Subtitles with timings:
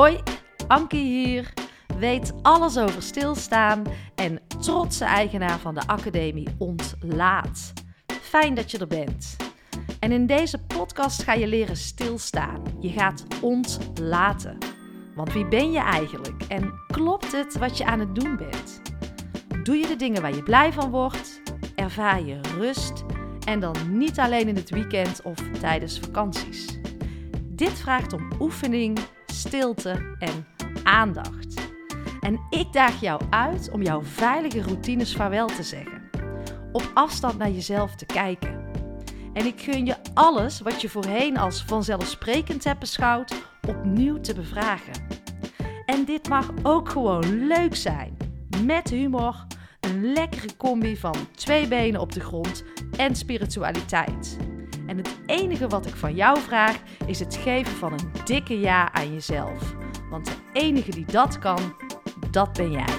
[0.00, 0.20] Hoi,
[0.66, 1.52] Ankie hier.
[1.98, 3.82] Weet alles over stilstaan
[4.14, 7.72] en trotse eigenaar van de Academie Ontlaat.
[8.20, 9.36] Fijn dat je er bent.
[9.98, 12.62] En in deze podcast ga je leren stilstaan.
[12.78, 14.58] Je gaat ontlaten.
[15.14, 16.42] Want wie ben je eigenlijk?
[16.48, 18.80] En klopt het wat je aan het doen bent?
[19.62, 21.40] Doe je de dingen waar je blij van wordt?
[21.74, 23.04] Ervaar je rust?
[23.44, 26.78] En dan niet alleen in het weekend of tijdens vakanties.
[27.42, 28.98] Dit vraagt om oefening,
[29.40, 30.46] stilte en
[30.82, 31.54] aandacht.
[32.20, 36.02] En ik daag jou uit om jouw veilige routines vaarwel te zeggen.
[36.72, 38.64] Op afstand naar jezelf te kijken.
[39.32, 43.34] En ik gun je alles wat je voorheen als vanzelfsprekend hebt beschouwd,
[43.68, 45.06] opnieuw te bevragen.
[45.86, 48.16] En dit mag ook gewoon leuk zijn.
[48.64, 49.46] Met humor,
[49.80, 52.64] een lekkere combi van twee benen op de grond
[52.96, 54.36] en spiritualiteit.
[54.90, 58.92] En het enige wat ik van jou vraag is het geven van een dikke ja
[58.92, 59.74] aan jezelf.
[60.08, 61.74] Want de enige die dat kan,
[62.30, 62.96] dat ben jij.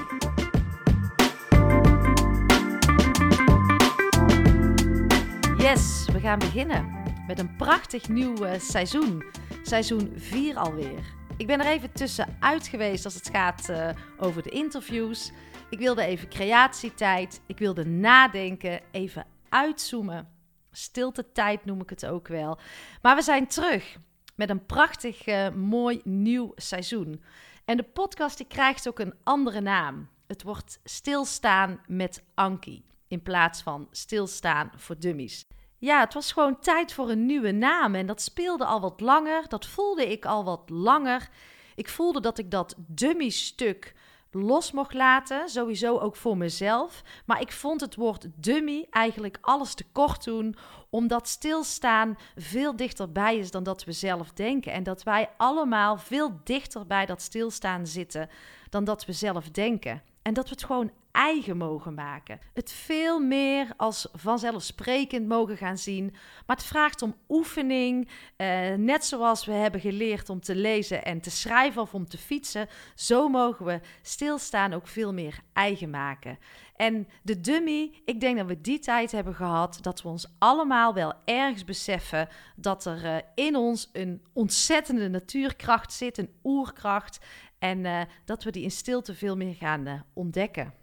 [5.57, 9.23] Yes, we gaan beginnen met een prachtig nieuw uh, seizoen.
[9.61, 11.03] Seizoen 4 alweer.
[11.37, 15.31] Ik ben er even tussenuit geweest als het gaat uh, over de interviews.
[15.69, 20.30] Ik wilde even creatietijd, ik wilde nadenken, even uitzoomen.
[20.71, 22.59] Stilte tijd noem ik het ook wel.
[23.01, 23.97] Maar we zijn terug
[24.35, 27.23] met een prachtig uh, mooi nieuw seizoen.
[27.65, 30.09] En de podcast die krijgt ook een andere naam.
[30.27, 35.45] Het wordt Stilstaan met Ankie in plaats van Stilstaan voor Dummies.
[35.77, 39.47] Ja, het was gewoon tijd voor een nieuwe naam en dat speelde al wat langer.
[39.47, 41.29] Dat voelde ik al wat langer.
[41.75, 43.93] Ik voelde dat ik dat dummy-stuk
[44.31, 47.03] los mocht laten, sowieso ook voor mezelf.
[47.25, 50.55] Maar ik vond het woord dummy eigenlijk alles te kort doen,
[50.89, 54.71] omdat stilstaan veel dichterbij is dan dat we zelf denken.
[54.71, 58.29] En dat wij allemaal veel dichter bij dat stilstaan zitten
[58.69, 60.01] dan dat we zelf denken.
[60.21, 62.39] En dat we het gewoon eigen mogen maken.
[62.53, 66.09] Het veel meer als vanzelfsprekend mogen gaan zien.
[66.45, 68.09] Maar het vraagt om oefening.
[68.35, 72.17] Eh, net zoals we hebben geleerd om te lezen en te schrijven of om te
[72.17, 72.67] fietsen.
[72.95, 76.37] Zo mogen we stilstaan ook veel meer eigen maken.
[76.75, 80.93] En de dummy, ik denk dat we die tijd hebben gehad dat we ons allemaal
[80.93, 87.19] wel ergens beseffen dat er uh, in ons een ontzettende natuurkracht zit, een oerkracht.
[87.59, 90.80] En uh, dat we die in stilte veel meer gaan ontdekken.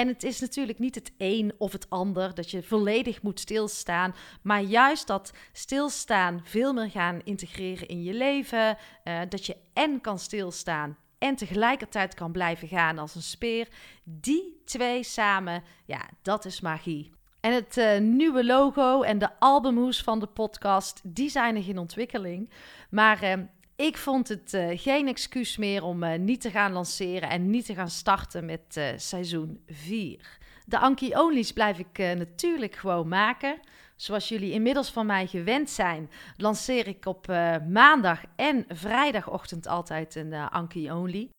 [0.00, 4.14] En het is natuurlijk niet het een of het ander, dat je volledig moet stilstaan,
[4.42, 8.76] maar juist dat stilstaan veel meer gaan integreren in je leven.
[9.04, 13.68] Uh, dat je en kan stilstaan en tegelijkertijd kan blijven gaan als een speer.
[14.04, 17.10] Die twee samen, ja, dat is magie.
[17.40, 21.78] En het uh, nieuwe logo en de albumhoes van de podcast, die zijn nog in
[21.78, 22.50] ontwikkeling.
[22.90, 23.32] Maar uh,
[23.80, 27.66] ik vond het uh, geen excuus meer om uh, niet te gaan lanceren en niet
[27.66, 30.38] te gaan starten met uh, seizoen 4.
[30.66, 33.60] De Anki Onlys blijf ik natuurlijk gewoon maken.
[33.96, 37.26] Zoals jullie inmiddels van mij gewend zijn, lanceer ik op
[37.68, 41.30] maandag en vrijdagochtend altijd een Anki Only.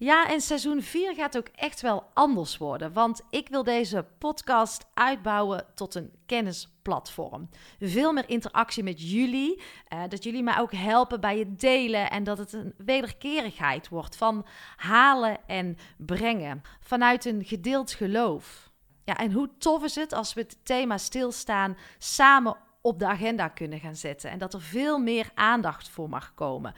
[0.00, 4.86] Ja, en seizoen 4 gaat ook echt wel anders worden, want ik wil deze podcast
[4.94, 7.48] uitbouwen tot een kennisplatform.
[7.80, 12.24] Veel meer interactie met jullie, uh, dat jullie mij ook helpen bij het delen en
[12.24, 18.70] dat het een wederkerigheid wordt van halen en brengen vanuit een gedeeld geloof.
[19.04, 23.48] Ja, en hoe tof is het als we het thema stilstaan samen op de agenda
[23.48, 26.74] kunnen gaan zetten en dat er veel meer aandacht voor mag komen.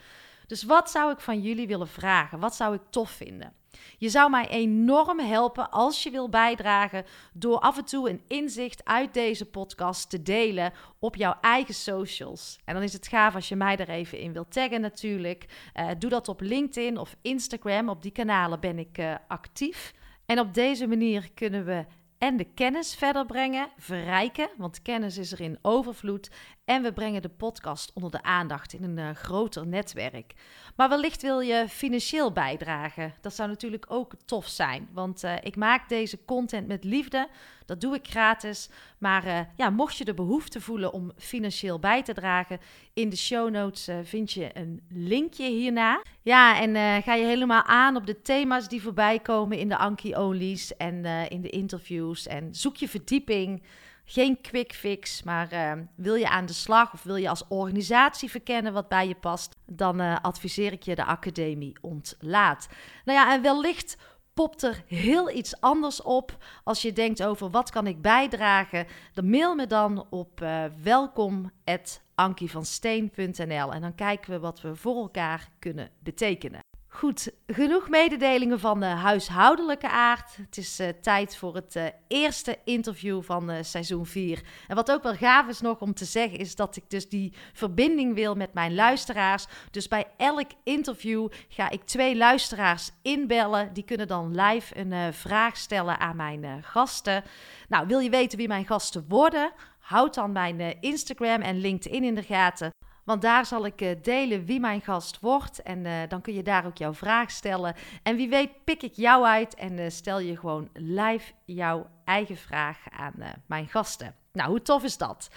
[0.50, 2.38] Dus wat zou ik van jullie willen vragen?
[2.38, 3.52] Wat zou ik tof vinden?
[3.98, 8.84] Je zou mij enorm helpen als je wil bijdragen door af en toe een inzicht
[8.84, 12.58] uit deze podcast te delen op jouw eigen socials.
[12.64, 15.70] En dan is het gaaf als je mij er even in wilt taggen natuurlijk.
[15.74, 17.88] Uh, doe dat op LinkedIn of Instagram.
[17.88, 19.94] Op die kanalen ben ik uh, actief.
[20.26, 21.84] En op deze manier kunnen we
[22.20, 26.30] en de kennis verder brengen, verrijken, want kennis is er in overvloed.
[26.70, 30.34] En we brengen de podcast onder de aandacht in een uh, groter netwerk.
[30.76, 33.14] Maar wellicht wil je financieel bijdragen.
[33.20, 37.28] Dat zou natuurlijk ook tof zijn, want uh, ik maak deze content met liefde.
[37.66, 38.68] Dat doe ik gratis.
[38.98, 42.58] Maar uh, ja, mocht je de behoefte voelen om financieel bij te dragen,
[42.94, 46.02] in de show notes vind je een linkje hierna.
[46.22, 50.16] Ja, en ga je helemaal aan op de thema's die voorbij komen in de Anki
[50.16, 52.26] Onlys en in de interviews.
[52.26, 53.62] En zoek je verdieping.
[54.12, 58.30] Geen quick fix, maar uh, wil je aan de slag of wil je als organisatie
[58.30, 62.68] verkennen wat bij je past, dan uh, adviseer ik je de Academie Ontlaat.
[63.04, 63.96] Nou ja, en wellicht
[64.34, 68.86] popt er heel iets anders op als je denkt over wat kan ik bijdragen.
[69.12, 75.48] Dan mail me dan op uh, welkom@ankievansteen.nl en dan kijken we wat we voor elkaar
[75.58, 76.60] kunnen betekenen.
[76.92, 80.36] Goed, genoeg mededelingen van de huishoudelijke aard.
[80.36, 84.42] Het is eh, tijd voor het eh, eerste interview van uh, seizoen 4.
[84.68, 87.32] En wat ook wel gaaf is nog om te zeggen, is dat ik dus die
[87.52, 89.46] verbinding wil met mijn luisteraars.
[89.70, 93.72] Dus bij elk interview ga ik twee luisteraars inbellen.
[93.72, 97.24] Die kunnen dan live een vraag stellen aan mijn gasten.
[97.68, 99.52] Nou, wil je weten wie mijn gasten worden?
[99.78, 102.70] Houd dan mijn Instagram en LinkedIn in de gaten.
[103.04, 105.62] Want daar zal ik eh, delen wie mijn gast wordt.
[105.62, 107.74] En uh, dan kun je daar ook jouw vraag stellen.
[108.02, 112.36] En wie weet pik ik jou uit en uh, stel je gewoon live jouw eigen
[112.36, 113.14] vraag aan
[113.46, 114.14] mijn gasten.
[114.32, 115.28] Nou, hoe tof is dat?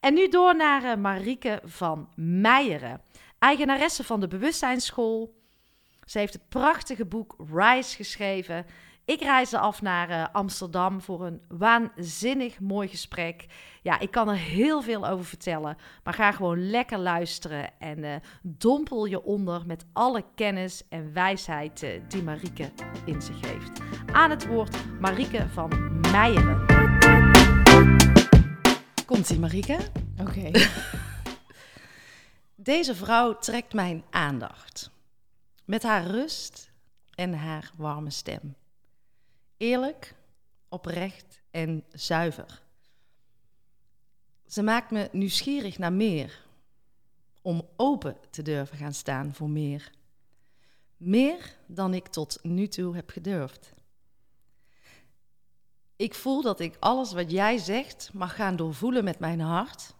[0.00, 3.00] En nu door naar Marieke van Meijeren.
[3.38, 5.36] Eigenaresse van de Bewustzijnsschool.
[6.04, 8.66] Ze heeft het prachtige boek Rise geschreven.
[9.08, 13.46] Ik reisde af naar uh, Amsterdam voor een waanzinnig mooi gesprek.
[13.82, 18.14] Ja, ik kan er heel veel over vertellen, maar ga gewoon lekker luisteren en uh,
[18.42, 22.70] dompel je onder met alle kennis en wijsheid uh, die Marieke
[23.04, 23.80] in zich heeft.
[24.12, 26.66] Aan het woord Marieke van Meijeren.
[29.06, 29.78] Komt-ie, Marieke?
[30.20, 30.50] Oké.
[32.72, 34.90] Deze vrouw trekt mijn aandacht.
[35.64, 36.72] Met haar rust
[37.14, 38.56] en haar warme stem.
[39.58, 40.14] Eerlijk,
[40.68, 42.62] oprecht en zuiver.
[44.46, 46.46] Ze maakt me nieuwsgierig naar meer.
[47.42, 49.90] Om open te durven gaan staan voor meer.
[50.96, 53.72] Meer dan ik tot nu toe heb gedurfd.
[55.96, 59.94] Ik voel dat ik alles wat jij zegt mag gaan doorvoelen met mijn hart,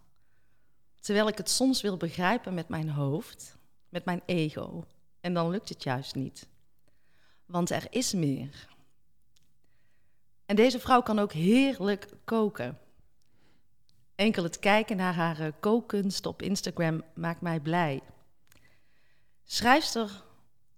[1.00, 3.56] terwijl ik het soms wil begrijpen met mijn hoofd,
[3.88, 4.84] met mijn ego.
[5.20, 6.48] En dan lukt het juist niet.
[7.46, 8.76] Want er is meer.
[10.48, 12.78] En deze vrouw kan ook heerlijk koken.
[14.14, 18.00] Enkel het kijken naar haar eh, kookkunst op Instagram maakt mij blij.
[19.44, 20.24] Schrijfster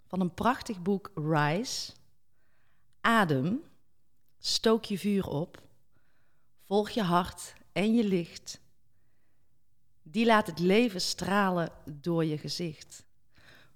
[0.07, 1.93] van een prachtig boek Rise.
[3.01, 3.63] Adem,
[4.39, 5.63] stook je vuur op,
[6.65, 8.61] volg je hart en je licht.
[10.03, 13.05] Die laat het leven stralen door je gezicht.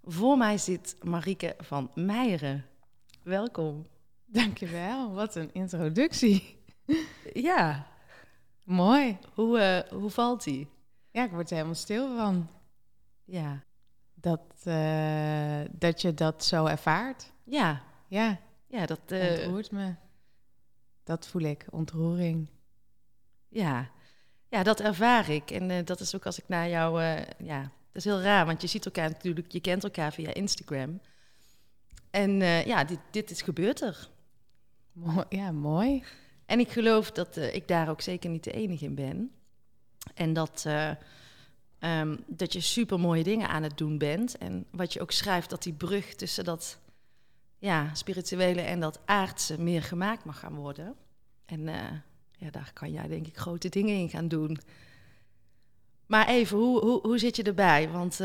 [0.04, 2.66] Voor mij zit Marieke van Meijeren.
[3.22, 3.86] Welkom.
[4.34, 6.58] Dankjewel, wat een introductie.
[7.32, 7.86] Ja.
[8.64, 9.18] Mooi.
[9.34, 10.68] Hoe, uh, hoe valt die?
[11.10, 12.50] Ja, ik word er helemaal stil van.
[13.24, 13.62] Ja.
[14.14, 17.32] Dat, uh, dat je dat zo ervaart.
[17.44, 17.82] Ja.
[18.08, 18.40] Ja.
[18.66, 19.00] Ja, dat...
[19.08, 19.94] Uh, Ontroert me.
[21.04, 22.48] Dat voel ik, ontroering.
[23.48, 23.90] Ja.
[24.48, 25.50] Ja, dat ervaar ik.
[25.50, 27.02] En dat is ook als ik naar jou...
[27.38, 29.52] ja, dat is heel raar, want je ziet elkaar natuurlijk...
[29.52, 31.00] Je kent elkaar via Instagram.
[32.10, 32.30] En
[32.66, 34.12] ja, dit, dit is gebeurd er.
[35.28, 36.02] Ja, mooi.
[36.46, 39.30] En ik geloof dat uh, ik daar ook zeker niet de enige in ben.
[40.14, 40.90] En dat, uh,
[41.80, 44.38] um, dat je super mooie dingen aan het doen bent.
[44.38, 46.78] En wat je ook schrijft, dat die brug tussen dat
[47.58, 50.94] ja, spirituele en dat aardse meer gemaakt mag gaan worden.
[51.44, 51.74] En uh,
[52.38, 54.58] ja, daar kan jij denk ik grote dingen in gaan doen.
[56.06, 57.88] Maar even, hoe, hoe, hoe zit je erbij?
[57.88, 58.20] Want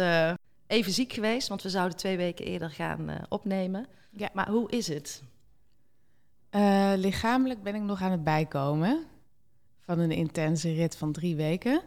[0.68, 3.88] even ziek geweest, want we zouden twee weken eerder gaan opnemen.
[4.12, 4.30] Ja.
[4.33, 5.24] Maar hoe is het?
[6.51, 9.06] Uh, lichamelijk ben ik nog aan het bijkomen
[9.80, 11.81] van een intense rit van drie weken.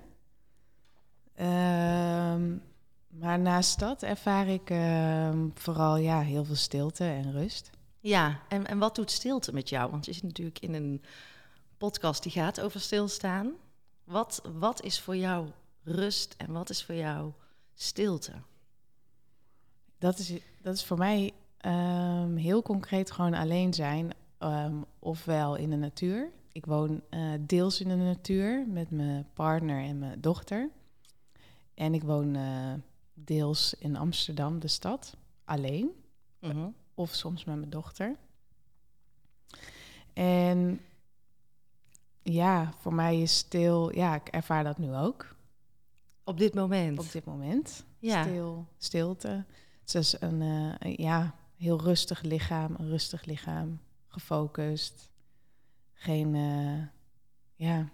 [1.40, 1.46] Uh,
[3.08, 7.70] maar naast dat ervaar ik uh, vooral ja, heel veel stilte en rust.
[8.00, 9.90] Ja, en, en wat doet stilte met jou?
[9.90, 11.02] Want je zit natuurlijk in een
[11.78, 13.52] podcast die gaat over stilstaan.
[14.04, 15.48] Wat, wat is voor jou
[15.82, 17.32] rust en wat is voor jou
[17.74, 18.32] stilte?
[19.98, 20.32] Dat is,
[20.62, 21.32] dat is voor mij
[21.66, 24.12] um, heel concreet gewoon alleen zijn
[24.44, 26.30] um, ofwel in de natuur.
[26.52, 30.70] Ik woon uh, deels in de natuur met mijn partner en mijn dochter.
[31.74, 32.72] En ik woon uh,
[33.14, 35.90] deels in Amsterdam, de stad, alleen.
[36.40, 36.66] Uh -huh.
[36.94, 38.16] Of soms met mijn dochter.
[40.12, 40.80] En
[42.22, 45.34] ja, voor mij is stil, ja, ik ervaar dat nu ook.
[46.24, 46.98] Op dit moment?
[46.98, 47.84] Op dit moment.
[47.98, 48.22] Ja.
[48.22, 49.44] Stil, stilte.
[49.80, 53.80] Het is een, uh, ja, heel rustig lichaam, een rustig lichaam
[54.12, 55.10] gefocust.
[55.92, 56.82] Geen, uh,
[57.54, 57.88] ja,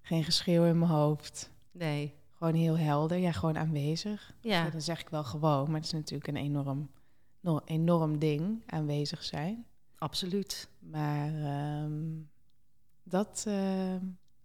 [0.00, 1.50] geen geschreeuw in mijn hoofd.
[1.70, 2.14] Nee.
[2.30, 4.34] Gewoon heel helder, ja, gewoon aanwezig.
[4.40, 4.70] Ja.
[4.70, 6.90] dan zeg ik wel gewoon, maar het is natuurlijk een enorm,
[7.64, 9.66] enorm ding, aanwezig zijn.
[9.98, 10.68] Absoluut.
[10.78, 11.32] Maar
[11.82, 12.30] um,
[13.02, 13.96] dat, uh,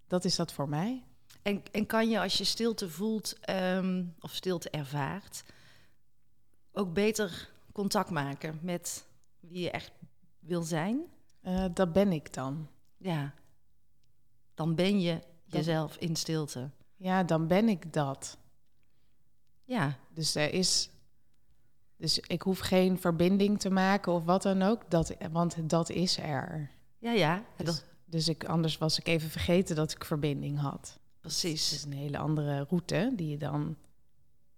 [0.08, 1.04] dat is dat voor mij.
[1.42, 5.44] En, en kan je als je stilte voelt um, of stilte ervaart,
[6.72, 9.06] ook beter contact maken met
[9.40, 9.92] wie je echt
[10.40, 11.06] wil zijn?
[11.48, 12.68] Uh, dat ben ik dan.
[12.98, 13.34] Ja.
[14.54, 16.70] Dan ben je jezelf in stilte.
[16.96, 18.38] Ja, dan ben ik dat.
[19.64, 19.98] Ja.
[20.14, 20.90] Dus er is
[21.98, 26.18] Dus ik hoef geen verbinding te maken of wat dan ook, dat, want dat is
[26.18, 26.72] er.
[26.98, 27.44] Ja, ja.
[27.58, 31.00] Dus, dat- dus ik, anders was ik even vergeten dat ik verbinding had.
[31.12, 31.74] Het precies.
[31.74, 33.78] is een hele andere route die je dan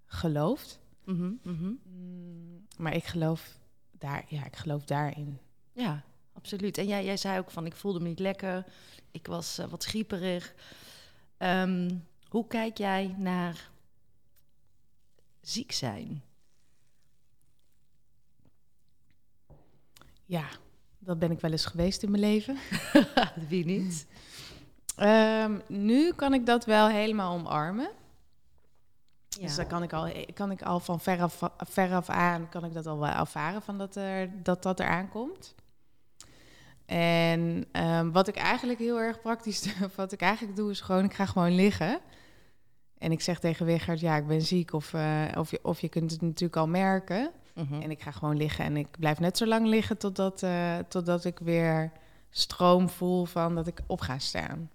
[0.06, 0.80] gelooft.
[1.04, 1.72] Mhm, mhm.
[1.84, 3.58] Mm, Maar ik geloof,
[3.92, 5.40] daar, ja, ik geloof daarin.
[5.72, 6.04] Ja,
[6.40, 6.78] absoluut.
[6.78, 8.66] En jij, jij zei ook van ik voelde me niet lekker.
[9.12, 10.54] Ik was eh, wat schieperig.
[11.38, 11.96] Ehm,
[12.28, 13.70] hoe kijk jij naar
[15.42, 16.24] ziek zijn?
[20.26, 20.46] Ja,
[21.00, 22.58] dat ben ik wel eens geweest in mijn leven.
[23.50, 24.08] Wie niet?
[24.96, 27.90] Ehm, nu kan ik dat wel helemaal omarmen.
[29.30, 29.42] Ja.
[29.42, 32.86] Dus dan kan ik al, kan ik al van veraf, veraf aan kan ik dat
[32.86, 35.56] al wel ervaren van dat er, dat, dat eraan komt.
[36.90, 41.04] En ehm, wat ik eigenlijk heel erg praktisch doe, wat ik eigenlijk doe, is gewoon,
[41.04, 42.00] ik ga gewoon liggen.
[42.98, 44.74] En ik zeg tegen Wigert, ja, ik ben ziek.
[44.74, 47.32] Of, eh, of, je, of je kunt het natuurlijk al merken.
[47.54, 47.82] Mhm.
[47.82, 51.26] En ik ga gewoon liggen en ik blijf net zo lang liggen totdat, eh, totdat
[51.26, 51.92] ik weer
[52.30, 54.70] stroom voel van dat ik op ga staan.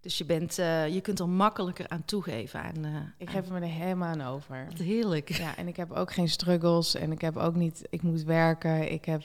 [0.00, 2.62] Dus je, bent, eh, je kunt er makkelijker aan toegeven.
[2.62, 4.66] Aan, Ik geef me er helemaal aan over.
[4.68, 5.28] Wat heerlijk.
[5.28, 8.92] Ja, en ik heb ook geen struggles en ik heb ook niet, ik moet werken,
[8.92, 9.22] ik heb,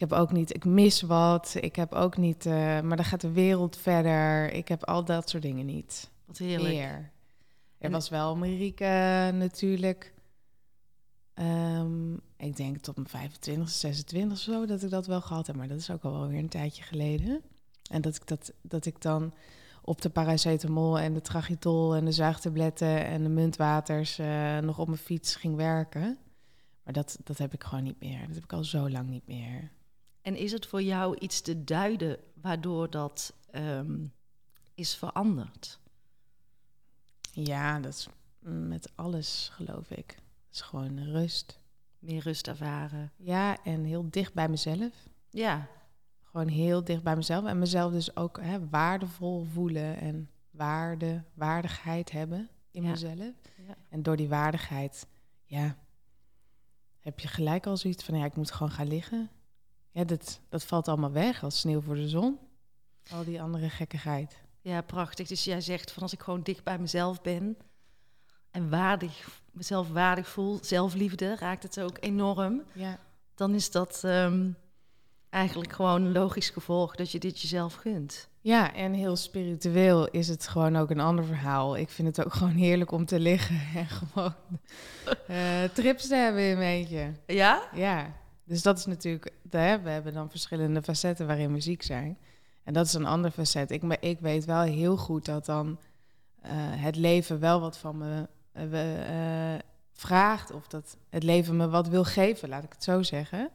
[0.00, 3.20] ik heb ook niet, ik mis wat, ik heb ook niet, eh, maar dan gaat
[3.20, 4.52] de wereld verder.
[4.52, 6.10] Ik heb al dat soort dingen niet.
[6.24, 6.74] Wat heerlijk.
[6.74, 7.10] Meer.
[7.78, 10.14] Er was wel Marieke natuurlijk.
[11.34, 15.56] Ehm, ik denk tot mijn 25, 26 of zo dat ik dat wel gehad heb,
[15.56, 17.42] maar dat is ook al weer een tijdje geleden.
[17.90, 19.34] En dat ik, dat, dat ik dan
[19.82, 24.86] op de paracetamol en de tragitol en de zuigtabletten en de muntwaters eh, nog op
[24.86, 26.18] mijn fiets ging werken.
[26.84, 28.26] Maar dat, dat heb ik gewoon niet meer.
[28.26, 29.70] Dat heb ik al zo lang niet meer.
[30.22, 34.06] En is het voor jou iets te duiden waardoor dat ehm,
[34.74, 35.78] is veranderd?
[37.32, 38.08] Ja, dat is
[38.40, 40.10] met alles, geloof ik.
[40.10, 41.58] Het is gewoon rust.
[41.98, 43.12] Meer rust ervaren?
[43.16, 45.08] Ja, en heel dicht bij mezelf.
[45.30, 45.68] Ja,
[46.22, 47.44] Gewoon heel dicht bij mezelf.
[47.46, 52.90] En mezelf dus ook hè, waardevol voelen en waarde, waardigheid hebben in Ja.
[52.90, 53.18] mezelf.
[53.66, 53.74] Ja.
[53.88, 55.06] En door die waardigheid,
[55.44, 55.76] ja,
[57.00, 59.30] heb je gelijk al zoiets van, ja, ik moet gewoon gaan liggen.
[59.90, 62.38] Ja, dat, dat valt allemaal weg als sneeuw voor de zon.
[63.12, 64.42] Al die andere gekkigheid.
[64.60, 65.28] Ja, prachtig.
[65.28, 67.56] Dus jij zegt van als ik gewoon dicht bij mezelf ben
[68.50, 72.62] en waardig, mezelf waardig voel, zelfliefde raakt het ook enorm.
[72.72, 72.98] Ja,
[73.34, 74.48] Dan is dat ehm,
[75.30, 78.28] eigenlijk gewoon een logisch gevolg dat je dit jezelf gunt.
[78.40, 81.76] Ja, en heel spiritueel is het gewoon ook een ander verhaal.
[81.76, 84.34] Ik vind het ook gewoon heerlijk om te liggen en gewoon
[85.26, 87.12] eh, trips te hebben in een beetje.
[87.26, 87.68] Ja?
[87.74, 88.12] Ja,
[88.50, 92.18] dus dat is natuurlijk, we hebben dan verschillende facetten waarin we ziek zijn.
[92.64, 93.70] En dat is een ander facet.
[93.70, 95.78] Ik, ik weet wel heel goed dat dan
[96.40, 99.60] eh, het leven wel wat van me eh, eh,
[99.92, 100.50] vraagt.
[100.50, 103.50] Of dat het leven me wat wil geven, laat ik het zo zeggen.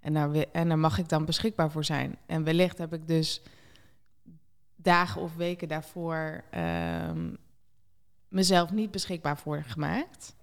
[0.00, 2.18] En daar, en daar mag ik dan beschikbaar voor zijn.
[2.26, 3.42] En wellicht heb ik dus
[4.76, 7.34] dagen of weken daarvoor ehm,
[8.28, 10.34] mezelf niet beschikbaar voor gemaakt.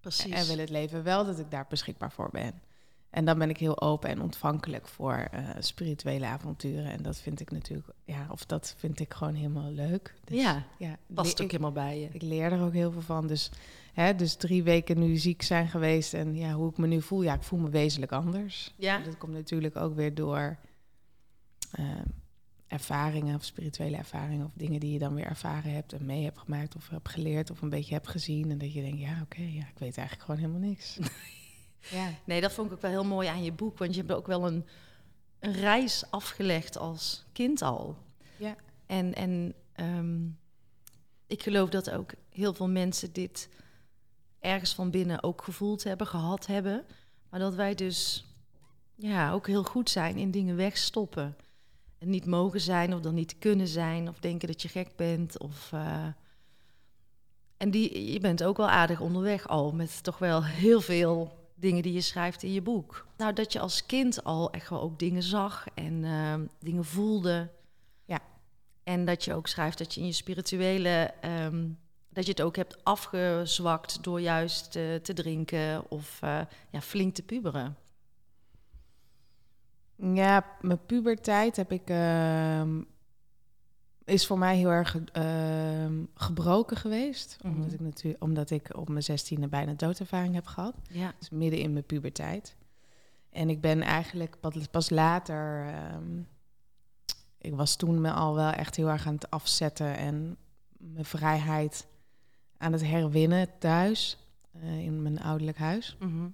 [0.00, 0.32] Precies.
[0.32, 2.65] En wil het leven wel dat ik daar beschikbaar voor ben.
[3.10, 6.90] En dan ben ik heel open en ontvankelijk voor eh, spirituele avonturen.
[6.90, 10.14] En dat vind ik natuurlijk, ja, of dat vind ik gewoon helemaal leuk.
[10.24, 12.08] Dus, ja, ja past ook ik, helemaal bij je.
[12.12, 13.26] ik leer er ook heel veel van.
[13.26, 13.50] Dus,
[13.92, 17.22] hè, dus drie weken nu ziek zijn geweest en ja, hoe ik me nu voel,
[17.22, 18.74] ja, ik voel me wezenlijk anders.
[18.76, 18.98] Ja?
[18.98, 20.56] Dat komt natuurlijk ook weer door
[21.70, 21.84] eh,
[22.66, 26.38] ervaringen of spirituele ervaringen of dingen die je dan weer ervaren hebt en mee hebt
[26.38, 28.50] gemaakt of hebt geleerd of een beetje hebt gezien.
[28.50, 30.98] En dat je denkt, ja, oké, ja, ik weet eigenlijk gewoon helemaal niks.
[31.78, 32.08] ja.
[32.24, 34.26] Nee, dat vond ik ook wel heel mooi aan je boek, want je hebt ook
[34.26, 34.66] wel een,
[35.38, 37.96] een reis afgelegd als kind al.
[38.36, 38.56] Ja.
[38.86, 40.26] En, en ehm,
[41.26, 43.48] ik geloof dat ook heel veel mensen dit
[44.40, 46.84] ergens van binnen ook gevoeld hebben, gehad hebben.
[47.30, 48.24] Maar dat wij dus
[48.94, 51.36] ja, ook heel goed zijn in dingen wegstoppen.
[51.98, 55.38] En niet mogen zijn of dan niet kunnen zijn of denken dat je gek bent.
[55.38, 56.06] Of, eh,
[57.56, 61.82] En die, je bent ook wel aardig onderweg al met toch wel heel veel dingen
[61.82, 63.06] die je schrijft in je boek.
[63.16, 67.50] Nou, dat je als kind al echt wel ook dingen zag en ehm, dingen voelde.
[68.04, 68.20] Ja.
[68.84, 71.14] En dat je ook schrijft dat je in je spirituele...
[71.20, 71.64] ehm,
[72.16, 77.14] dat je het ook hebt afgezwakt door juist eh, te drinken of eh, ja, flink
[77.14, 77.76] te puberen.
[79.96, 82.82] Ja, mijn puberteit heb ik, ehm,
[84.06, 87.36] is voor mij heel erg ehm, gebroken geweest.
[87.42, 87.54] Mhm.
[87.54, 90.74] Omdat, ik natuurlijk, omdat ik op mijn zestiende bijna doodervaring heb gehad.
[90.90, 91.14] Ja.
[91.18, 92.56] Dus midden in mijn puberteit.
[93.30, 94.36] En ik ben eigenlijk
[94.70, 95.66] pas, later.
[95.66, 96.18] ehm,
[97.38, 100.36] ik was toen me al wel echt heel erg aan het afzetten en
[100.78, 101.86] mijn vrijheid
[102.58, 104.18] aan het herwinnen thuis.
[104.62, 105.96] eh, in mijn ouderlijk huis.
[106.00, 106.28] Mhm.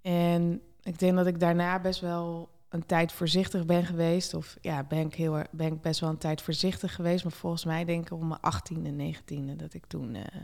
[0.00, 4.34] En ik denk dat ik daarna best wel een tijd voorzichtig ben geweest.
[4.34, 7.24] Of ja, ben ik, heel, ben ik best wel een tijd voorzichtig geweest.
[7.24, 10.42] Maar volgens mij denk ik om mijn 18e en 19e dat ik toen eh,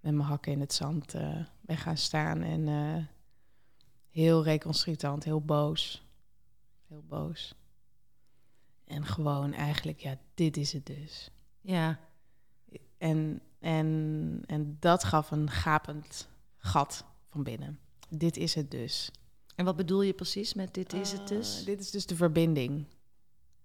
[0.00, 2.42] met mijn hakken in het zand eh, ben gaan staan.
[2.42, 3.04] En eh,
[4.10, 6.06] heel reconstructant, heel boos.
[6.88, 7.54] Heel boos.
[8.84, 11.30] En gewoon eigenlijk, ja, dit is het dus.
[11.60, 11.98] Ja,
[12.98, 17.78] En, en, en dat gaf een gapend gat van binnen.
[18.08, 19.10] Dit is het dus.
[19.62, 21.60] En wat bedoel je precies met dit is het dus?
[21.60, 22.84] Uh, dit is dus de verbinding.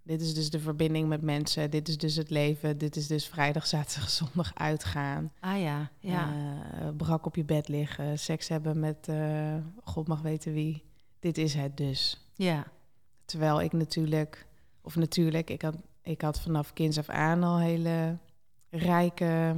[0.04, 1.72] Dit is dus de verbinding met mensen.
[1.72, 2.78] Dit is dus het leven.
[2.78, 5.32] Dit is dus vrijdag, zaterdag, zondag uitgaan.
[5.40, 6.34] ah ja, ja.
[6.34, 8.20] Uh, brak op je bed liggen.
[8.20, 10.84] Seks hebben met uh, God mag weten wie.
[11.20, 12.32] Dit is het dus.
[12.36, 12.68] ja.
[13.26, 14.48] Terwijl ik natuurlijk,
[14.82, 18.18] of natuurlijk, ik had, ik had vanaf kinds af aan al hele
[18.70, 19.56] rijke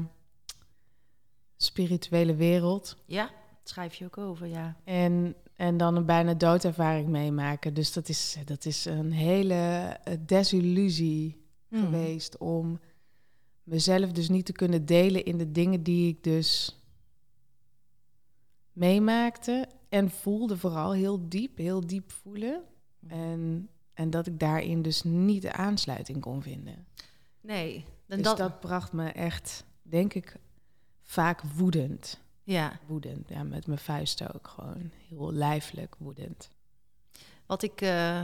[1.58, 2.98] spirituele wereld.
[3.06, 4.76] Ja, dat schrijf je ook over, ja.
[4.84, 7.74] En, en dan een bijna doodervaring meemaken.
[7.74, 9.54] Dus dat is, dat is een hele
[10.04, 11.38] eh, desillusie
[11.70, 11.84] Mhm.
[11.84, 12.80] geweest om
[13.64, 16.80] mezelf dus niet te kunnen delen in de dingen die ik dus
[18.74, 22.64] meemaakte en voelde vooral heel diep, heel diep voelen.
[23.08, 26.86] En, en dat ik daarin dus niet de aansluiting kon vinden.
[27.42, 30.36] Nee, Dus dat, dat bracht me echt, denk ik,
[31.04, 32.20] vaak woedend.
[32.50, 32.80] Ja.
[32.88, 34.92] Woedend, ja, met mijn vuisten ook gewoon.
[35.10, 36.50] Heel lijfelijk woedend.
[37.46, 38.22] Wat ik, eh,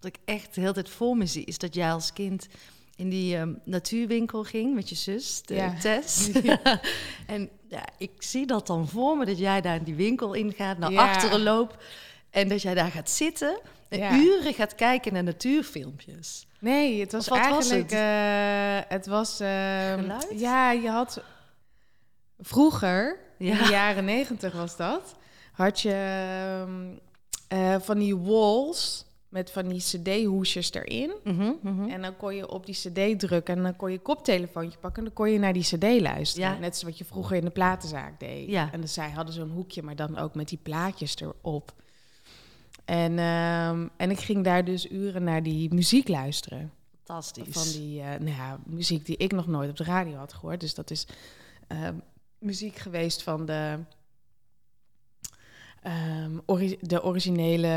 [0.00, 2.48] wat ik echt de hele tijd voor me zie, is dat jij als kind
[2.96, 5.74] in die ehm, natuurwinkel ging met je zus, de Ja.
[5.78, 6.30] Tess.
[7.26, 10.78] en ja, ik zie dat dan voor me, dat jij daar in die winkel ingaat,
[10.78, 11.10] naar Ja.
[11.10, 11.84] achteren loopt.
[12.30, 16.46] En dat jij daar gaat zitten en uren gaat kijken naar natuurfilmpjes.
[16.60, 17.90] Nee, het was eigenlijk...
[17.90, 17.92] het?
[17.92, 19.40] eh, het was...
[19.40, 20.28] ehm, Geluid?
[20.34, 21.22] Ja, je had...
[22.38, 23.62] Vroeger, in Ja.
[23.64, 25.14] de jaren negentig was dat...
[25.52, 26.86] had je ehm,
[27.48, 31.12] eh, van die walls met van die cd-hoesjes erin.
[31.24, 31.88] Mhm, mhm.
[31.88, 34.98] En dan kon je op die cd drukken en dan kon je een koptelefoontje pakken...
[34.98, 36.48] en dan kon je naar die cd luisteren.
[36.50, 36.58] Ja.
[36.58, 38.48] Net zoals wat je vroeger in de platenzaak deed.
[38.48, 38.72] Ja.
[38.72, 41.72] En dus zij hadden zo'n hoekje, maar dan ook met die plaatjes erop.
[42.84, 46.72] En, ehm, en ik ging daar dus uren naar die muziek luisteren.
[47.04, 47.54] Fantastisch.
[47.54, 50.60] Van die eh, nou ja, muziek die ik nog nooit op de radio had gehoord.
[50.60, 51.06] Dus dat is
[51.66, 51.88] eh,
[52.38, 53.78] muziek geweest van de,
[55.82, 57.68] ehm, ori- de originele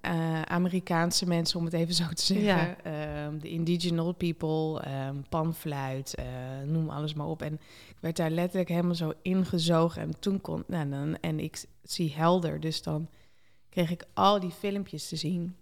[0.00, 2.44] eh, Amerikaanse mensen, om het even zo te zeggen.
[2.44, 2.76] Ja.
[2.82, 6.24] Ehm, de indigenous people, ehm, panfluit, eh,
[6.66, 7.42] noem alles maar op.
[7.42, 7.52] En
[7.88, 10.02] ik werd daar letterlijk helemaal zo ingezogen.
[10.02, 13.08] En toen kon, nou, dan, en ik zie helder, dus dan
[13.68, 15.56] kreeg ik al die filmpjes te zien.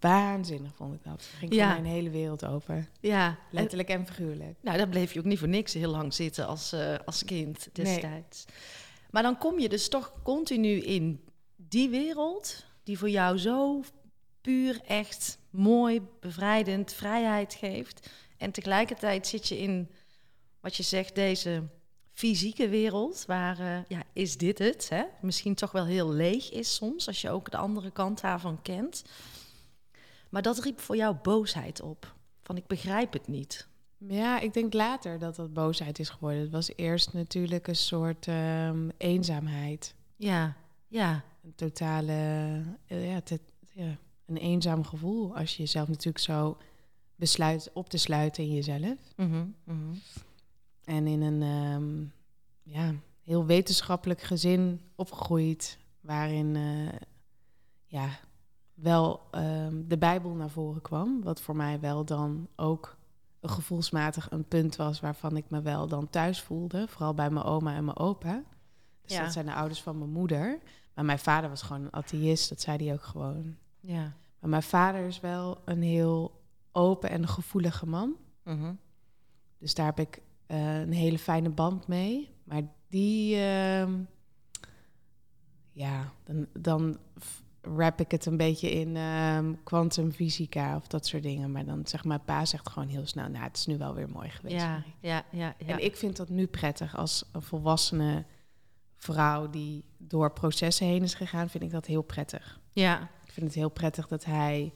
[0.00, 1.22] Waanzinnig vond ik dat.
[1.38, 1.68] Ging Ja.
[1.68, 2.88] mijn hele wereld open.
[3.00, 4.56] ja, Letterlijk en figuurlijk.
[4.60, 7.68] nou, daar bleef je ook niet voor niks heel lang zitten als, eh, als kind
[7.72, 8.44] destijds.
[9.10, 11.20] Maar dan kom je dus toch continu in
[11.56, 13.82] die wereld die voor jou zo
[14.40, 18.10] puur echt mooi, bevrijdend, vrijheid geeft.
[18.36, 19.90] En tegelijkertijd zit je in
[20.60, 21.62] wat je zegt, deze
[22.10, 24.88] fysieke wereld, waar eh, ja, is dit het?
[24.88, 25.02] Hè?
[25.20, 29.04] Misschien toch wel heel leeg is soms, als je ook de andere kant daarvan kent.
[30.28, 32.14] Maar dat riep voor jou boosheid op.
[32.42, 33.68] Van ik begrijp het niet.
[33.98, 36.40] Ja, ik denk later dat dat boosheid is geworden.
[36.40, 39.94] Het was eerst natuurlijk een soort ehm, eenzaamheid.
[40.16, 40.56] Ja,
[40.88, 42.12] ja, Een totale,
[42.86, 43.40] eh, ja, te-
[43.72, 45.36] ja, een eenzaam gevoel.
[45.36, 46.56] Als je jezelf natuurlijk zo
[47.16, 48.96] besluit op te sluiten in jezelf.
[49.16, 49.94] Mhm, mhm.
[50.84, 52.04] En in een ehm,
[52.76, 56.98] ja, heel wetenschappelijk gezin opgegroeid, waarin eh,
[57.86, 58.18] ja,
[58.76, 61.22] wel ehm, de Bijbel naar voren kwam.
[61.22, 62.96] Wat voor mij wel dan ook
[63.42, 66.88] gevoelsmatig een punt was waarvan ik me wel dan thuis voelde.
[66.88, 68.42] Vooral bij mijn oma en mijn opa.
[69.02, 69.22] Dus Ja.
[69.22, 70.58] dat zijn de ouders van mijn moeder.
[70.94, 73.56] Maar mijn vader was gewoon een atheïst, dat zei hij ook gewoon.
[73.80, 74.12] ja.
[74.40, 76.40] Maar mijn vader is wel een heel
[76.72, 78.16] open en gevoelige man.
[78.42, 78.72] Mhm.
[79.58, 82.30] Dus daar heb ik eh, een hele fijne band mee.
[82.44, 83.92] Maar die, ehm,
[85.72, 86.98] ja, dan, dan
[87.74, 91.52] wrap ik het een beetje in ehm kwantumfysica of dat soort dingen.
[91.52, 94.08] Maar dan zeg maar, pa zegt gewoon heel snel, nou, het is nu wel weer
[94.08, 94.54] mooi geweest.
[94.56, 95.72] Ja, voor mij." ja, ja, ja.
[95.74, 98.24] En ik vind dat nu prettig als een volwassene
[98.96, 102.60] vrouw die door processen heen is gegaan, vind ik dat heel prettig.
[102.72, 104.72] ja, Ik vind het heel prettig dat hij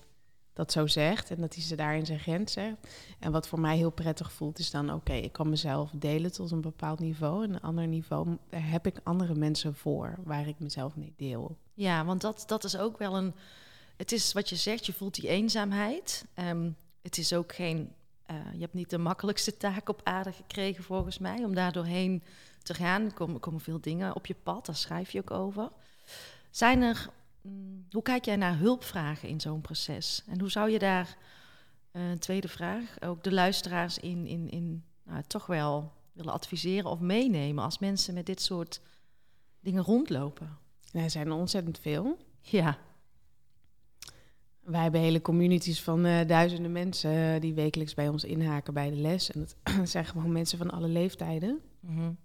[0.60, 2.76] dat zo zegt en dat hij ze daar in zijn grens zegt.
[3.18, 6.50] En wat voor mij heel prettig voelt, is dan oké, ik kan mezelf delen tot
[6.50, 7.44] een bepaald niveau.
[7.44, 11.56] En een ander niveau, daar heb ik andere mensen voor waar ik mezelf mee deel.
[11.74, 13.34] ja, want dat, dat is ook wel een...
[13.96, 16.24] Het is wat je zegt, je voelt die eenzaamheid.
[16.34, 16.70] Ehm,
[17.02, 17.92] het is ook geen...
[18.26, 21.44] eh, je hebt niet de makkelijkste taak op aarde gekregen volgens mij...
[21.44, 22.22] om daar doorheen
[22.62, 23.12] te gaan.
[23.12, 25.70] Komen, komen veel dingen op je pad, daar schrijf je ook over.
[26.50, 27.10] Zijn er
[27.90, 30.24] hoe kijk jij naar hulpvragen in zo'n proces?
[30.26, 31.16] En hoe zou je daar,
[31.92, 37.00] uh, tweede vraag, ook de luisteraars in, in, in nou, toch wel willen adviseren of
[37.00, 38.80] meenemen als mensen met dit soort
[39.60, 40.58] dingen rondlopen?
[40.92, 42.16] Er zijn er ontzettend veel.
[42.40, 42.78] Ja.
[44.60, 48.90] Wij hebben hele communities van uh, duizenden mensen uh, die wekelijks bij ons inhaken bij
[48.90, 49.30] de les.
[49.30, 49.56] En dat
[49.88, 51.60] zijn gewoon mensen van alle leeftijden.
[51.80, 52.16] Mm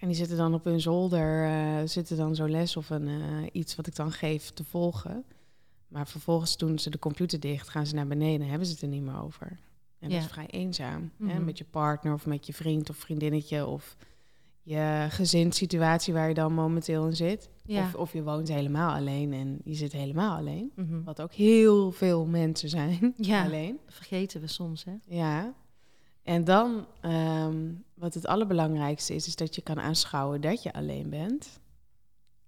[0.00, 3.08] En die zitten dan op hun zolder, uh, zitten dan zo'n les of een,
[3.52, 5.24] iets wat ik dan geef te volgen.
[5.88, 8.88] Maar vervolgens doen ze de computer dicht, gaan ze naar beneden, hebben ze het er
[8.88, 9.46] niet meer over.
[9.98, 10.14] En Ja.
[10.16, 11.10] dat is vrij eenzaam.
[11.18, 11.34] hè?
[11.34, 11.44] Mhm.
[11.44, 13.96] Met je partner of met je vriend of vriendinnetje of
[14.62, 17.48] je gezinssituatie waar je dan momenteel in zit.
[17.64, 17.82] Ja.
[17.82, 20.72] Of, of je woont helemaal alleen en je zit helemaal alleen.
[20.76, 21.02] Mhm.
[21.02, 23.44] Wat ook heel veel mensen zijn Ja.
[23.46, 23.78] alleen.
[23.84, 24.92] Dat vergeten we soms, hè?
[25.06, 25.54] Ja.
[26.30, 31.10] En dan, ehm, wat het allerbelangrijkste is, is dat je kan aanschouwen dat je alleen
[31.10, 31.60] bent.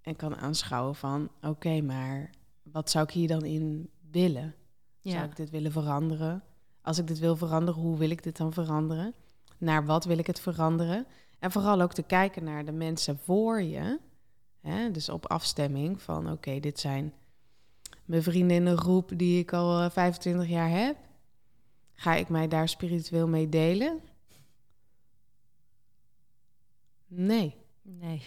[0.01, 2.29] En kan aanschouwen van, oké, maar
[2.61, 4.55] wat zou ik hier dan in willen?
[5.01, 6.43] Zou ik dit willen veranderen?
[6.81, 9.13] Als ik dit wil veranderen, hoe wil ik dit dan veranderen?
[9.57, 11.05] Naar wat wil ik het veranderen?
[11.39, 13.99] En vooral ook te kijken naar de mensen voor je.
[14.61, 14.91] Hè?
[14.91, 17.13] Dus op afstemming van, oké, dit zijn
[18.05, 20.95] mijn vriendinnengroep die ik al eh, 25 jaar heb.
[22.03, 23.99] Ga ik mij daar spiritueel mee delen?
[27.07, 27.55] Nee.
[27.81, 28.21] Nee.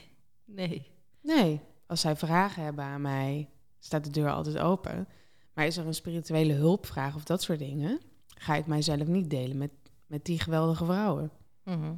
[0.45, 0.87] Nee.
[1.21, 1.61] Nee.
[1.87, 5.09] Als zij vragen hebben aan mij, staat de deur altijd open.
[5.55, 9.59] Maar is er een spirituele hulpvraag of dat soort dingen, ga ik mijzelf niet delen
[9.59, 9.71] met,
[10.07, 11.31] met die geweldige vrouwen.
[11.65, 11.95] Mhm.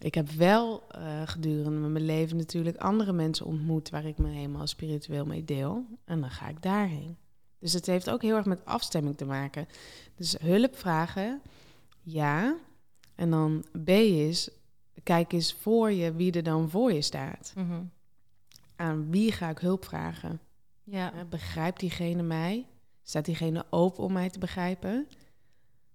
[0.00, 4.66] Ik heb wel eh, gedurende mijn leven natuurlijk andere mensen ontmoet waar ik me helemaal
[4.66, 5.86] spiritueel mee deel.
[6.04, 7.16] En dan ga ik daarheen.
[7.62, 9.68] Dus het heeft ook heel erg met afstemming te maken.
[10.14, 11.40] Dus hulp vragen,
[12.00, 12.56] ja.
[13.14, 14.50] En dan B is,
[15.02, 17.52] kijk eens voor je wie er dan voor je staat.
[17.56, 17.82] Mhm.
[18.76, 20.40] Aan wie ga ik hulp vragen?
[20.84, 21.12] Ja.
[21.14, 22.66] Hè, Begrijpt diegene mij?
[23.02, 25.06] Staat diegene open om mij te begrijpen?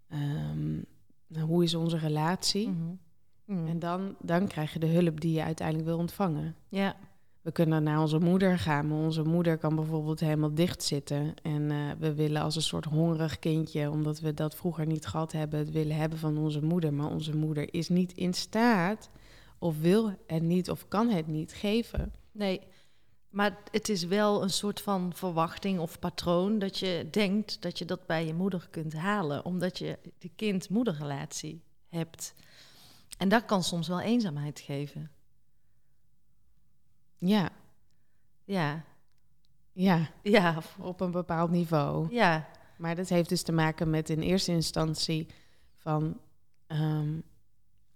[0.08, 0.82] Ehm,
[1.40, 2.70] hoe is onze relatie?
[2.70, 2.94] Mhm.
[3.46, 3.68] Mhm.
[3.68, 6.56] En dan, dan krijg je de hulp die je uiteindelijk wil ontvangen.
[6.70, 6.96] Ja.
[7.48, 11.34] We kunnen naar onze moeder gaan, maar onze moeder kan bijvoorbeeld helemaal dicht zitten.
[11.42, 15.32] En eh, we willen als een soort hongerig kindje, omdat we dat vroeger niet gehad
[15.32, 16.94] hebben, het willen hebben van onze moeder.
[16.94, 19.10] Maar onze moeder is niet in staat,
[19.60, 22.14] of wil het niet, of kan het niet geven.
[22.32, 22.62] Nee,
[23.30, 27.86] maar het is wel een soort van verwachting of patroon dat je denkt dat je
[27.86, 32.34] dat bij je moeder kunt halen, omdat je de kind-moederrelatie hebt.
[33.18, 35.12] En dat kan soms wel eenzaamheid geven.
[37.18, 37.50] Ja,
[38.46, 38.84] Ja,
[39.72, 42.14] ja, ja, op een bepaald niveau.
[42.14, 45.28] ja, Maar dat heeft dus te maken met in eerste instantie
[45.76, 46.18] van,
[46.68, 47.14] ehm,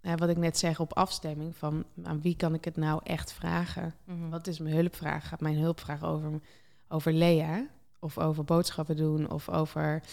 [0.01, 3.33] ja, wat ik net zeg, op afstemming van aan wie kan ik het nou echt
[3.33, 3.93] vragen?
[4.03, 4.29] Mhm.
[4.29, 5.27] Wat is mijn hulpvraag?
[5.27, 6.41] Gaat mijn hulpvraag over,
[6.87, 7.67] over Lea?
[7.99, 9.31] Of over boodschappen doen?
[9.31, 10.03] Of over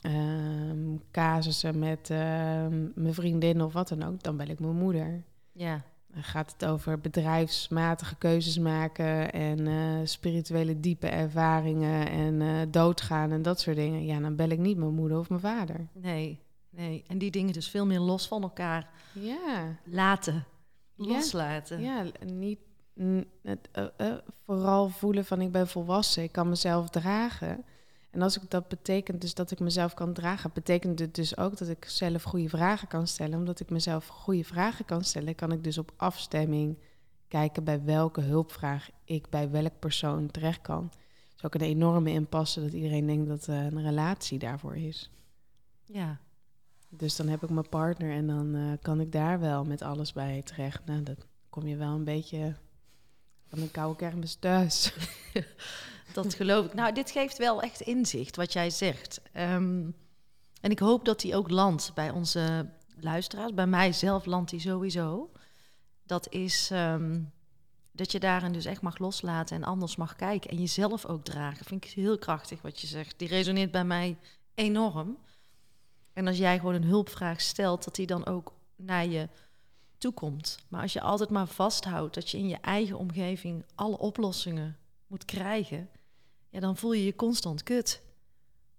[0.00, 4.22] ehm, casussen met ehm, mijn vriendin of wat dan ook?
[4.22, 5.22] Dan bel ik mijn moeder.
[5.52, 5.82] ja,
[6.22, 13.42] gaat het over bedrijfsmatige keuzes maken en eh, spirituele diepe ervaringen en eh, doodgaan en
[13.42, 14.04] dat soort dingen.
[14.04, 15.86] Ja, dan bel ik niet mijn moeder of mijn vader.
[15.92, 17.04] nee, nee.
[17.06, 20.44] En die dingen dus veel meer los van elkaar Ja, laten,
[20.96, 21.80] loslaten.
[21.80, 22.58] ja niet
[23.42, 27.64] het, eh, vooral voelen van ik ben volwassen, ik kan mezelf dragen.
[28.16, 31.56] En als ik dat betekent dus dat ik mezelf kan dragen, betekent het dus ook
[31.56, 33.38] dat ik zelf goede vragen kan stellen.
[33.38, 36.78] Omdat ik mezelf goede vragen kan stellen, kan ik dus op afstemming
[37.28, 40.84] kijken bij welke hulpvraag ik bij welk persoon terecht kan.
[40.84, 45.10] Het is ook een enorme impasse dat iedereen denkt dat eh, een relatie daarvoor is.
[45.84, 46.20] Ja,
[46.88, 50.12] Dus dan heb ik mijn partner en dan eh, kan ik daar wel met alles
[50.12, 50.86] bij terecht.
[50.86, 51.16] Nou, dan
[51.50, 52.54] kom je wel een beetje
[53.48, 54.92] van een koude kermis thuis.
[56.22, 56.74] dat geloof ik.
[56.74, 59.20] Nou, dit geeft wel echt inzicht wat jij zegt.
[59.32, 59.90] Ehm,
[60.60, 63.54] en ik hoop dat die ook landt bij onze luisteraars.
[63.54, 65.30] Bij mijzelf landt die sowieso.
[66.02, 67.20] Dat is ehm,
[67.92, 70.50] dat je daarin dus echt mag loslaten en anders mag kijken.
[70.50, 71.64] En jezelf ook dragen.
[71.64, 73.18] Vind ik heel krachtig wat je zegt.
[73.18, 74.16] Die resoneert bij mij
[74.54, 75.18] enorm.
[76.12, 79.28] En als jij gewoon een hulpvraag stelt, dat die dan ook naar je
[79.98, 80.58] toekomt.
[80.68, 84.76] Maar als je altijd maar vasthoudt dat je in je eigen omgeving alle oplossingen
[85.06, 85.88] moet krijgen,
[86.56, 88.02] ja, dan voel je je constant kut.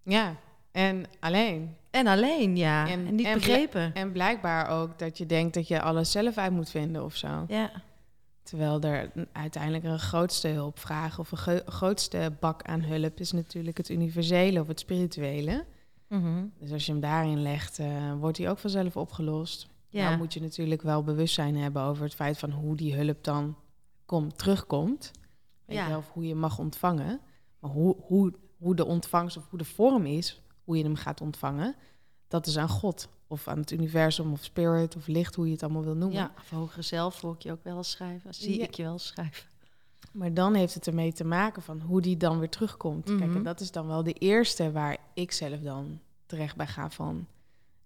[0.03, 0.35] Ja,
[0.71, 1.75] en alleen.
[1.91, 2.87] En alleen, ja.
[2.87, 3.93] En, En- niet en begrepen.
[3.93, 7.45] En blijkbaar ook dat je denkt dat je alles zelf uit moet vinden of zo.
[7.47, 7.71] ja,
[8.43, 13.89] Terwijl er uiteindelijk een grootste hulpvraag of een grootste bak aan hulp is natuurlijk het
[13.89, 15.65] universele of het spirituele.
[16.07, 16.45] Mhm.
[16.59, 19.67] Dus als je hem daarin legt, eh, wordt die ook vanzelf opgelost.
[19.89, 20.03] ja.
[20.05, 23.55] Nou moet je natuurlijk wel bewustzijn hebben over het feit van hoe die hulp dan
[24.05, 25.11] komt, terugkomt.
[25.65, 25.83] Weet Ja.
[25.83, 27.19] je wel, of hoe je mag ontvangen.
[27.67, 31.75] Hoe, hoe, hoe de ontvangst of hoe de vorm is, hoe je hem gaat ontvangen,
[32.27, 33.07] dat is aan God.
[33.29, 36.17] Of aan het universum of spirit of licht, hoe je het allemaal wil noemen.
[36.17, 38.33] Ja, of hogere zelf hoor ik je ook wel eens schrijven.
[38.33, 38.63] Zie Ja.
[38.63, 39.49] ik je wel eens schrijven.
[40.13, 43.05] Maar dan heeft het ermee te maken van hoe die dan weer terugkomt.
[43.05, 43.35] Kijk, Mhm.
[43.35, 47.27] en dat is dan wel de eerste waar ik zelf dan terecht bij ga van...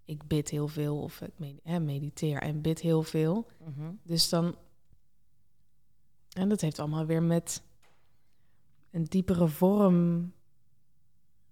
[0.05, 3.47] ik bid heel veel of ik med- mediteer en bid heel veel.
[4.03, 4.55] Dus dan...
[6.33, 7.61] En dat heeft allemaal weer met
[8.91, 10.31] een diepere vorm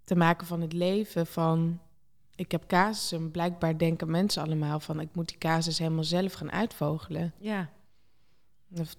[0.04, 1.28] te maken van het leven.
[1.28, 1.80] Van,
[2.36, 5.00] ik heb casussen, blijkbaar denken mensen allemaal van...
[5.00, 7.34] ik moet die casus helemaal zelf gaan uitvogelen.
[7.38, 7.70] Ja,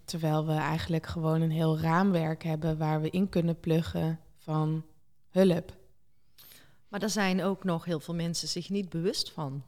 [0.05, 4.85] Terwijl we eigenlijk gewoon een heel raamwerk hebben waar we in kunnen pluggen van
[5.31, 5.76] hulp.
[6.88, 9.62] maar daar zijn ook nog heel veel mensen zich niet bewust van.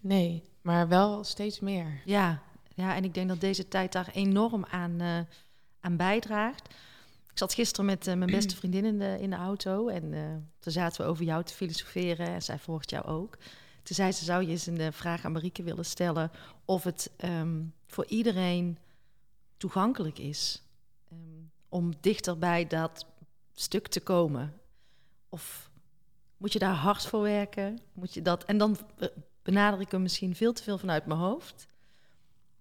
[0.00, 2.02] Nee, maar wel steeds meer.
[2.04, 2.42] Ja,
[2.74, 5.18] ja en ik denk dat deze tijd daar enorm aan, eh,
[5.80, 6.74] aan bijdraagt.
[7.36, 10.20] Ik zat gisteren met eh, mijn beste vriendin in de, in de auto en eh,
[10.58, 13.36] toen zaten we over jou te filosoferen en zij volgt jou ook.
[13.82, 16.30] Toen zei ze, zou je eens een eh, vraag aan Marieke willen stellen
[16.64, 18.78] of het ehm, voor iedereen
[19.56, 20.62] toegankelijk is
[21.08, 21.18] ehm,
[21.68, 23.06] om dichter bij dat
[23.52, 24.54] stuk te komen?
[25.28, 25.70] Of
[26.36, 27.78] moet je daar hard voor werken?
[27.92, 28.44] Moet je dat?
[28.44, 28.76] En dan
[29.42, 31.66] benader ik hem misschien veel te veel vanuit mijn hoofd.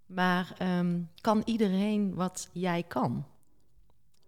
[0.05, 3.25] Maar ehm, kan iedereen wat jij kan?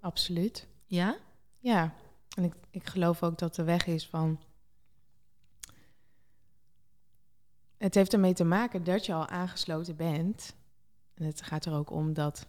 [0.08, 0.68] Absoluut.
[0.86, 1.18] Ja?
[1.60, 1.94] Ja,
[2.36, 4.40] en ik, ik geloof ook dat de weg is van.
[7.78, 10.56] Het heeft ermee te maken dat je al aangesloten bent.
[11.14, 12.48] En het gaat er ook om dat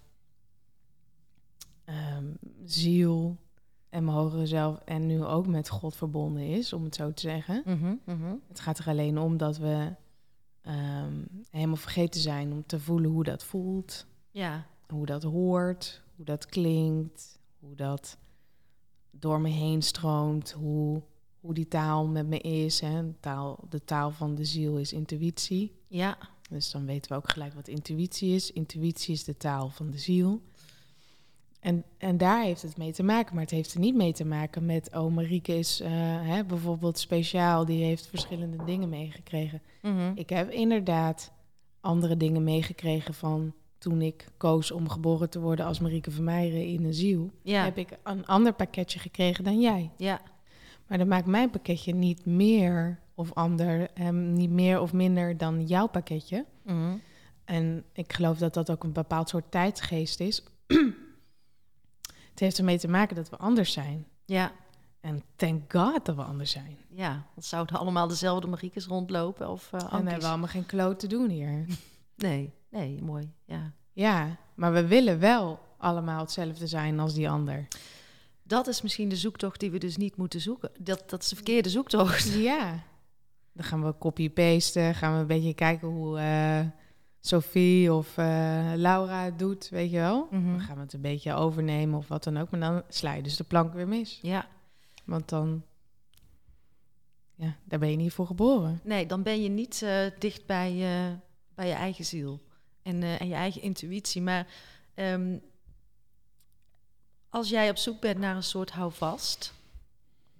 [1.84, 3.36] ehm, ziel
[3.88, 7.20] en mijn hogere zelf en nu ook met God verbonden is, om het zo te
[7.22, 7.62] zeggen.
[8.48, 9.94] Het gaat er alleen om dat we
[10.60, 16.24] ehm, helemaal vergeten zijn om te voelen hoe dat voelt, Ja, hoe dat hoort, hoe
[16.24, 18.18] dat klinkt, hoe dat
[19.10, 21.02] door me heen stroomt, hoe,
[21.40, 22.80] hoe die taal met me is.
[22.80, 23.06] Hè.
[23.06, 25.72] De, taal, de taal van de ziel is intuïtie.
[25.88, 26.18] ja,
[26.50, 28.52] Dus dan weten we ook gelijk wat intuïtie is.
[28.52, 30.42] Intuïtie is de taal van de ziel.
[31.60, 33.34] En, en daar heeft het mee te maken.
[33.34, 34.94] Maar het heeft er niet mee te maken met...
[34.94, 35.90] oh, Marieke is eh,
[36.26, 37.64] hè, bijvoorbeeld speciaal.
[37.64, 39.62] Die heeft verschillende dingen meegekregen.
[39.82, 40.12] Mhm.
[40.14, 41.32] Ik heb inderdaad
[41.80, 43.54] andere dingen meegekregen van...
[43.78, 47.30] toen ik koos om geboren te worden als Marieke Vermeijeren in een ziel...
[47.42, 49.90] ja, heb ik een ander pakketje gekregen dan jij.
[49.96, 50.20] ja,
[50.86, 53.90] Maar dat maakt mijn pakketje niet meer of ander...
[53.94, 56.44] en niet meer of minder dan jouw pakketje...
[56.62, 56.96] Mhm.
[57.44, 60.42] En ik geloof dat dat ook een bepaald soort tijdsgeest is.
[62.30, 64.06] het heeft ermee te maken dat we anders zijn.
[64.24, 64.52] ja,
[65.00, 66.78] En thank God dat we anders zijn.
[66.88, 67.10] ja.
[67.34, 71.06] Dan zouden allemaal dezelfde Mariekes rondlopen of uh, En hebben we allemaal geen kloot te
[71.06, 71.64] doen hier.
[72.16, 73.32] Nee, nee, mooi.
[73.44, 73.72] Ja.
[73.92, 77.68] ja, maar we willen wel allemaal hetzelfde zijn als die ander.
[78.42, 80.70] Dat is misschien de zoektocht die we dus niet moeten zoeken.
[80.78, 82.32] Dat, dat is de verkeerde zoektocht.
[82.50, 82.82] Ja.
[83.52, 86.60] Dan gaan we copy-pasten, gaan we een beetje kijken hoe eh,
[87.20, 90.28] Sophie of eh, Laura het doet, weet je wel.
[90.30, 90.50] Mhm.
[90.50, 92.50] Dan gaan we het een beetje overnemen of wat dan ook.
[92.50, 94.18] Maar dan sla je dus de plank weer mis.
[94.22, 94.46] Ja,
[95.04, 95.62] Want dan,
[97.34, 98.80] ja, daar ben je niet voor geboren.
[98.84, 101.12] nee, dan ben je niet eh, dicht bij, eh,
[101.54, 102.40] bij je eigen ziel
[102.88, 104.22] en, eh, en je eigen intuïtie.
[104.22, 104.46] Maar
[104.94, 105.36] ehm,
[107.28, 109.54] als jij op zoek bent naar een soort houvast,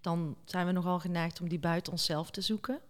[0.00, 2.80] dan zijn we nogal geneigd om die buiten onszelf te zoeken.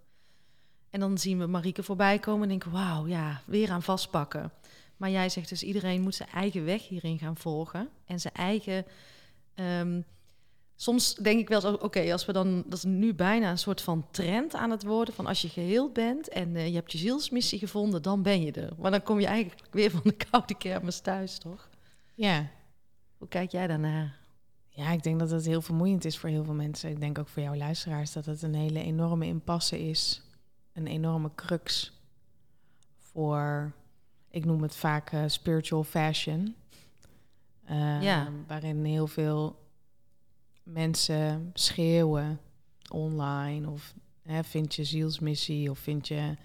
[0.91, 4.53] En dan zien we Marieke voorbij komen en denken, wauw, ja, weer aan vastpakken.
[4.97, 7.89] Maar jij zegt dus, iedereen moet zijn eigen weg hierin gaan volgen.
[8.07, 8.87] En zijn eigen...
[9.55, 10.01] ehm,
[10.81, 12.63] soms denk ik wel zo, oké, als we dan...
[12.67, 15.15] Dat is nu bijna een soort van trend aan het worden...
[15.15, 18.53] van als je geheeld bent en eh, je hebt je zielsmissie gevonden, dan ben je
[18.53, 18.73] er.
[18.79, 21.69] Maar dan kom je eigenlijk weer van de koude kermis thuis, toch?
[22.15, 22.51] Ja.
[23.17, 24.17] Hoe kijk jij daarnaar?
[24.69, 26.91] Ja, ik denk dat het heel vermoeiend is voor heel veel mensen.
[26.91, 30.23] Ik denk ook voor jouw luisteraars dat het een hele enorme impasse is.
[30.73, 31.93] Een enorme crux
[32.97, 33.73] voor,
[34.31, 36.55] ik noem het vaak eh, spiritual fashion.
[37.65, 38.29] Eh, Ja.
[38.47, 39.67] Waarin heel veel
[40.73, 42.41] mensen schreeuwen
[42.91, 46.37] online of hè, vind je zielsmissie of vind je,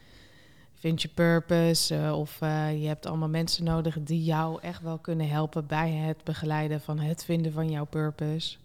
[0.74, 4.98] vind je purpose eh, of eh, je hebt allemaal mensen nodig die jou echt wel
[4.98, 8.58] kunnen helpen bij het begeleiden van het vinden van jouw purpose.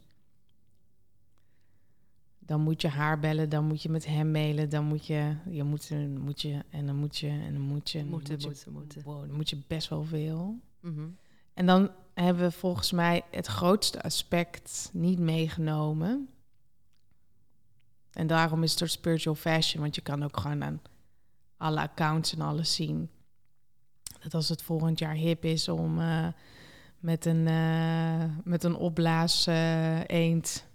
[2.38, 5.62] Dan moet je haar bellen, dan moet je met hem mailen, dan moet je, je
[5.62, 8.04] moet, moet je en dan moet je en dan moet je.
[8.04, 9.02] Moeten, moet je, moeten, moeten.
[9.04, 10.58] Wow, dan moet je best wel veel.
[10.80, 11.08] Mhm.
[11.54, 11.90] En dan
[12.24, 16.28] hebben we volgens mij het grootste aspect niet meegenomen.
[18.12, 20.80] En daarom is het door spiritual fashion, want je kan ook gewoon aan
[21.56, 23.10] alle accounts en alles zien.
[24.20, 26.26] Dat als het volgend jaar hip is om eh,
[26.98, 30.66] met een, eh, met een opblaas eh, eend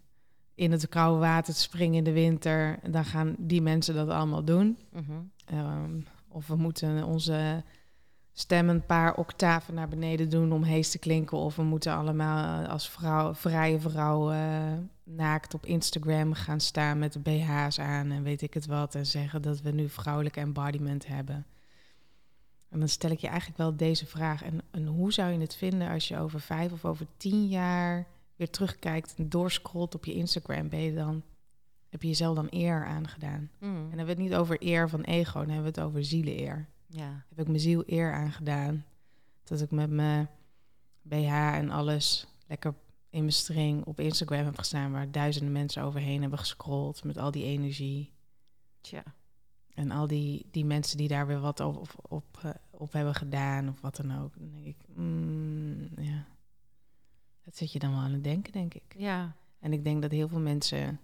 [0.56, 4.44] in het koude water te springen in de winter, dan gaan die mensen dat allemaal
[4.44, 4.78] doen.
[4.92, 5.12] Mhm.
[5.46, 7.64] Ehm, of we moeten onze
[8.34, 11.38] stem een paar octaven naar beneden doen om hees te klinken.
[11.38, 17.14] Of we moeten allemaal als vrouw, vrije vrouw eh, naakt op Instagram gaan staan met
[17.14, 18.96] de BH's aan en weet ik het wat.
[18.96, 21.46] En zeggen dat we nu vrouwelijk embodiment hebben.
[22.70, 24.44] En dan stel ik je eigenlijk wel deze vraag.
[24.44, 28.08] En, en hoe zou je het vinden als je over vijf of over tien jaar
[28.36, 30.70] weer terugkijkt en doorscrollt op je Instagram?
[30.70, 31.24] Ben je dan,
[31.90, 33.50] heb je jezelf dan eer aangedaan?
[33.60, 33.72] Mhm.
[33.72, 36.04] En dan hebben we het niet over eer van ego, dan hebben we het over
[36.04, 36.68] zieleneer.
[36.94, 37.26] Ja.
[37.30, 38.86] Heb ik mijn ziel eer aangedaan.
[39.44, 40.30] Dat ik met mijn
[41.02, 42.74] BH en alles lekker
[43.10, 44.92] in mijn string op Instagram heb gestaan...
[44.92, 48.12] waar duizenden mensen overheen hebben gescrolld met al die energie.
[48.82, 49.04] Tja.
[49.74, 53.16] En al die, die mensen die daar weer wat op, op, op, eh, op hebben
[53.16, 54.34] gedaan of wat dan ook.
[54.38, 56.26] Dan denk ik, mm, ja.
[57.44, 58.96] Dat zit je dan wel aan het denken, denk ik.
[58.98, 59.36] Ja.
[59.60, 61.00] En ik denk dat heel veel mensen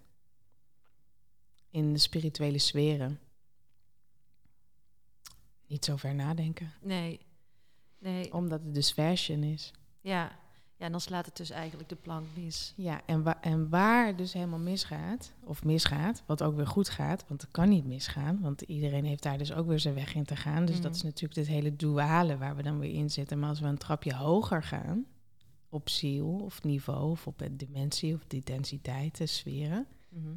[1.70, 3.18] in de spirituele sferen
[5.70, 6.72] niet zo ver nadenken.
[6.82, 7.20] Nee.
[7.98, 8.32] Nee.
[8.34, 9.72] Omdat het dus fashion is.
[10.00, 10.38] Ja.
[10.76, 12.72] Ja, en dan slaat het dus eigenlijk de plank mis.
[12.76, 16.88] Ja, en, wa en waar het dus helemaal misgaat, of misgaat, wat ook weer goed
[16.88, 20.14] gaat, want het kan niet misgaan, want iedereen heeft daar dus ook weer zijn weg
[20.14, 20.64] in te gaan.
[20.64, 20.94] Dus dat Mhm.
[20.94, 23.38] is natuurlijk dit hele duale waar we dan weer in zitten.
[23.38, 25.06] Maar als we een trapje hoger gaan,
[25.68, 30.34] op ziel of niveau, of op dimensie of die densiteit, de sferen, Mhm.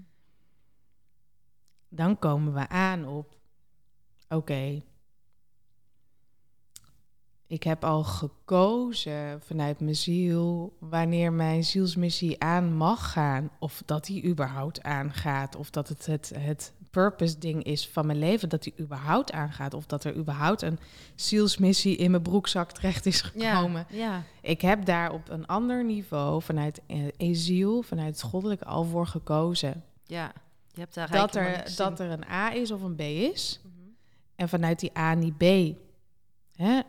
[1.89, 3.37] dan komen we aan op,
[4.29, 4.81] oké,
[7.47, 13.49] ik heb al gekozen vanuit mijn ziel wanneer mijn zielsmissie aan mag gaan.
[13.59, 15.55] Of dat die überhaupt aangaat.
[15.55, 19.73] Of dat het het, het purpose ding is van mijn leven, dat die überhaupt aangaat.
[19.73, 20.79] Of dat er überhaupt een
[21.15, 23.85] zielsmissie in mijn broekzak terecht is gekomen.
[23.89, 23.97] Ja.
[23.97, 24.23] Ja.
[24.41, 28.83] Ik heb daar op een ander niveau, vanuit eh, een ziel, vanuit het goddelijke al
[28.83, 29.83] voor gekozen.
[30.05, 30.33] Ja.
[30.71, 33.61] Je hebt daar Dat er, dat er een A is of een B is.
[33.63, 33.73] Mhm.
[34.35, 35.43] En vanuit die A niet B
[36.55, 36.81] hè,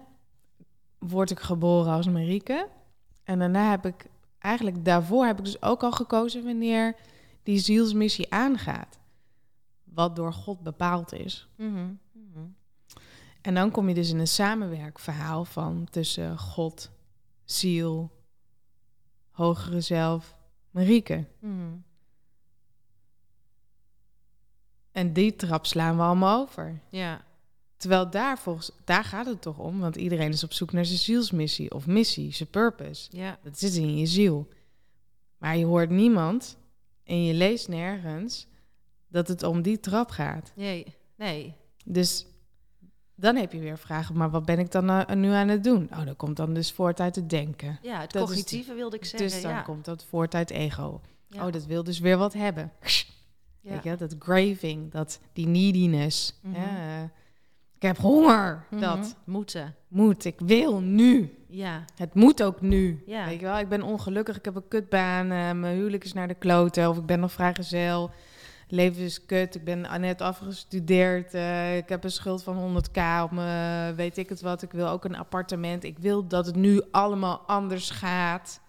[1.08, 2.68] word ik geboren als Marieke.
[3.24, 4.06] En daarna heb ik,
[4.38, 6.96] eigenlijk daarvoor heb ik dus ook al gekozen wanneer
[7.42, 8.98] die zielsmissie aangaat.
[9.84, 11.48] Wat door God bepaald is.
[11.56, 11.86] Mhm.
[13.44, 16.90] En dan kom je dus in een samenwerkverhaal van tussen God,
[17.44, 18.10] ziel,
[19.30, 20.38] hogere zelf,
[20.70, 21.24] Marieke.
[21.38, 21.76] Mhm.
[24.92, 26.80] En die trap slaan we allemaal over.
[26.90, 27.24] Ja.
[27.84, 30.98] Terwijl daar, volgens, daar gaat het toch om, want iedereen is op zoek naar zijn
[30.98, 33.08] zielsmissie of missie, zijn purpose.
[33.10, 33.38] Ja.
[33.42, 34.48] Dat zit in je ziel.
[35.38, 36.56] Maar je hoort niemand
[37.02, 38.46] en je leest nergens
[39.08, 40.52] dat het om die trap gaat.
[40.56, 40.94] Nee.
[41.16, 41.54] Nee.
[41.84, 42.26] Dus
[43.14, 45.88] dan heb je weer vragen, maar wat ben ik dan eh, nu aan het doen?
[45.92, 47.78] Oh, dat komt dan dus voort uit het denken.
[47.82, 49.28] Ja, het Dat is cognitieve wilde ik zeggen.
[49.28, 49.62] Dus dan ja.
[49.62, 51.00] komt dat voort uit ego.
[51.28, 51.46] Ja.
[51.46, 52.72] Oh, dat wil dus weer wat hebben.
[53.60, 53.70] Ja.
[53.70, 56.38] Weet je, dat craving, dat, die neediness.
[56.42, 56.60] Mhm.
[56.60, 57.08] Ja, eh,
[57.76, 58.64] ik heb honger.
[58.70, 58.80] Mhm.
[58.80, 59.74] Dat Moeten.
[59.88, 61.38] moet, ik wil nu.
[61.48, 61.84] Ja.
[61.96, 63.02] Het moet ook nu.
[63.06, 63.24] Ja.
[63.26, 66.28] Weet je wel, ik ben ongelukkig, ik heb een kutbaan, eh, mijn huwelijk is naar
[66.28, 68.10] de kloten, of ik ben nog vrijgezel.
[68.68, 73.30] Leven is kut, ik ben net afgestudeerd, eh, ik heb een schuld van 100k op
[73.30, 74.62] me, weet ik het wat.
[74.62, 78.60] Ik wil ook een appartement, ik wil dat het nu allemaal anders gaat.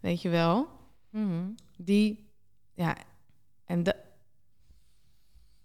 [0.00, 0.68] Weet je wel?
[1.10, 1.44] Mhm.
[1.76, 2.30] Die,
[2.74, 2.96] ja,
[3.66, 3.96] en de,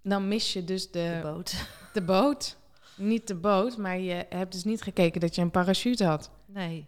[0.03, 1.65] dan mis je dus De boot.
[1.93, 2.57] de boot.
[2.99, 6.31] Niet de boot, maar je hebt dus niet gekeken dat je een parachute had.
[6.45, 6.87] Nee.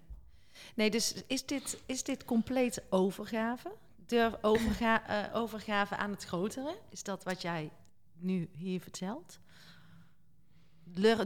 [0.75, 3.71] Nee, dus is dit, is dit compleet overgave?
[4.05, 6.75] Durf overga eh, overgave aan het grotere?
[6.89, 7.71] Is dat wat jij
[8.17, 9.39] nu hier vertelt?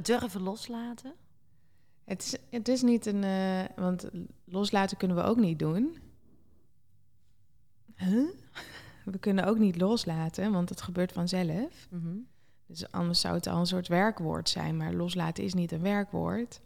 [0.02, 1.13] Durven loslaten?
[2.04, 3.24] Het is, het is niet een.
[3.24, 4.10] eh, want
[4.45, 5.98] loslaten kunnen we ook niet doen.
[7.95, 8.30] Huh?
[9.05, 11.88] We kunnen ook niet loslaten, want het gebeurt vanzelf.
[11.89, 12.18] Mhm.
[12.68, 14.78] Dus anders zou het al een soort werkwoord zijn.
[14.78, 16.61] Maar loslaten is niet een werkwoord.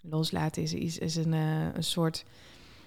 [0.00, 2.24] Loslaten is, is, is een, eh, een soort.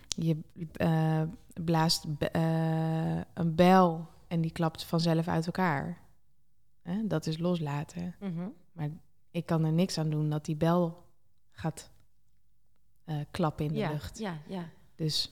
[0.08, 0.40] Je
[0.74, 1.22] eh,
[1.64, 5.98] blaast eh, een bel en die klapt vanzelf uit elkaar.
[7.04, 8.16] Dat is loslaten.
[8.20, 8.90] Mhm.
[9.32, 11.04] Ik kan er niks aan doen dat die bel
[11.52, 11.92] gaat
[13.32, 14.18] klappen in de Ja, lucht.
[14.20, 14.70] ja, ja.
[14.96, 15.32] Dus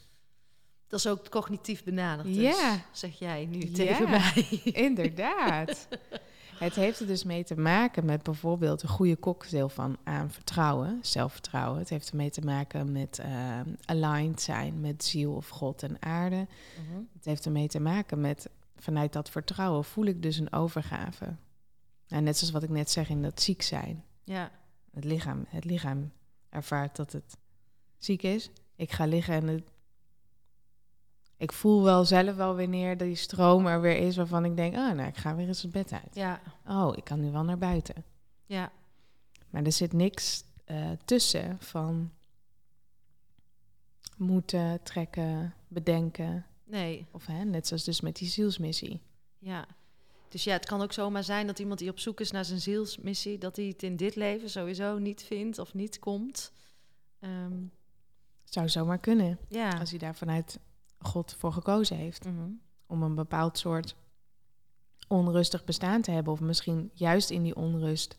[0.87, 2.81] Dat is ook cognitief benaderd, dus, Ja.
[2.91, 3.73] zeg jij nu Ja.
[3.73, 4.61] tegen mij.
[4.63, 5.87] inderdaad.
[6.59, 10.99] het heeft er dus mee te maken met bijvoorbeeld een goede cocktail van aan vertrouwen,
[11.01, 11.79] zelfvertrouwen.
[11.79, 16.35] Het heeft ermee te maken met eh, aligned zijn met ziel of God en aarde.
[16.35, 17.01] Mhm.
[17.13, 21.35] Het heeft ermee te maken met vanuit dat vertrouwen voel ik dus een overgave.
[22.07, 24.03] En net zoals wat ik net zeg in dat ziek zijn.
[24.23, 24.51] Ja,
[24.93, 26.11] Het lichaam, het lichaam
[26.49, 27.37] ervaart dat het
[27.97, 28.49] ziek is.
[28.75, 29.63] Ik ga liggen en het,
[31.37, 34.91] ik voel wel zelf wel wanneer die stroom er weer is waarvan ik denk, oh,
[34.91, 36.15] nou, ik ga weer eens het bed uit.
[36.15, 38.03] Ja, Oh, ik kan nu wel naar buiten.
[38.45, 38.71] ja,
[39.49, 42.11] Maar er zit niks eh, tussen van
[44.17, 46.45] moeten, trekken, bedenken.
[46.63, 49.01] nee, Of hè, net zoals dus met die zielsmissie.
[49.39, 49.65] ja.
[50.29, 52.59] Dus ja, het kan ook zomaar zijn dat iemand die op zoek is naar zijn
[52.61, 56.51] zielsmissie, dat hij het in dit leven sowieso niet vindt of niet komt.
[57.19, 57.53] Ehm,
[58.43, 59.69] Zou zomaar kunnen, ja.
[59.79, 60.59] als hij daar vanuit
[60.97, 62.25] God voor gekozen heeft.
[62.25, 62.49] Mhm.
[62.85, 63.95] Om een bepaald soort
[65.07, 66.33] onrustig bestaan te hebben.
[66.33, 68.17] Of misschien juist in die onrust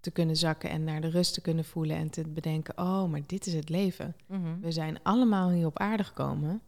[0.00, 1.96] te kunnen zakken en naar de rust te kunnen voelen.
[1.96, 4.16] En te bedenken, oh, maar dit is het leven.
[4.26, 4.60] Mhm.
[4.60, 6.62] We zijn allemaal hier op aarde gekomen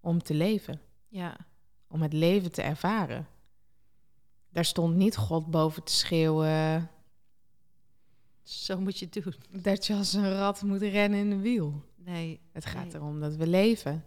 [0.00, 0.80] om te leven.
[1.08, 1.36] Ja,
[1.86, 3.26] om het leven te ervaren.
[4.48, 6.90] Daar stond niet God boven te schreeuwen
[8.42, 9.62] zo moet je het doen.
[9.62, 11.84] dat je als een rat moet rennen in een wiel.
[12.04, 12.94] Nee, Het gaat Nee.
[12.94, 14.04] erom dat we leven.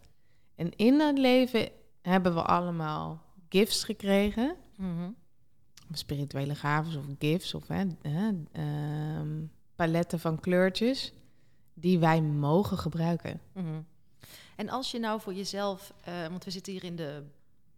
[0.54, 1.68] En in dat leven
[2.02, 4.56] hebben we allemaal gifts gekregen.
[4.76, 5.10] Mhm.
[5.90, 9.44] Of spirituele gaven of gifts of hè, hè, ehm,
[9.74, 11.12] paletten van kleurtjes
[11.74, 13.40] die wij mogen gebruiken.
[13.52, 13.80] Mhm.
[14.56, 17.22] En als je nou voor jezelf, eh, want we zitten hier in de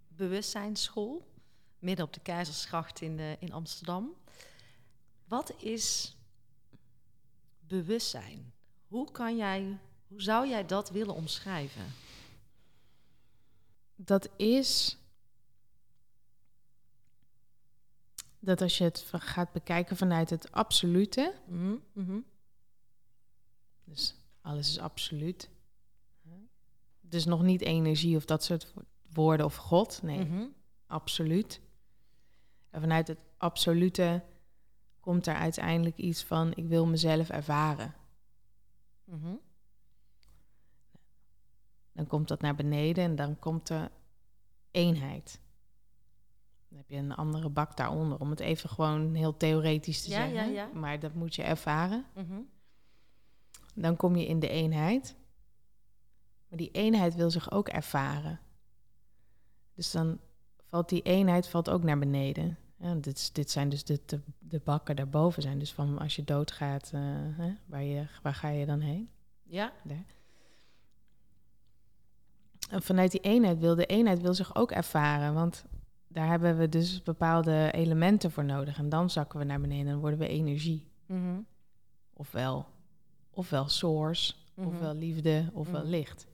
[0.08, 1.26] bewustzijnsschool,
[1.78, 4.12] midden op de Keizersgracht in, eh, in Amsterdam.
[5.28, 6.16] Wat is
[7.58, 8.52] bewustzijn?
[8.86, 9.78] Hoe kan jij,
[10.08, 11.82] hoe zou jij dat willen omschrijven?
[13.96, 14.96] Dat is
[18.38, 22.18] dat als je het gaat bekijken vanuit het absolute, Mhm, mhm.
[23.84, 25.48] Dus alles is absoluut.
[27.00, 28.82] Dus nog niet energie of dat soort wo-
[29.12, 30.02] woorden of God.
[30.02, 30.46] Nee, Mhm.
[30.86, 31.60] absoluut.
[32.70, 34.22] En vanuit het absolute
[35.00, 37.94] komt er uiteindelijk iets van: ik wil mezelf ervaren.
[39.04, 39.34] Mhm.
[41.98, 43.90] Dan komt dat naar beneden en dan komt er
[44.70, 45.40] eenheid.
[46.68, 50.16] Dan heb je een andere bak daaronder, om het even gewoon heel theoretisch te Ja,
[50.16, 50.52] zeggen.
[50.52, 50.78] ja, ja.
[50.78, 52.04] Maar dat moet je ervaren.
[52.14, 52.40] Mhm.
[53.74, 55.16] Dan kom je in de eenheid.
[56.48, 58.40] Maar die eenheid wil zich ook ervaren.
[59.74, 60.18] Dus dan
[60.64, 62.58] valt die eenheid valt ook naar beneden.
[62.76, 65.58] Ja, dit, dit zijn dus de, de, de bakken daarboven zijn.
[65.58, 67.00] Dus van als je doodgaat, eh,
[67.36, 69.10] hè, waar, je, waar ga je dan heen?
[69.42, 69.72] Ja,
[72.68, 75.34] En vanuit die eenheid wil de eenheid wil zich ook ervaren.
[75.34, 75.64] Want
[76.08, 78.78] daar hebben we dus bepaalde elementen voor nodig.
[78.78, 80.88] En dan zakken we naar beneden en dan worden we energie.
[81.06, 81.40] Mhm.
[82.12, 82.66] Ofwel,
[83.30, 84.66] ofwel source, Mhm.
[84.68, 85.88] ofwel liefde, ofwel Mhm.
[85.90, 86.26] licht.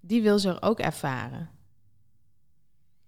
[0.00, 1.50] Die wil zich ook ervaren.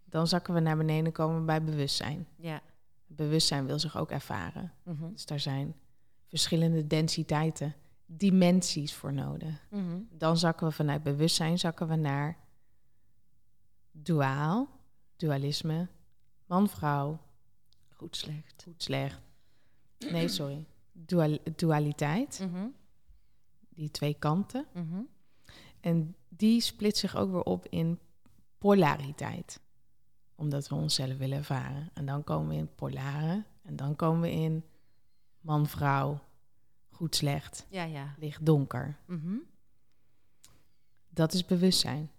[0.05, 2.27] Dan zakken we naar beneden en komen we bij bewustzijn.
[2.37, 2.61] ja.
[3.07, 4.73] Bewustzijn wil zich ook ervaren.
[5.13, 5.75] Dus daar zijn
[6.27, 7.75] verschillende densiteiten,
[8.17, 9.67] dimensies voor nodig.
[9.71, 10.01] Mhm.
[10.11, 12.39] Dan zakken we vanuit bewustzijn zakken we naar
[13.93, 14.69] duaal,
[15.17, 15.89] dualisme,
[16.47, 17.21] man-vrouw,
[17.97, 18.63] Goed, slecht.
[18.63, 19.21] goed, slecht.
[19.99, 20.67] Nee, sorry.
[20.93, 22.67] Dual, dualiteit, Mhm.
[23.69, 24.67] die twee kanten.
[24.73, 25.01] Mhm.
[25.81, 27.99] En die split zich ook weer op in
[28.59, 29.61] polariteit.
[30.35, 31.91] Omdat we onszelf willen ervaren.
[31.95, 33.45] En dan komen we in polare.
[33.63, 34.65] En dan komen we in
[35.41, 36.21] man-vrouw,
[37.01, 38.15] goed, slecht, Ja, ja.
[38.19, 38.99] licht, donker.
[39.07, 39.37] Mhm.
[41.09, 42.11] Dat is bewustzijn.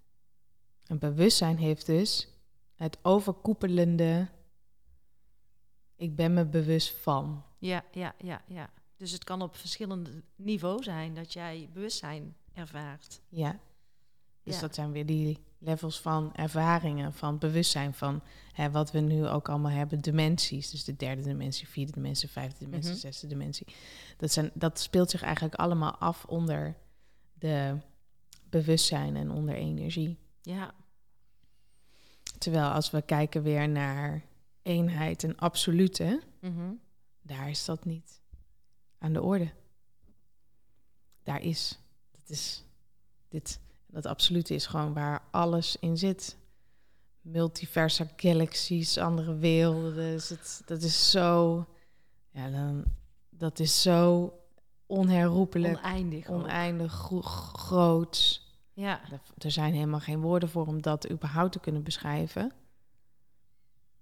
[0.85, 2.27] En bewustzijn heeft dus
[2.75, 4.27] het overkoepelende.
[5.95, 7.43] Ik ben me bewust van.
[7.57, 8.69] Ja, ja, ja, ja.
[8.97, 13.21] Dus het kan op verschillende niveaus zijn dat jij bewustzijn ervaart.
[13.29, 13.59] Ja.
[14.43, 14.61] Dus Ja.
[14.61, 18.21] dat zijn weer die levels van ervaringen, van bewustzijn, van
[18.53, 20.69] hè, wat we nu ook allemaal hebben, dimensies.
[20.69, 22.99] Dus de derde dimensie, vierde dimensie, vijfde dimensie, Mhm.
[22.99, 23.67] zesde dimensie.
[24.17, 26.75] Dat, zijn, dat speelt zich eigenlijk allemaal af onder
[27.33, 27.77] de
[28.49, 30.17] bewustzijn en onder energie.
[30.41, 30.73] Ja.
[32.37, 34.25] Terwijl als we kijken weer naar
[34.61, 36.71] eenheid en absolute, Mhm.
[37.21, 38.21] daar is dat niet
[38.97, 39.51] aan de orde.
[41.23, 41.79] Daar is,
[42.11, 42.63] dat is
[43.29, 43.59] dit,
[43.91, 46.37] dat absolute is gewoon waar alles in zit.
[47.21, 49.95] Multiversa galaxies, andere werelden.
[49.95, 51.65] Dus het, dat is zo,
[52.31, 52.83] ja, dan,
[53.29, 54.33] dat is zo
[54.85, 56.29] onherroepelijk, Oneindig.
[56.29, 57.21] oneindig gro-
[57.53, 58.41] groot.
[58.73, 59.01] Ja.
[59.11, 62.43] Er- Er zijn helemaal geen woorden voor om dat überhaupt te kunnen beschrijven.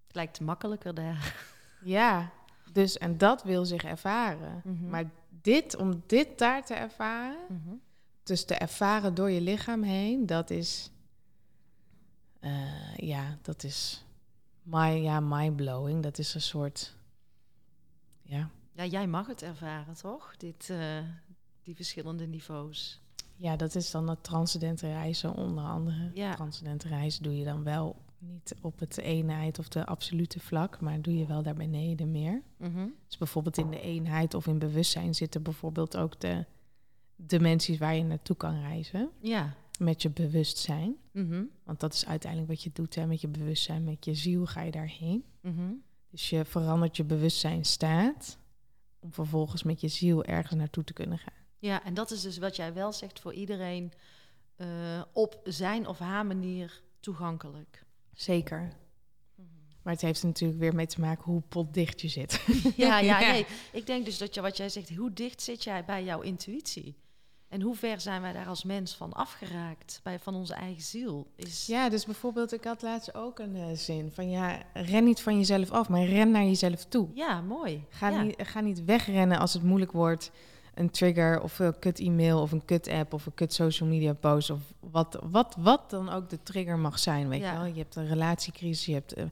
[0.08, 1.48] Het lijkt makkelijker daar.
[1.84, 2.32] Ja,
[2.72, 4.62] dus en dat wil zich ervaren.
[4.64, 4.90] Mhm.
[4.90, 7.76] Maar dit, om dit daar te ervaren, Mhm.
[8.30, 10.92] Dus te ervaren door je lichaam heen, dat is,
[12.40, 14.06] eh, ja, dat is,
[14.64, 16.04] my, ja, mind-blowing.
[16.04, 16.96] Dat is een soort,
[18.22, 20.38] ja, Ja, jij mag het ervaren, toch?
[20.38, 21.04] Dit, eh,
[21.64, 23.02] die verschillende niveaus.
[23.36, 26.12] Ja, dat is dan het transcendente reizen onder andere.
[26.14, 26.36] Ja.
[26.36, 31.02] Transcendente reizen doe je dan wel niet op het eenheid of de absolute vlak, maar
[31.02, 32.42] doe je wel daar beneden meer.
[32.58, 32.88] Mhm.
[33.08, 36.46] Dus bijvoorbeeld in de eenheid of in bewustzijn zitten bijvoorbeeld ook de
[37.22, 39.54] dimensies waar je naartoe kan reizen Ja.
[39.80, 40.96] met je bewustzijn.
[41.12, 41.44] Mhm.
[41.64, 44.62] Want dat is uiteindelijk wat je doet hè, met je bewustzijn, met je ziel ga
[44.62, 45.24] je daarheen.
[45.42, 45.72] Mhm.
[46.12, 48.38] Dus je verandert je bewustzijnstaat
[49.00, 51.34] om vervolgens met je ziel ergens naartoe te kunnen gaan.
[51.58, 53.92] Ja, en dat is dus wat jij wel zegt voor iedereen
[54.56, 54.68] eh,
[55.14, 57.84] op zijn of haar manier toegankelijk.
[58.14, 58.74] Zeker.
[59.82, 62.42] Maar het heeft er natuurlijk weer mee te maken hoe potdicht je zit.
[62.76, 63.32] Ja, ja, Ja.
[63.32, 63.46] nee.
[63.72, 66.96] Ik denk dus dat je, wat jij zegt, hoe dicht zit jij bij jouw intuïtie?
[67.50, 71.28] En hoe ver zijn wij daar als mens van afgeraakt, bij, van onze eigen ziel?
[71.36, 75.22] Is, Ja, dus bijvoorbeeld, ik had laatst ook een eh, zin van ja, ren niet
[75.22, 77.08] van jezelf af, maar ren naar jezelf toe.
[77.14, 77.84] Ja, mooi.
[77.90, 78.22] Ga, ja.
[78.22, 80.32] niet, ga niet wegrennen als het moeilijk wordt.
[80.74, 84.14] Een trigger of een kut e-mail of een kut app of een kut social media
[84.14, 87.30] post of wat, wat, wat dan ook de trigger mag zijn.
[87.30, 87.52] Weet Ja.
[87.52, 87.66] je wel?
[87.66, 89.24] Je hebt een relatiecrisis, je hebt, eh,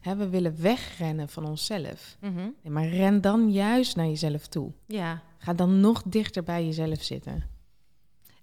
[0.00, 2.16] hè, we willen wegrennen van onszelf.
[2.20, 2.34] Mhm.
[2.34, 4.72] Nee, maar ren dan juist naar jezelf toe.
[4.86, 5.22] ja.
[5.38, 7.44] Ga dan nog dichter bij jezelf zitten.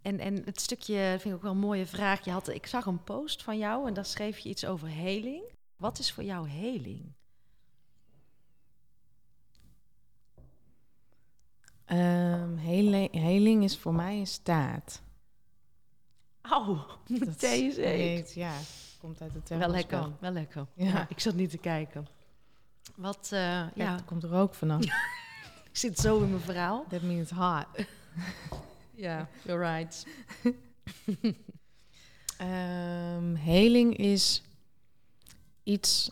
[0.04, 2.26] En, en het stukje vind ik ook wel een mooie vraag.
[2.26, 5.44] Je had, ik zag een post van jou en daar schreef je iets over heling.
[5.78, 7.14] Wat is voor jou heling?
[12.64, 15.02] Hele- heling is voor mij een staat.
[16.42, 16.78] Au,
[17.40, 17.76] heet.
[17.76, 18.54] heet, ja,
[19.00, 20.66] komt uit de Wel lekker, wel lekker.
[20.74, 20.86] Ja.
[20.86, 21.06] Ja.
[21.10, 22.08] ik zat niet te kijken.
[22.96, 24.84] Wat, eh, Ja, ja, er komt rook vanaf.
[25.72, 26.86] ik zit zo in mijn verhaal.
[26.90, 27.66] That means hot.
[28.96, 30.06] Ja, you're right.
[32.38, 34.42] Ehm, heling is
[35.64, 36.12] iets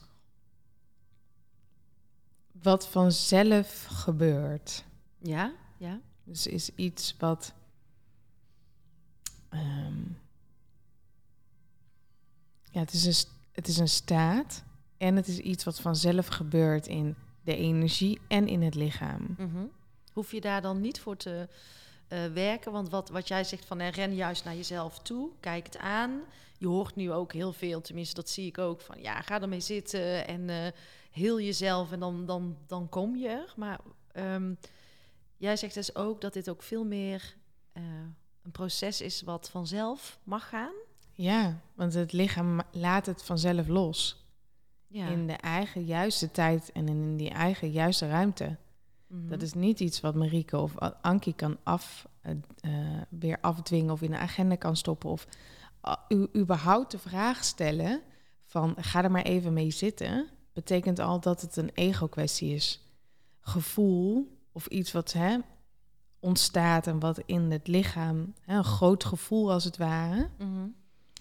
[2.52, 4.84] wat vanzelf gebeurt.
[5.18, 6.00] Ja, ja.
[6.24, 7.54] Dus is iets wat.
[9.50, 10.02] ehm,
[12.64, 14.64] ja, het is, een, het is een staat.
[14.98, 19.36] En het is iets wat vanzelf gebeurt in de energie en in het lichaam.
[19.38, 19.66] Mhm.
[20.14, 21.50] Hoef je daar dan niet voor te
[22.12, 22.72] eh, werken?
[22.72, 26.22] Want wat, wat jij zegt van ren juist naar jezelf toe, kijk het aan.
[26.57, 29.59] Je hoort nu ook heel veel, tenminste dat zie ik ook, van ja, ga ermee
[29.59, 30.68] zitten en eh
[31.12, 33.53] heel jezelf en dan, dan, dan kom je er.
[33.55, 33.80] Maar
[34.12, 34.53] ehm,
[35.38, 37.36] jij zegt dus ook dat dit ook veel meer
[37.72, 37.84] eh,
[38.43, 40.74] een proces is wat vanzelf mag gaan.
[41.14, 44.26] Ja, want het lichaam laat het vanzelf los.
[44.88, 45.07] Ja.
[45.07, 48.57] In de eigen juiste tijd en in die eigen juiste ruimte.
[49.12, 49.28] Mhm.
[49.28, 52.32] Dat is niet iets wat Marieke of Ankie kan af, eh,
[52.62, 55.09] eh, weer afdwingen of in de agenda kan stoppen.
[55.09, 55.28] Of
[55.86, 58.01] uh, u, überhaupt de vraag stellen
[58.45, 60.28] van ga er maar even mee zitten.
[60.53, 62.82] Betekent al dat het een ego-kwestie is.
[63.39, 65.38] Gevoel of iets wat hè,
[66.20, 70.68] ontstaat en wat in het lichaam, hè, een groot gevoel als het ware, Mhm.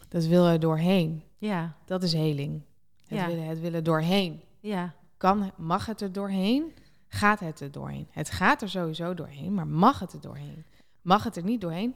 [0.08, 1.22] dat wil er doorheen.
[1.38, 2.62] Ja, Dat is heling.
[3.06, 3.26] Het, Ja.
[3.26, 4.40] willen, het willen doorheen.
[4.60, 6.72] ja, Kan, mag het er doorheen?
[7.12, 8.08] Gaat het er doorheen?
[8.10, 10.64] Het gaat er sowieso doorheen, maar mag het er doorheen?
[11.02, 11.94] Mag het er niet doorheen?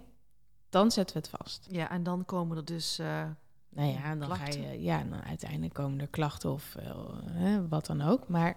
[0.69, 1.67] Dan zetten we het vast.
[1.71, 1.91] ja.
[1.91, 2.99] En dan komen er dus...
[2.99, 3.25] eh,
[3.69, 4.71] Nou ja, en dan ga Klachten.
[4.73, 8.29] je, ja, dan uiteindelijk komen er klachten of eh, wat dan ook.
[8.29, 8.57] Maar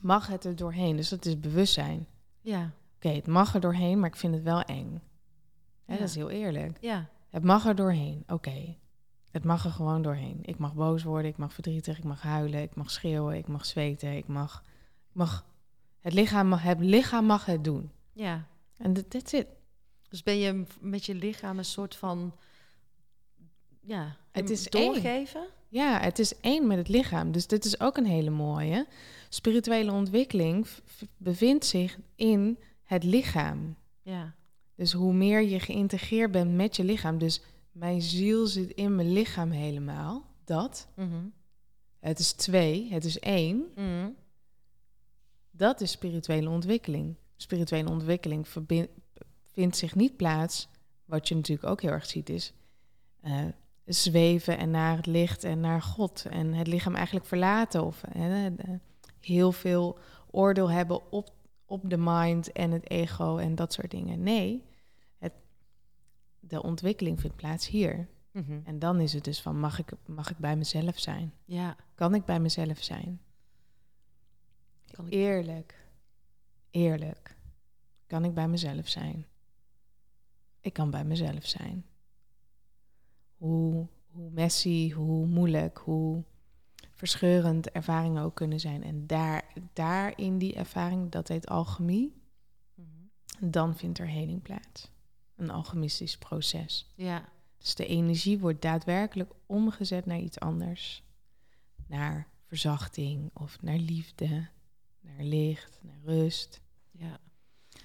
[0.00, 0.96] mag het er doorheen?
[0.96, 2.06] Dus dat is bewustzijn.
[2.40, 5.00] ja, Oké, het mag er doorheen, maar ik vind het wel eng.
[5.84, 5.98] Hè, Ja.
[5.98, 6.76] Dat is heel eerlijk.
[6.80, 8.24] ja, Het mag er doorheen.
[8.26, 8.76] Oké.
[9.30, 10.38] Het mag er gewoon doorheen.
[10.42, 13.66] Ik mag boos worden, ik mag verdrietig, ik mag huilen, ik mag schreeuwen, ik mag
[13.66, 14.62] zweten, ik mag.
[15.20, 15.44] Mag
[16.00, 17.90] het, lichaam mag het lichaam mag het doen.
[18.12, 18.48] ja.
[18.76, 19.46] En dat that's it.
[20.08, 22.34] Dus ben je met je lichaam een soort van...
[23.80, 24.92] Ja, Het is één.
[24.92, 25.46] doorgeven?
[25.68, 27.32] Ja, het is één met het lichaam.
[27.32, 28.86] Dus dit is ook een hele mooie.
[29.28, 30.66] Spirituele ontwikkeling
[31.16, 33.76] bevindt zich in het lichaam.
[34.02, 34.34] Ja,
[34.74, 37.18] Dus hoe meer je geïntegreerd bent met je lichaam.
[37.18, 37.42] Dus
[37.72, 40.24] mijn ziel zit in mijn lichaam helemaal.
[40.44, 40.88] Dat.
[40.96, 41.24] Mhm.
[41.98, 43.64] Het is twee, het is één.
[43.74, 44.08] Mhm.
[45.60, 47.16] Dat is spirituele ontwikkeling.
[47.36, 48.46] Spirituele ontwikkeling
[49.52, 50.68] vindt zich niet plaats,
[51.04, 52.52] wat je natuurlijk ook heel erg ziet, is
[53.20, 53.44] eh,
[53.84, 56.26] zweven en naar het licht en naar God.
[56.30, 58.02] En het lichaam eigenlijk verlaten of
[59.20, 59.98] heel veel
[60.30, 61.30] oordeel hebben op,
[61.64, 64.22] op de mind en het ego en dat soort dingen.
[64.22, 64.64] Nee,
[65.18, 65.32] het,
[66.40, 68.08] de ontwikkeling vindt plaats hier.
[68.32, 68.60] Mhm.
[68.64, 71.32] En dan is het dus van, mag ik, mag ik bij mezelf zijn?
[71.44, 73.20] Ja, Kan ik bij mezelf zijn?
[75.00, 75.18] Kan ik...
[75.18, 75.88] Eerlijk.
[76.70, 77.36] Eerlijk.
[78.06, 79.26] Kan ik bij mezelf zijn?
[80.60, 81.84] Ik kan bij mezelf zijn.
[83.36, 86.24] Hoe, hoe messy, hoe moeilijk, hoe
[86.90, 88.82] verscheurend ervaringen ook kunnen zijn.
[88.82, 92.18] En daar, daar in die ervaring, dat heet alchemie.
[92.74, 93.50] Mhm.
[93.50, 94.90] dan vindt er heling plaats.
[95.36, 96.92] Een alchemistisch proces.
[96.94, 97.28] Ja.
[97.58, 101.04] Dus de energie wordt daadwerkelijk omgezet naar iets anders.
[101.86, 104.48] Naar verzachting of naar liefde,
[105.00, 106.60] naar licht, naar rust.
[106.90, 107.18] Ja.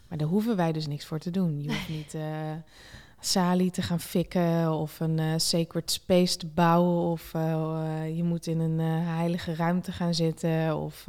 [0.09, 1.61] Maar daar hoeven wij dus niks voor te doen.
[1.61, 2.51] Je hoeft niet uh,
[3.19, 7.11] Sali te gaan fikken of een uh, sacred space te bouwen.
[7.11, 10.77] Of uh, je moet in een heilige ruimte gaan zitten.
[10.77, 11.05] Of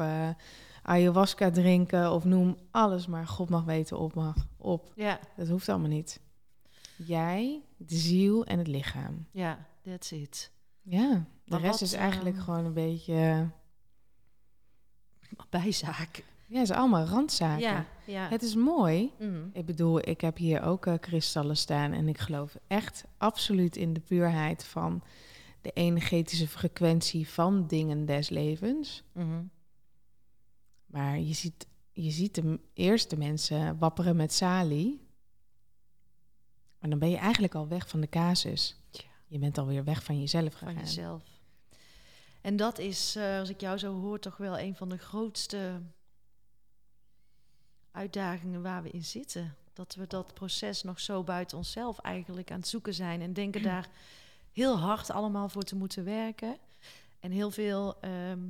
[0.83, 2.13] ayahuasca drinken.
[2.13, 4.93] Of noem alles maar God mag weten op mag op.
[4.95, 5.21] Ja.
[5.37, 6.21] Dat hoeft allemaal niet.
[6.97, 9.27] Jij, de ziel en het lichaam.
[9.31, 10.51] Ja, that's it.
[10.83, 13.51] Ja, de Maar rest wat, is eigenlijk ehm, gewoon een beetje...
[15.51, 16.25] Bijzaak.
[16.47, 17.61] Ja, het is allemaal randzaken.
[17.61, 18.29] Ja, ja.
[18.29, 19.13] Het is mooi.
[19.19, 19.49] Mhm.
[19.53, 23.93] Ik bedoel, ik heb hier ook eh, kristallen staan en ik geloof echt absoluut in
[23.93, 25.03] de puurheid van
[25.61, 29.03] de energetische frequentie van dingen des levens.
[29.13, 29.43] Mhm.
[30.87, 35.01] Maar je ziet, je ziet de eerste mensen wapperen met salie.
[36.79, 38.77] Maar dan ben je eigenlijk al weg van de casus.
[39.27, 40.75] Je bent alweer weg van jezelf gegaan.
[40.75, 41.23] van jezelf.
[42.47, 45.81] En dat is, eh, als ik jou zo hoor, toch wel een van de grootste
[47.91, 49.57] uitdagingen waar we in zitten.
[49.73, 53.63] Dat we dat proces nog zo buiten onszelf eigenlijk aan het zoeken zijn en denken
[53.73, 53.89] daar
[54.53, 56.57] heel hard allemaal voor te moeten werken
[57.21, 58.45] en heel veel ehm,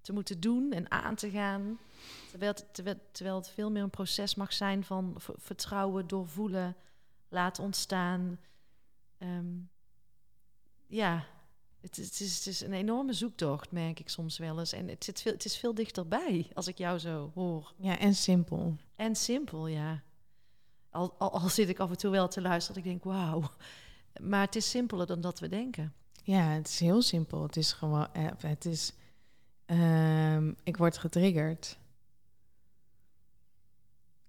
[0.00, 1.78] te moeten doen en aan te gaan.
[2.30, 6.76] Terwijl het, terwijl, terwijl het veel meer een proces mag zijn van vertrouwen, doorvoelen,
[7.28, 8.40] laten ontstaan.
[9.18, 9.58] Ehm,
[10.86, 11.26] ja,
[11.80, 14.72] het, is- het, is, het is een enorme zoektocht, merk ik soms wel eens.
[14.72, 17.72] En het, zit veel, het is veel dichterbij als ik jou zo hoor.
[17.76, 18.76] Ja, en simpel.
[18.96, 20.02] En simpel, ja.
[20.90, 23.50] Al, al, al zit ik af en toe wel te luisteren, dat ik denk, wauw.
[24.20, 25.92] Maar het is simpeler dan dat we denken.
[26.22, 27.42] Ja, het is heel simpel.
[27.42, 28.92] Het is gewoon, eh, het is,
[29.66, 31.78] ehm, ik word getriggerd.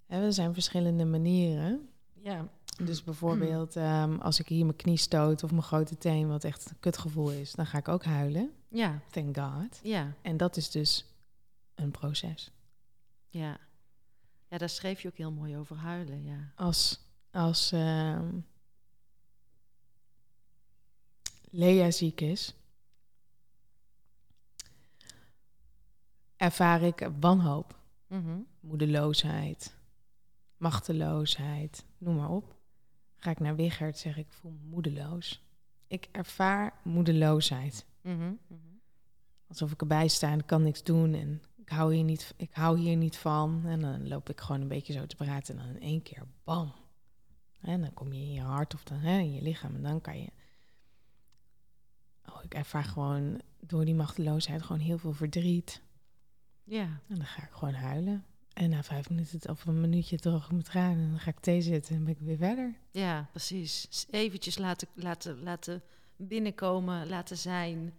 [0.07, 1.89] En er zijn verschillende manieren.
[2.23, 2.47] Ja,
[2.85, 6.69] Dus bijvoorbeeld, ehm, als ik hier mijn knie stoot of mijn grote teen, wat echt
[6.69, 8.51] een kutgevoel is, dan ga ik ook huilen.
[8.67, 9.79] ja, Thank God.
[9.83, 11.05] ja, En dat is dus
[11.75, 12.51] een proces.
[13.29, 13.57] ja.
[14.47, 16.51] Ja, daar schreef je ook heel mooi over huilen, ja.
[16.55, 16.99] Als,
[17.31, 18.39] als ehm,
[21.49, 22.55] Lea ziek is,
[26.37, 28.37] ervaar ik wanhoop, Mhm.
[28.59, 29.75] moedeloosheid,
[30.57, 32.55] machteloosheid, noem maar op.
[33.23, 35.43] Ga ik naar Wichert, zeg ik, ik voel me moedeloos.
[35.87, 37.85] Ik ervaar moedeloosheid.
[38.01, 38.59] Mhm, mhm.
[39.47, 42.53] Alsof ik erbij sta en ik kan niks doen en ik hou hier niet, ik
[42.53, 43.61] hou hier niet van.
[43.65, 46.23] En dan loop ik gewoon een beetje zo te praten en dan in één keer,
[46.43, 46.73] bam.
[47.59, 50.01] En dan kom je in je hart of dan, hè, in je lichaam en dan
[50.01, 50.29] kan je...
[52.25, 55.81] Oh, ik ervaar gewoon door die machteloosheid gewoon heel veel verdriet.
[56.63, 58.25] Ja, En dan ga ik gewoon huilen.
[58.53, 61.61] En na vijf minuten of een minuutje droog mijn tranen en dan ga ik thee
[61.61, 62.75] zitten en ben ik weer verder.
[62.91, 64.05] ja, precies.
[64.09, 65.81] Eventjes laten, laten, laten
[66.15, 67.93] binnenkomen, laten zijn.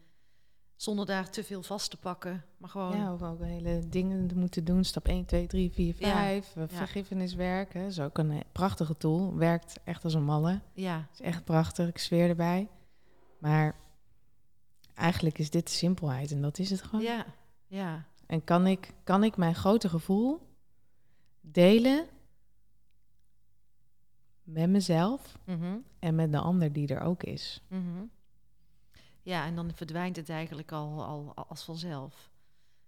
[0.76, 2.44] Zonder daar te veel vast te pakken.
[2.56, 4.84] Maar gewoon, Ja, of ook hele dingen te moeten doen.
[4.84, 6.52] Stap 1, 2, 3, 4, Ja, 5.
[6.54, 6.68] ja.
[6.68, 7.72] Vergiffeniswerk.
[7.72, 7.80] hè.
[7.82, 9.34] Dat is ook een eh, prachtige tool.
[9.34, 10.60] Werkt echt als een malle.
[10.74, 11.88] ja, is echt prachtig.
[11.88, 12.68] Ik zweer erbij.
[13.38, 13.74] Maar
[14.94, 16.30] eigenlijk is dit de simpelheid.
[16.30, 17.04] En dat is het gewoon.
[17.04, 17.26] ja,
[17.66, 20.40] ja, En kan ik, kan ik mijn grote gevoel
[21.40, 22.06] delen
[24.42, 27.62] met mezelf mhm, en met de ander die er ook is.
[27.68, 28.04] mhm.
[29.24, 32.30] Ja, en dan verdwijnt het eigenlijk al, al als vanzelf.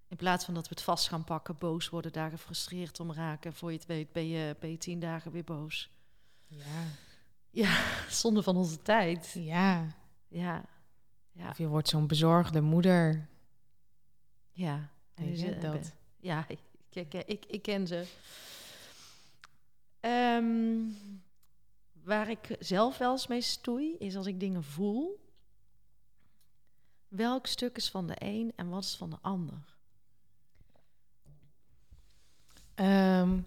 [0.08, 3.52] In plaats van dat we het vast gaan pakken, boos worden, daar gefrustreerd om raken.
[3.52, 5.90] Voor je het weet ben je, ben je tien dagen weer boos.
[6.46, 6.64] Ja.
[7.50, 7.84] Ja,
[8.22, 9.32] zonde van onze tijd.
[9.38, 9.86] Ja.
[10.28, 10.64] Ja,
[11.32, 13.28] ja, Of je wordt zo'n bezorgde moeder.
[14.52, 14.92] ja.
[15.14, 15.92] En je eh, dat.
[16.20, 16.58] Ja, ik,
[16.90, 18.06] ik, ik, ik ken ze.
[20.00, 20.76] Ehm,
[22.02, 25.22] waar ik zelf wel eens mee stoei, is als ik dingen voel.
[27.08, 29.76] Welk stuk is van de een en wat is van de ander?
[32.74, 33.38] Ehm,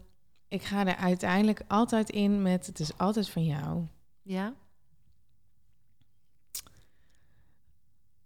[0.47, 3.85] ik ga er uiteindelijk altijd in met het is altijd van jou.
[4.21, 4.53] Ja?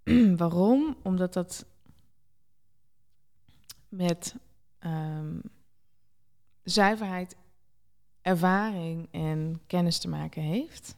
[0.38, 0.98] Waarom?
[1.02, 1.66] Omdat dat
[3.92, 4.36] met
[4.80, 5.40] ehm,
[6.64, 7.36] zuiverheid,
[8.22, 10.96] ervaring en kennis te maken heeft.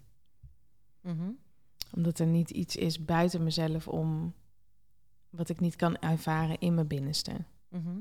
[1.02, 1.30] Mhm.
[1.94, 4.34] Omdat er niet iets is buiten mezelf om
[5.30, 7.46] wat ik niet kan ervaren in mijn binnenste.
[7.70, 8.00] Mhm.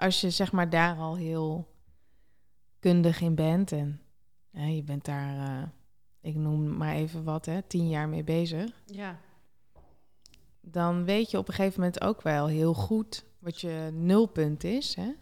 [0.00, 1.74] Als je zeg maar daar al heel
[2.78, 4.00] kundig in bent en
[4.50, 5.68] ja, je bent daar, eh,
[6.20, 8.82] ik noem maar even wat, hè, tien jaar mee bezig.
[8.86, 9.18] Ja.
[10.60, 14.94] Dan weet je op een gegeven moment ook wel heel goed wat je nulpunt is.
[14.94, 15.12] Hè?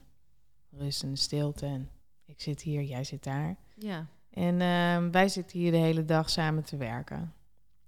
[0.71, 1.67] Rust en stilte.
[1.67, 1.91] En
[2.25, 3.57] ik zit hier, jij zit daar.
[3.75, 4.07] Ja.
[4.31, 7.35] En ehm, wij zitten hier de hele dag samen te werken.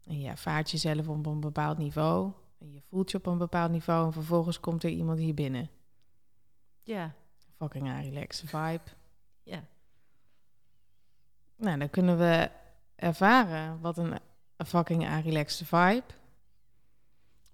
[0.07, 2.33] En je ervaart jezelf op een bepaald niveau.
[2.59, 4.07] En je voelt je op een bepaald niveau.
[4.07, 5.71] En vervolgens komt er iemand hier binnen.
[6.83, 7.15] Ja.
[7.57, 8.91] Fucking een relaxe vibe.
[9.43, 9.65] Ja.
[11.57, 12.51] Nou, dan kunnen we
[12.95, 14.19] ervaren wat een,
[14.67, 16.05] fucking relaxed vibe.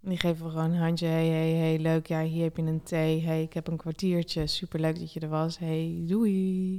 [0.07, 1.07] Die geven we gewoon een handje.
[1.07, 2.07] Hey, hey, hey, leuk.
[2.07, 3.22] Ja, hier heb je een thee.
[3.22, 4.46] Hey, ik heb een kwartiertje.
[4.46, 5.59] Super leuk dat je er was.
[5.59, 6.76] Hey, doei.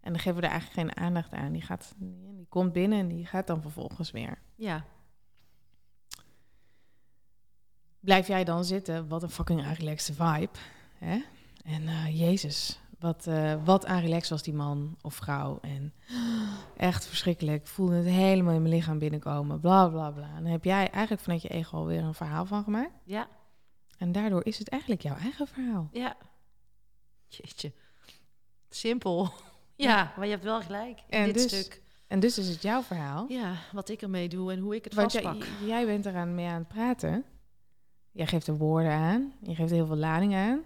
[0.00, 1.52] En dan geven we er eigenlijk geen aandacht aan.
[1.52, 4.38] Die, gaat, die komt binnen en die gaat dan vervolgens weer.
[4.56, 4.84] Ja.
[8.00, 9.08] Blijf jij dan zitten?
[9.08, 10.58] Wat een fucking relaxed vibe.
[10.98, 11.22] Hè?
[11.64, 15.58] En eh, Jezus, wat, uh, wat relax was die man of vrouw.
[15.60, 15.92] En
[16.76, 17.60] echt verschrikkelijk.
[17.60, 19.60] Ik voelde het helemaal in mijn lichaam binnenkomen.
[19.60, 20.28] Bla bla bla.
[20.36, 22.92] En dan heb jij eigenlijk vanuit je ego alweer een verhaal van gemaakt.
[23.04, 23.28] Ja.
[23.98, 25.88] En daardoor is het eigenlijk jouw eigen verhaal.
[25.92, 26.16] Ja.
[27.28, 27.72] Jeetje.
[28.68, 29.28] Simpel.
[29.76, 31.82] Ja, maar je hebt wel gelijk in En dit dus- stuk.
[32.06, 33.24] En dus is het jouw verhaal.
[33.28, 35.48] Ja, wat ik ermee doe en hoe ik het Want jij, vastpak.
[35.66, 37.24] jij bent eraan mee aan het praten.
[38.12, 39.32] Jij geeft er woorden aan.
[39.42, 40.60] Je geeft er heel veel lading aan.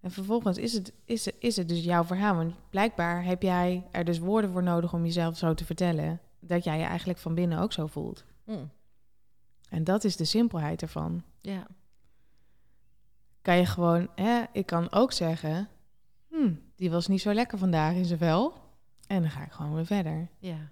[0.00, 2.36] En vervolgens is het, is, het, is het dus jouw verhaal.
[2.36, 6.20] Want blijkbaar heb jij er dus woorden voor nodig om jezelf zo te vertellen.
[6.40, 8.24] Dat jij je eigenlijk van binnen ook zo voelt.
[8.44, 8.70] Mm,
[9.68, 11.22] En dat is de simpelheid ervan.
[11.38, 11.66] Ja.
[13.42, 15.68] Kan je gewoon, hè, ik kan ook zeggen,
[16.28, 18.54] hm, die was niet zo lekker vandaag in zijn vel.
[19.06, 20.28] En dan ga ik gewoon weer verder.
[20.38, 20.70] Ja.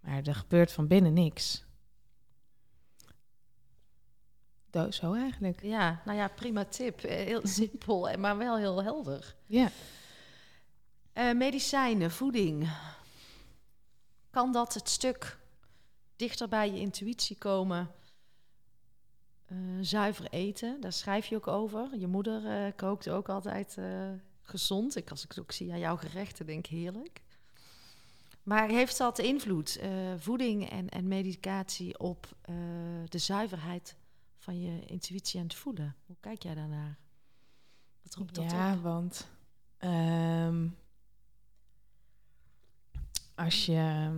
[0.00, 1.64] Maar er gebeurt van binnen niks.
[4.90, 5.62] Zo eigenlijk.
[5.62, 7.00] Ja, nou ja, prima tip.
[7.00, 9.34] Eh, Heel simpel, en maar wel heel helder.
[9.46, 9.70] Ja.
[11.12, 12.70] Eh, medicijnen, voeding.
[14.30, 15.38] Kan dat het stuk
[16.16, 17.90] dichter bij je intuïtie komen?
[19.46, 21.98] Eh, zuiver eten, daar schrijf je ook over.
[21.98, 24.10] Je moeder eh, kookt ook altijd eh,
[24.42, 24.96] gezond.
[24.96, 27.20] Ik, als ik het ook zie aan jouw gerechten, denk ik heerlijk.
[28.42, 32.54] Maar heeft dat invloed, eh, voeding en, en medicatie, op eh,
[33.08, 33.96] de zuiverheid
[34.38, 35.96] van je intuïtie en het voelen?
[36.06, 36.98] Hoe kijk jij daarnaar?
[38.02, 38.82] Wat roept dat ja, op?
[38.82, 39.28] want
[39.78, 40.68] ehm,
[43.34, 44.10] als je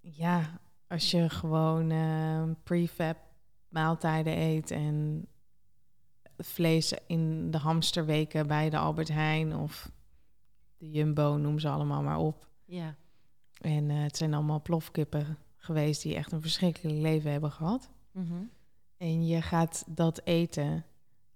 [0.00, 3.16] ja, als je gewoon ehm, prefab
[3.68, 5.26] maaltijden eet en
[6.38, 9.90] vlees in de hamsterweken bij de Albert Heijn of
[10.76, 12.48] de Jumbo, noem ze allemaal maar op.
[12.64, 12.96] Ja,
[13.60, 17.90] En eh, het zijn allemaal plofkippen geweest die echt een verschrikkelijk leven hebben gehad.
[18.10, 18.42] Mhm.
[18.96, 20.84] En je gaat dat eten,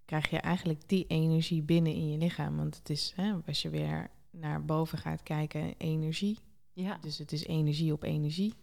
[0.05, 2.57] krijg je eigenlijk die energie binnen in je lichaam.
[2.57, 6.39] Want het is, hè, als je weer naar boven gaat kijken, energie.
[6.72, 6.99] ja.
[7.01, 8.55] Dus het is energie op energie.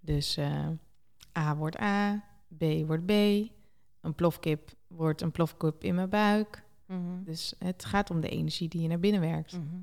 [0.00, 0.68] Dus eh,
[1.38, 2.24] A wordt A,
[2.58, 3.10] B wordt B.
[4.00, 6.64] Een plofkip wordt een plofkip in mijn buik.
[6.86, 7.24] Mhm.
[7.24, 9.52] Dus het gaat om de energie die je naar binnen werkt.
[9.52, 9.76] Mhm.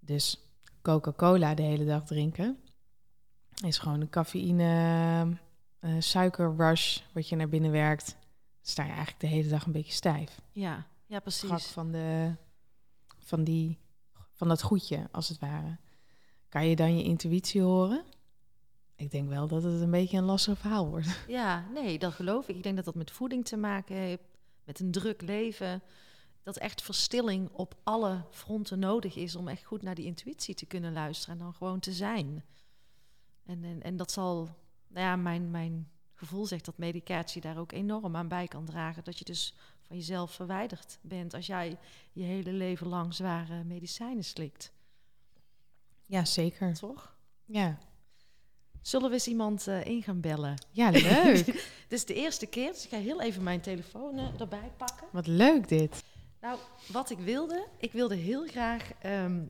[0.00, 0.42] Dus
[0.82, 2.58] Coca-Cola de hele dag drinken
[3.66, 5.38] is gewoon een cafeïne,
[5.78, 8.16] eh, suikerrush wat je naar binnen werkt.
[8.62, 10.40] Sta je eigenlijk de hele dag een beetje stijf.
[10.52, 11.66] Ja, ja, Gak precies.
[11.66, 12.34] van, de,
[13.18, 13.78] van, die,
[14.32, 15.76] van dat goedje, als het ware.
[16.48, 18.04] Kan je dan je intuïtie horen?
[18.96, 21.20] Ik denk wel dat het een beetje een lastig verhaal wordt.
[21.28, 22.56] Ja, nee, dat geloof ik.
[22.56, 24.22] Ik denk dat dat met voeding te maken heeft,
[24.64, 25.82] met een druk leven.
[26.42, 30.66] Dat echt verstilling op alle fronten nodig is om echt goed naar die intuïtie te
[30.66, 32.44] kunnen luisteren en dan gewoon te zijn.
[33.48, 34.48] En, en, en dat zal,
[34.88, 39.04] nou ja, mijn, mijn gevoel zegt dat medicatie daar ook enorm aan bij kan dragen.
[39.04, 41.78] Dat je dus van jezelf verwijderd bent als jij
[42.12, 44.72] je hele leven lang zware medicijnen slikt.
[46.06, 46.74] Ja, zeker.
[46.74, 47.16] Toch?
[47.44, 47.78] Ja,
[48.82, 50.54] Zullen we eens iemand eh, in gaan bellen?
[50.70, 51.44] ja leuk.
[51.88, 55.06] Dit is de eerste keer, dus ik ga heel even mijn telefoon eh, erbij pakken.
[55.12, 56.04] Wat leuk dit.
[56.40, 56.58] Nou,
[56.92, 58.90] wat ik wilde, ik wilde heel graag.
[59.00, 59.44] ehm,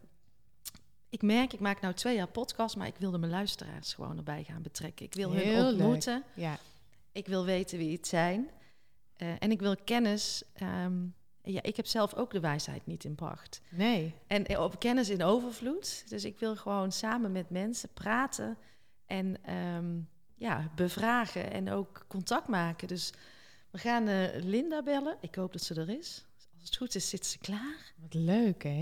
[1.11, 4.45] ik merk, ik maak nou twee jaar podcast, maar ik wilde mijn luisteraars gewoon erbij
[4.45, 5.07] gaan betrekken.
[5.07, 5.73] Ik wil Heel hun leuk.
[5.73, 6.23] ontmoeten.
[6.35, 6.59] Ja,
[7.13, 8.49] Ik wil weten wie het zijn.
[9.17, 10.43] Eh, en ik wil kennis.
[10.55, 10.97] ehm,
[11.43, 13.61] ja, ik heb zelf ook de wijsheid niet in pracht.
[13.69, 14.15] nee.
[14.27, 16.05] En eh, op kennis in overvloed.
[16.09, 18.57] Dus ik wil gewoon samen met mensen praten
[19.07, 19.99] en ehm,
[20.35, 22.89] ja, bevragen en ook contact maken.
[22.89, 23.13] Dus
[23.71, 25.17] we gaan eh, Linda bellen.
[25.21, 26.25] Ik hoop dat ze er is.
[26.61, 27.93] Als het goed is, zit ze klaar.
[28.01, 28.81] Wat leuk, hè?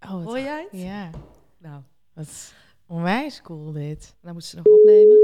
[0.00, 0.80] Oh, Hoor jij het?
[0.80, 1.10] Ja,
[1.58, 1.82] Nou,
[2.12, 2.52] wat
[2.86, 4.14] onwijs cool dit.
[4.20, 5.16] dan moet ze nog opnemen.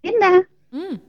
[0.00, 0.46] Linda.
[0.70, 1.02] Mm.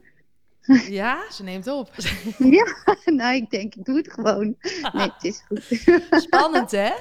[0.89, 1.89] Ja, Ze neemt op.
[2.37, 2.75] Ja,
[3.05, 4.55] nou, ik denk, ik doe het gewoon.
[4.93, 5.63] Nee, het is goed.
[6.23, 6.91] spannend hè?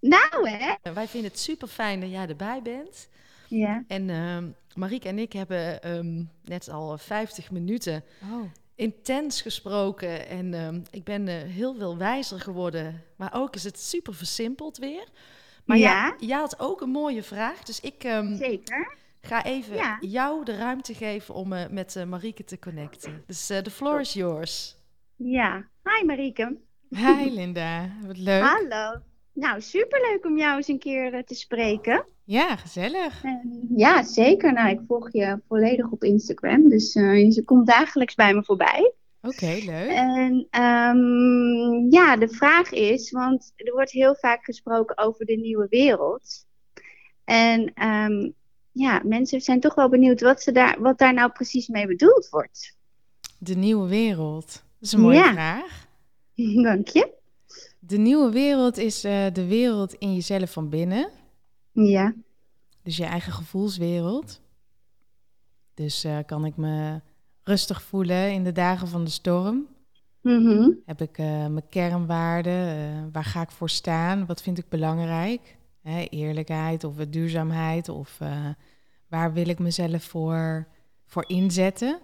[0.00, 0.92] Nou, hè?
[0.92, 3.08] Wij vinden het super fijn dat jij erbij bent.
[3.48, 3.84] Ja.
[3.88, 8.42] En ehm Marieke en ik hebben ehm, net al 50 minuten Oh,
[8.78, 13.02] intens gesproken en ehm, ik ben eh, heel veel wijzer geworden.
[13.16, 15.04] Maar ook is het super versimpeld weer.
[15.64, 17.62] Maar ja, jij had ook een mooie vraag.
[17.62, 18.96] Dus ik ehm, Zeker.
[19.20, 19.96] ga even Ja.
[20.00, 23.22] jou de ruimte geven om eh, met eh, Marieke te connecten.
[23.26, 24.76] Dus the floor is yours.
[25.16, 25.68] Ja.
[25.82, 26.56] Hi Marieke.
[26.88, 28.42] Hi Linda, wat leuk.
[28.42, 29.00] Hallo.
[29.38, 32.04] Nou, superleuk om jou eens een keer eh, te spreken.
[32.24, 33.24] Ja, gezellig.
[33.24, 34.52] En ja, zeker.
[34.52, 36.68] Nou, ik volg je volledig op Instagram.
[36.68, 38.92] Dus eh, je komt dagelijks bij me voorbij.
[39.22, 39.88] Oké, leuk.
[39.88, 45.66] En ehm, ja, de vraag is, want er wordt heel vaak gesproken over de nieuwe
[45.70, 46.46] wereld.
[47.24, 48.30] En ehm,
[48.72, 52.28] ja, mensen zijn toch wel benieuwd wat, ze daar, wat daar nou precies mee bedoeld
[52.28, 52.76] wordt.
[53.38, 54.46] De nieuwe wereld.
[54.46, 55.32] Dat is een mooie Ja.
[55.32, 55.86] vraag.
[56.62, 57.16] Dank je.
[57.78, 61.10] De nieuwe wereld is eh, de wereld in jezelf van binnen.
[61.72, 62.14] Ja.
[62.82, 64.40] Dus je eigen gevoelswereld.
[65.74, 67.00] Dus eh, kan ik me
[67.42, 69.66] rustig voelen in de dagen van de storm?
[70.20, 70.70] Mhm.
[70.84, 73.12] Heb ik eh, mijn kernwaarden?
[73.12, 74.26] waar ga ik voor staan?
[74.26, 75.56] Wat vind ik belangrijk?
[75.82, 77.88] Hè, eerlijkheid of duurzaamheid?
[77.88, 78.18] Of
[79.08, 80.68] waar wil ik mezelf voor,
[81.06, 81.98] voor inzetten?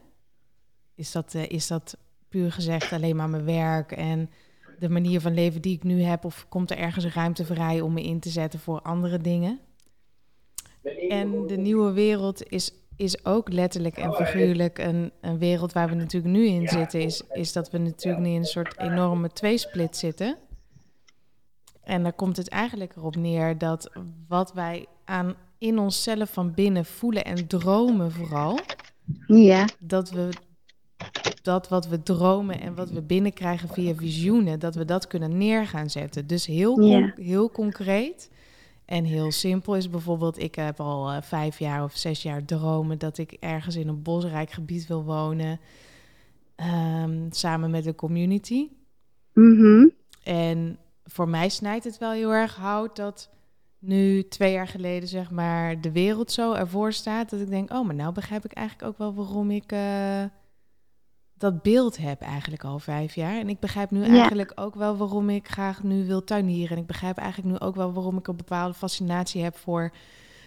[0.94, 1.96] Is dat, is dat
[2.28, 4.30] puur gezegd alleen maar mijn werk en
[4.78, 6.24] de manier van leven die ik nu heb?
[6.24, 9.60] Of komt er ergens ruimte vrij om me in te zetten voor andere dingen?
[11.08, 15.94] En de nieuwe wereld is, is ook letterlijk en figuurlijk een, een wereld waar we
[15.94, 17.00] natuurlijk nu in zitten.
[17.00, 20.36] Is, is dat we natuurlijk nu in een soort enorme tweesplit zitten.
[21.82, 23.90] En daar komt het eigenlijk erop neer dat
[24.28, 28.58] wat wij aan in onszelf van binnen voelen en dromen vooral,
[29.26, 29.64] Ja.
[29.78, 30.28] dat we
[31.42, 35.66] dat wat we dromen en wat we binnenkrijgen via visioenen, dat we dat kunnen neer
[35.66, 36.26] gaan zetten.
[36.26, 38.30] Dus heel, heel concreet
[38.84, 42.98] en heel simpel is bijvoorbeeld, ik heb al eh, vijf jaar of zes jaar dromen
[42.98, 45.60] dat ik ergens in een bosrijk gebied wil wonen,
[46.54, 48.68] ehm, samen met de community.
[49.32, 49.88] Mhm.
[50.22, 53.30] En voor mij snijdt het wel heel erg hout dat
[53.78, 57.86] nu twee jaar geleden zeg maar de wereld zo ervoor staat dat ik denk, oh,
[57.86, 60.24] maar nou begrijp ik eigenlijk ook wel waarom ik eh,
[61.38, 63.38] dat beeld heb eigenlijk al vijf jaar.
[63.38, 64.08] En ik begrijp nu Ja.
[64.18, 66.76] eigenlijk ook wel waarom ik graag nu wil tuinieren.
[66.76, 69.92] En ik begrijp eigenlijk nu ook wel waarom ik een bepaalde fascinatie heb voor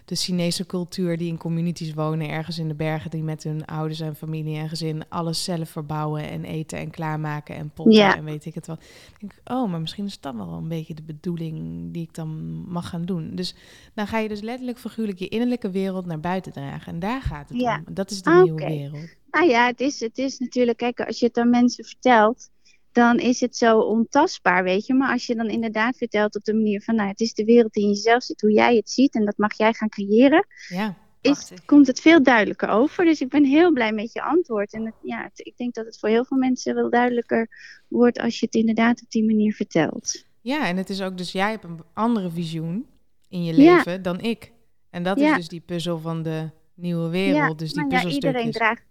[0.07, 3.99] de Chinese cultuur die in communities wonen, ergens in de bergen, die met hun ouders
[3.99, 8.15] en familie en gezin alles zelf verbouwen en eten en klaarmaken en potten Ja.
[8.15, 8.77] en weet ik het wel.
[9.13, 12.29] Ik denk, oh, maar misschien is dat wel een beetje de bedoeling die ik dan
[12.67, 13.35] mag gaan doen.
[13.35, 13.55] Dus
[13.93, 16.93] dan ga je dus letterlijk figuurlijk je innerlijke wereld naar buiten dragen.
[16.93, 17.83] En daar gaat het Ja.
[17.87, 17.93] om.
[17.93, 18.71] Dat is de Ah, nieuwe oké.
[18.71, 19.15] wereld.
[19.31, 22.49] Nou ja, het is, het is natuurlijk, kijk, als je het aan mensen vertelt,
[22.91, 24.93] dan is het zo ontastbaar, weet je.
[24.93, 27.73] Maar als je dan inderdaad vertelt op de manier van, nou, het is de wereld
[27.73, 30.95] die in jezelf zit, hoe jij het ziet, en dat mag jij gaan creëren, Ja,
[31.21, 33.05] is, komt het veel duidelijker over.
[33.05, 34.73] Dus ik ben heel blij met je antwoord.
[34.73, 37.49] En het, ja, het- ik denk dat het voor heel veel mensen wel duidelijker
[37.87, 40.25] wordt als je het inderdaad op die manier vertelt.
[40.41, 42.85] ja, en het is ook dus, jij hebt een andere visioen
[43.29, 43.75] in je Ja.
[43.75, 44.51] leven dan ik.
[44.89, 47.59] En dat is dus die puzzel van de nieuwe wereld.
[47.59, 48.83] dus die ja, iedereen draagt,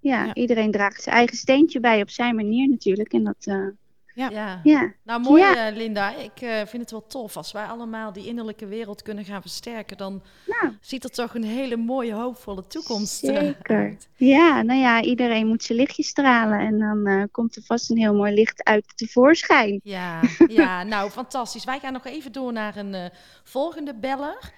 [0.00, 0.34] ja, Ja.
[0.34, 3.12] iedereen draagt zijn eigen steentje bij op zijn manier natuurlijk.
[3.12, 3.66] En dat, eh,
[4.14, 4.30] Ja.
[4.30, 4.60] Ja.
[4.64, 4.92] ja.
[5.04, 5.66] Nou, mooi Ja.
[5.68, 6.14] eh, Linda.
[6.16, 7.36] Ik eh, vind het wel tof.
[7.36, 11.44] Als wij allemaal die innerlijke wereld kunnen gaan versterken, dan Nou, ziet er toch een
[11.44, 13.76] hele mooie, hoopvolle toekomst Zeker.
[13.76, 14.08] uit.
[14.16, 17.98] Ja, nou ja, iedereen moet zijn lichtje stralen en dan eh, komt er vast een
[17.98, 19.80] heel mooi licht uit tevoorschijn.
[19.82, 21.64] Ja, ja, nou fantastisch.
[21.64, 23.04] Wij gaan nog even door naar een eh,
[23.44, 24.52] volgende beller.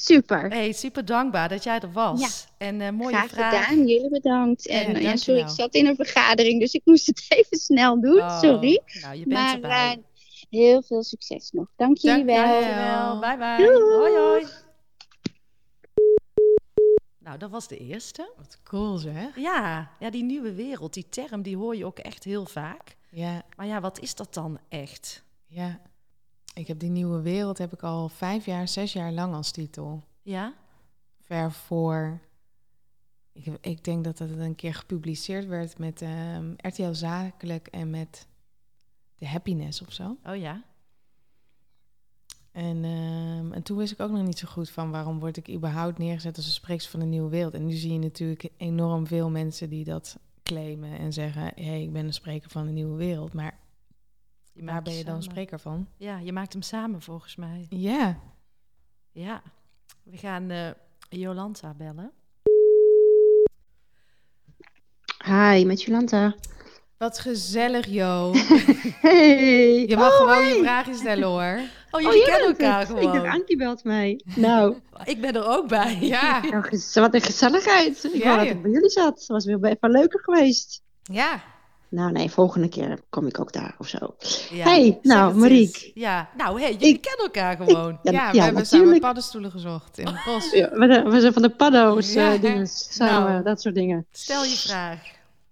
[0.00, 0.48] Super.
[0.48, 2.20] Hey, super dankbaar dat jij er was.
[2.20, 2.28] Ja.
[2.66, 3.64] En eh, mooie Graag vraag.
[3.66, 4.66] gedaan, jullie bedankt.
[4.68, 8.00] En eh, ja, sorry, ik zat in een vergadering, dus ik moest het even snel
[8.00, 8.18] doen.
[8.18, 8.80] Oh, Sorry.
[9.00, 9.92] Nou, je bent Maar erbij.
[9.92, 9.98] eh,
[10.50, 11.66] heel veel succes nog.
[11.76, 12.60] Dank jullie Dank- wel.
[12.60, 13.20] Dankjewel.
[13.20, 13.66] Bye bye.
[13.66, 13.94] Doei.
[13.98, 14.46] Hoi hoi.
[17.18, 18.32] Nou, dat was de eerste.
[18.36, 19.36] Wat cool zeg.
[19.36, 22.96] Ja, ja, die nieuwe wereld, die term, die hoor je ook echt heel vaak.
[23.10, 25.22] Ja, Maar ja, wat is dat dan echt?
[25.46, 25.80] ja.
[26.54, 30.02] Ik heb die nieuwe wereld heb ik al vijf jaar, zes jaar lang als titel.
[30.22, 30.54] Ja?
[31.20, 32.20] ver voor.
[33.32, 37.90] Ik, heb- ik denk dat het een keer gepubliceerd werd met ehm, RTL Zakelijk en
[37.90, 38.26] met
[39.18, 40.16] de Happiness of zo.
[40.26, 40.62] Oh ja?
[42.52, 45.50] En, ehm, en toen wist ik ook nog niet zo goed van waarom word ik
[45.50, 47.54] überhaupt neergezet als een spreekster van de nieuwe wereld.
[47.54, 51.82] En nu zie je natuurlijk enorm veel mensen die dat claimen en zeggen: hé, hey,
[51.82, 53.32] ik ben een spreker van de nieuwe wereld.
[53.32, 53.58] Maar
[54.52, 55.86] Je waar maakt ben je dan samen- spreker van?
[55.96, 57.66] Ja, je maakt hem samen volgens mij.
[57.68, 58.18] Ja,
[59.12, 59.42] Ja.
[60.02, 60.70] We gaan eh,
[61.08, 62.12] Jolanta bellen.
[65.24, 66.34] Hi, met Jolanta.
[66.98, 68.32] wat gezellig, Jo.
[69.00, 69.86] Hey!
[69.86, 70.48] Je mag Oh, gewoon hey.
[70.56, 71.58] je vragen stellen hoor.
[71.58, 72.88] Oh, Oh, jullie jij kennen bent elkaar het.
[72.88, 73.02] gewoon.
[73.16, 74.20] Ik dacht, Ankie belt mij.
[74.36, 75.98] Nou, Ik ben er ook bij.
[76.00, 76.62] Ja, nou,
[76.94, 78.04] wat een gezelligheid.
[78.04, 78.56] Ik Ja, wou dat joh.
[78.56, 79.18] ik bij jullie zat.
[79.18, 80.82] Het was weer even leuker geweest.
[81.02, 81.42] ja.
[81.92, 84.14] Nou nee, volgende keer kom ik ook daar of zo.
[84.50, 85.34] Ja, Hey, nou.
[85.34, 85.90] Mariek.
[85.94, 87.98] Ja, nou, hey, jullie Ik- kennen elkaar gewoon.
[88.02, 90.50] Ja, Ja, we ja, hebben samen paddenstoelen gezocht in het bos.
[90.52, 93.42] Ja, we, zijn- we zijn van de paddo's, eh, dingen, samen, nou.
[93.44, 94.06] dat soort dingen.
[94.12, 95.00] Stel je vraag.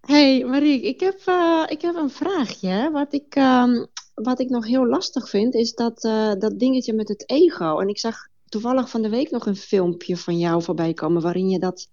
[0.01, 2.91] Hey Mariek, ik heb, eh, ik heb een vraagje.
[2.93, 3.84] Wat ik, ehm,
[4.14, 7.78] wat ik nog heel lastig vind, is dat, eh, dat dingetje met het ego.
[7.78, 8.16] En ik zag
[8.49, 11.88] toevallig van de week nog een filmpje van jou voorbij komen, waarin je dat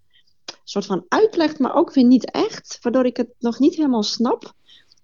[0.70, 4.54] soort van uitlegt, maar ook weer niet echt, waardoor ik het nog niet helemaal snap.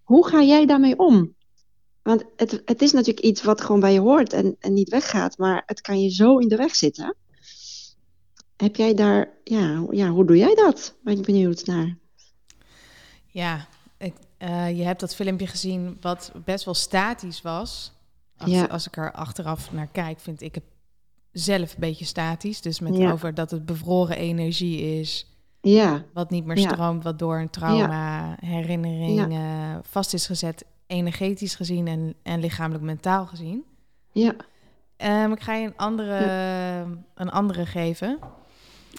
[0.03, 1.35] Hoe ga jij daarmee om?
[2.01, 5.37] Want het, het is natuurlijk iets wat gewoon bij je hoort en, en niet weggaat,
[5.37, 7.15] maar het kan je zo in de weg zitten.
[8.57, 10.95] Heb jij daar, ja, ja, hoe doe jij dat?
[11.03, 11.97] Ben ik benieuwd naar.
[13.27, 17.91] Ja, ik, eh, je hebt dat filmpje gezien wat best wel statisch was.
[18.37, 18.63] Als, Ja.
[18.65, 20.63] als ik er achteraf naar kijk, vind ik het
[21.31, 22.61] zelf een beetje statisch.
[22.61, 23.11] Dus met Ja.
[23.11, 25.27] over dat het bevroren energie is,
[25.65, 31.55] Ja, wat niet meer stroomt, wat door een trauma, herinnering eh, vast is gezet, energetisch
[31.55, 33.63] gezien en, en lichamelijk mentaal gezien.
[34.11, 34.35] ja,
[34.97, 36.25] Ehm, ik ga je een andere,
[37.15, 38.19] een andere geven.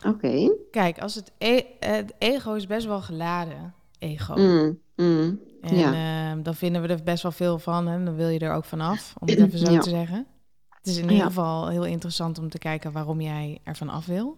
[0.06, 0.50] oké.
[0.70, 3.74] Kijk, als het, e- het ego is best wel geladen.
[3.98, 4.34] Ego.
[4.36, 5.92] Mm, mm, En Ja.
[6.30, 8.64] ehm, dan vinden we er best wel veel van en dan wil je er ook
[8.64, 9.78] vanaf, om het even zo Ja.
[9.80, 10.26] te zeggen.
[10.68, 11.10] Het is in Ja.
[11.10, 14.36] ieder geval heel interessant om te kijken waarom jij er van af wil.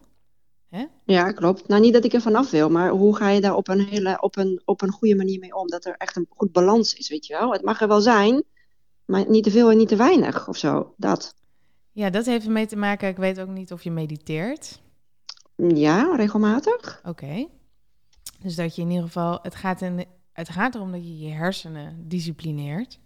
[1.05, 1.69] Ja, klopt.
[1.69, 4.21] Nou, niet dat ik er vanaf wil, maar hoe ga je daar op een hele,
[4.21, 5.69] op een, op een goede manier mee om?
[5.69, 7.53] Dat er echt een goed balans is, weet je wel?
[7.53, 8.43] Het mag er wel zijn,
[9.05, 10.95] maar niet te veel en niet te weinig of zo.
[10.97, 11.35] Dat.
[11.93, 13.09] Ja, dat heeft ermee te maken.
[13.09, 14.81] Ik weet ook niet of je mediteert.
[15.57, 17.01] Ja, regelmatig.
[17.05, 17.47] Oké.
[18.43, 21.31] Dus dat je in ieder geval, het gaat, in, het gaat erom dat je je
[21.31, 22.99] hersenen disciplineert.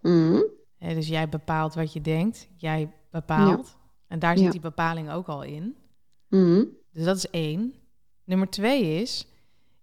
[0.00, 0.44] Mm,
[0.78, 3.76] Hè, dus jij bepaalt wat je denkt, jij bepaalt.
[4.08, 4.50] En daar zit Ja.
[4.52, 5.76] die bepaling ook al in.
[6.28, 7.74] mm, Dus dat is één.
[8.24, 9.26] Nummer twee is,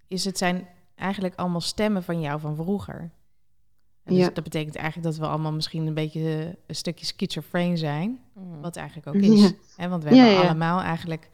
[0.08, 3.00] is het zijn eigenlijk allemaal stemmen van jou van vroeger.
[4.04, 4.30] En dus Ja.
[4.30, 8.20] dat betekent eigenlijk dat we allemaal misschien een beetje een stukje schizofreen zijn.
[8.62, 9.34] Wat eigenlijk ook Ja.
[9.34, 9.54] is.
[9.78, 10.46] Hè, want we Ja, hebben ja.
[10.48, 11.30] allemaal eigenlijk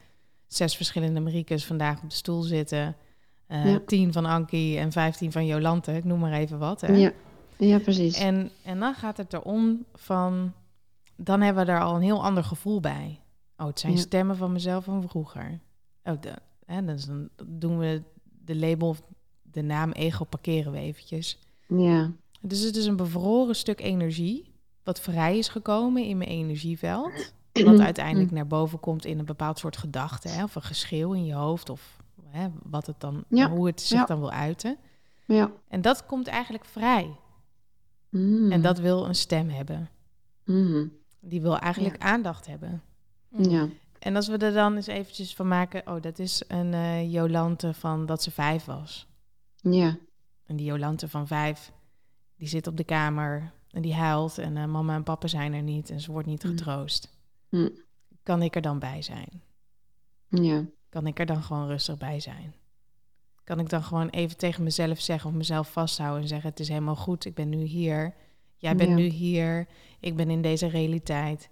[0.46, 2.96] zes verschillende Mariekes vandaag op de stoel zitten.
[3.46, 3.80] Eh, Ja.
[3.86, 5.92] Tien van Ankie en vijftien van Jolante.
[5.96, 6.80] Ik noem maar even wat.
[6.80, 6.92] Hè?
[6.92, 7.12] ja.
[7.56, 8.16] ja, precies.
[8.18, 10.52] En, en dan gaat het erom van...
[11.16, 13.20] Dan hebben we daar al een heel ander gevoel bij.
[13.56, 13.98] Oh, het zijn Ja.
[13.98, 15.60] stemmen van mezelf van vroeger.
[16.04, 16.34] Oh, de,
[16.66, 18.02] hè, dus dan doen we
[18.44, 18.96] de label,
[19.42, 21.38] de naam ego parkeren we eventjes.
[21.68, 24.52] Ja, Dus het is een bevroren stuk energie...
[24.82, 27.32] wat vrij is gekomen in mijn energieveld...
[27.64, 30.28] wat uiteindelijk naar boven komt in een bepaald soort gedachte...
[30.28, 31.70] Hè, of een geschreeuw in je hoofd...
[31.70, 31.96] of
[32.26, 33.50] hè, wat het dan, Ja.
[33.50, 34.04] hoe het zich Ja.
[34.04, 34.76] dan wil uiten.
[35.26, 35.50] ja.
[35.68, 37.16] En dat komt eigenlijk vrij.
[38.08, 39.88] Mm, En dat wil een stem hebben.
[40.44, 42.82] mm, Die wil eigenlijk aandacht hebben.
[43.36, 43.68] ja,
[44.00, 45.86] En als we er dan eens eventjes van maken...
[45.86, 49.06] oh, dat is een eh, Jolante van dat ze vijf was.
[49.54, 49.98] ja,
[50.46, 51.72] En die Jolante van vijf,
[52.36, 53.52] die zit op de kamer...
[53.70, 55.90] en die huilt en eh, mama en papa zijn er niet...
[55.90, 56.50] en ze wordt niet Mm.
[56.50, 57.18] getroost.
[57.48, 57.70] Mm.
[58.22, 59.42] Kan ik er dan bij zijn?
[60.28, 62.54] ja, Kan ik er dan gewoon rustig bij zijn?
[63.44, 65.30] Kan ik dan gewoon even tegen mezelf zeggen...
[65.30, 66.50] of mezelf vasthouden en zeggen...
[66.50, 68.14] het is helemaal goed, ik ben nu hier...
[68.56, 68.94] Jij bent Ja.
[68.94, 69.68] nu hier,
[70.00, 71.48] ik ben in deze realiteit...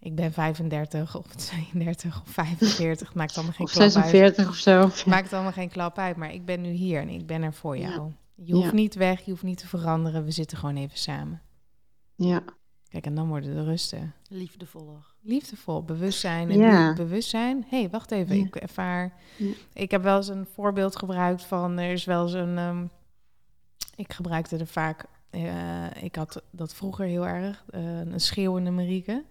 [0.00, 1.26] Ik ben 35 of
[1.72, 3.92] 32 of 45, maakt allemaal geen of klap uit.
[3.92, 4.90] 46 of zo.
[5.10, 7.78] Maakt allemaal geen klap uit, maar ik ben nu hier en ik ben er voor
[7.78, 7.88] Ja.
[7.88, 8.12] jou.
[8.34, 8.72] Je hoeft Ja.
[8.72, 10.24] niet weg, je hoeft niet te veranderen.
[10.24, 11.40] We zitten gewoon even samen.
[12.14, 12.42] Ja,
[12.88, 14.14] Kijk, en dan worden de rusten.
[14.28, 15.06] Liefdevoller.
[15.20, 16.50] Liefdevol, bewustzijn.
[16.50, 16.92] En Ja.
[16.92, 17.64] bewustzijn.
[17.68, 18.36] Hé, hey, wacht even.
[18.38, 18.44] Ja.
[18.44, 19.12] Ik ervaar.
[19.36, 19.52] Ja.
[19.72, 21.78] Ik heb wel eens een voorbeeld gebruikt van.
[21.78, 22.58] Er is wel eens een.
[22.58, 22.84] ehm,
[23.96, 25.04] ik gebruikte er vaak.
[25.30, 27.64] eh, ik had dat vroeger heel erg.
[27.70, 29.24] eh, een schreeuwende Marieke.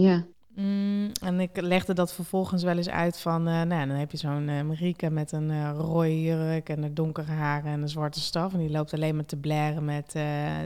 [0.00, 0.24] Ja,
[0.54, 4.16] Mm, en ik legde dat vervolgens wel eens uit van, eh, nou, dan heb je
[4.16, 8.20] zo'n eh Marieke met een eh rode jurk en een donkere haren en een zwarte
[8.20, 8.52] staf.
[8.52, 10.14] En die loopt alleen maar te blaren met,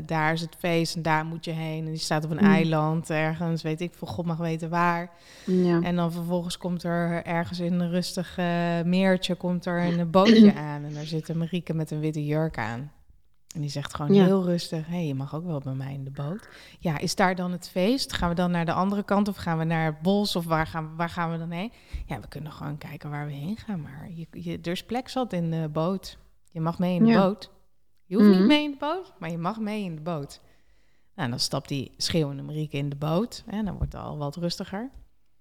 [0.06, 1.84] daar is het feest en daar moet je heen.
[1.84, 2.52] En die staat op een Mm.
[2.52, 5.10] eiland ergens, weet ik, voor God mag weten waar.
[5.46, 8.36] ja, En dan vervolgens komt er ergens in een rustig
[8.84, 10.84] meertje, komt er een bootje aan.
[10.84, 12.90] En daar zit een Marieke met een witte jurk aan.
[13.54, 14.24] En die zegt gewoon Ja.
[14.24, 16.48] heel rustig, hé, hey, je mag ook wel bij mij in de boot.
[16.78, 18.12] Ja, is daar dan het feest?
[18.12, 20.66] Gaan we dan naar de andere kant of gaan we naar het bos of waar
[20.66, 21.72] gaan, waar gaan we dan heen?
[22.06, 25.08] Ja, we kunnen gewoon kijken waar we heen gaan, maar je, je, er is plek
[25.08, 26.18] zat in de boot.
[26.50, 27.22] Je mag mee in de Ja.
[27.26, 27.50] boot.
[28.06, 28.38] Je hoeft Mhm.
[28.38, 30.40] niet mee in de boot, maar je mag mee in de boot.
[31.14, 34.36] Nou, dan stapt die schreeuwende Marieke in de boot en dan wordt het al wat
[34.36, 34.90] rustiger.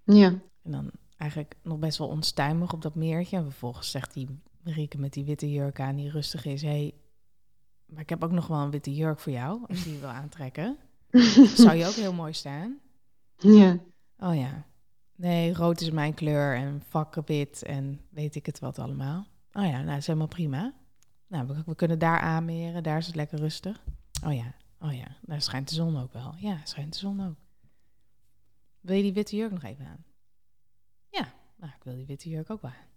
[0.04, 0.28] ja,
[0.62, 3.36] En dan eigenlijk nog best wel onstuimig op dat meertje.
[3.36, 4.28] En vervolgens zegt die
[4.64, 6.62] Marieke met die witte jurk aan, die rustig is...
[6.62, 6.92] hey,
[7.92, 10.08] maar ik heb ook nog wel een witte jurk voor jou, als je die wil
[10.08, 10.76] aantrekken.
[11.54, 12.78] Zou je ook heel mooi staan?
[13.36, 13.78] ja,
[14.22, 14.66] Oh ja.
[15.16, 19.26] Nee, rood is mijn kleur en vakken wit en weet ik het wat allemaal.
[19.52, 20.74] Oh ja, nou, dat is helemaal prima.
[21.26, 23.82] Nou, we, we kunnen daar aanmeren, daar is het lekker rustig.
[24.24, 26.34] Oh ja, oh ja, daar schijnt de zon ook wel.
[26.36, 27.36] Ja, schijnt de zon ook.
[28.80, 30.04] Wil je die witte jurk nog even aan?
[31.08, 32.90] Ja, nou, ik wil die witte jurk ook wel aan.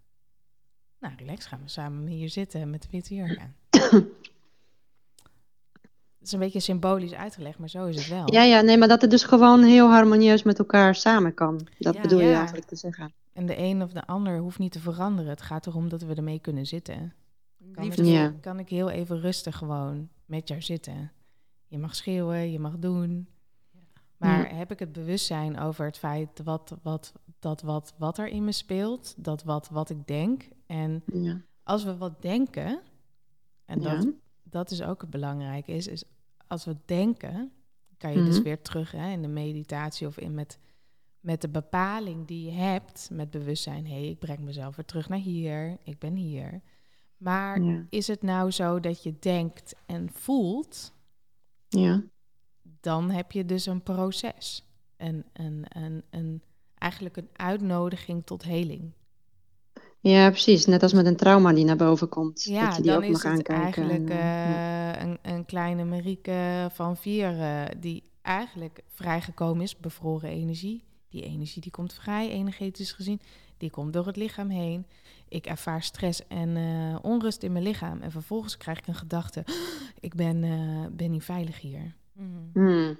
[0.99, 3.55] Nou, relax, gaan we samen hier zitten met de witte jurk aan.
[6.25, 8.33] Het is een beetje symbolisch uitgelegd, maar zo is het wel.
[8.33, 11.67] Ja, ja, nee, maar dat het dus gewoon heel harmonieus met elkaar samen kan.
[11.79, 12.01] Dat Ja.
[12.01, 13.13] bedoel je eigenlijk te zeggen.
[13.33, 15.31] En de een of de ander hoeft niet te veranderen.
[15.31, 17.13] Het gaat erom dat we ermee kunnen zitten.
[17.71, 18.01] Kan, Liefde.
[18.01, 18.33] ik, Ja.
[18.41, 21.11] kan ik heel even rustig gewoon met jou zitten?
[21.67, 23.27] Je mag schreeuwen, je mag doen.
[24.17, 28.43] Maar heb ik het bewustzijn over het feit wat, wat, dat wat, wat er in
[28.43, 30.47] me speelt, dat wat, wat ik denk.
[30.65, 31.41] En Ja.
[31.63, 32.79] als we wat denken,
[33.65, 34.11] en dat, Ja.
[34.43, 36.03] dat is ook het belangrijke, is, is
[36.47, 37.51] als we denken,
[37.97, 38.43] kan je dus Mhm.
[38.43, 40.59] weer terug hè, in de meditatie of in met,
[41.19, 43.85] met de bepaling die je hebt met bewustzijn.
[43.87, 46.61] Hé, hey, ik breng mezelf weer terug naar hier, ik ben hier.
[47.17, 47.85] Maar Ja.
[47.89, 50.93] is het nou zo dat je denkt en voelt,
[51.67, 52.03] Ja.
[52.63, 54.63] dan heb je dus een proces.
[54.97, 56.43] Een, een, een, een,
[56.77, 58.91] eigenlijk een uitnodiging tot heling.
[60.09, 60.65] Ja, precies.
[60.65, 62.43] Net als met een trauma die naar boven komt.
[62.43, 63.61] Ja, dat je die dan ook is mag het aankijken.
[63.61, 64.95] eigenlijk en, eh, ja.
[64.95, 70.83] eh, een, een kleine Marieke van vier eh, die eigenlijk vrijgekomen is, bevroren energie.
[71.09, 73.21] Die energie die komt vrij, energetisch gezien.
[73.57, 74.85] Die komt door het lichaam heen.
[75.27, 78.01] Ik ervaar stress en eh, onrust in mijn lichaam.
[78.01, 79.45] En vervolgens krijg ik een gedachte,
[79.99, 81.95] ik ben, eh, ben niet veilig hier.
[82.13, 82.27] Mhm.
[82.53, 82.97] Hmm.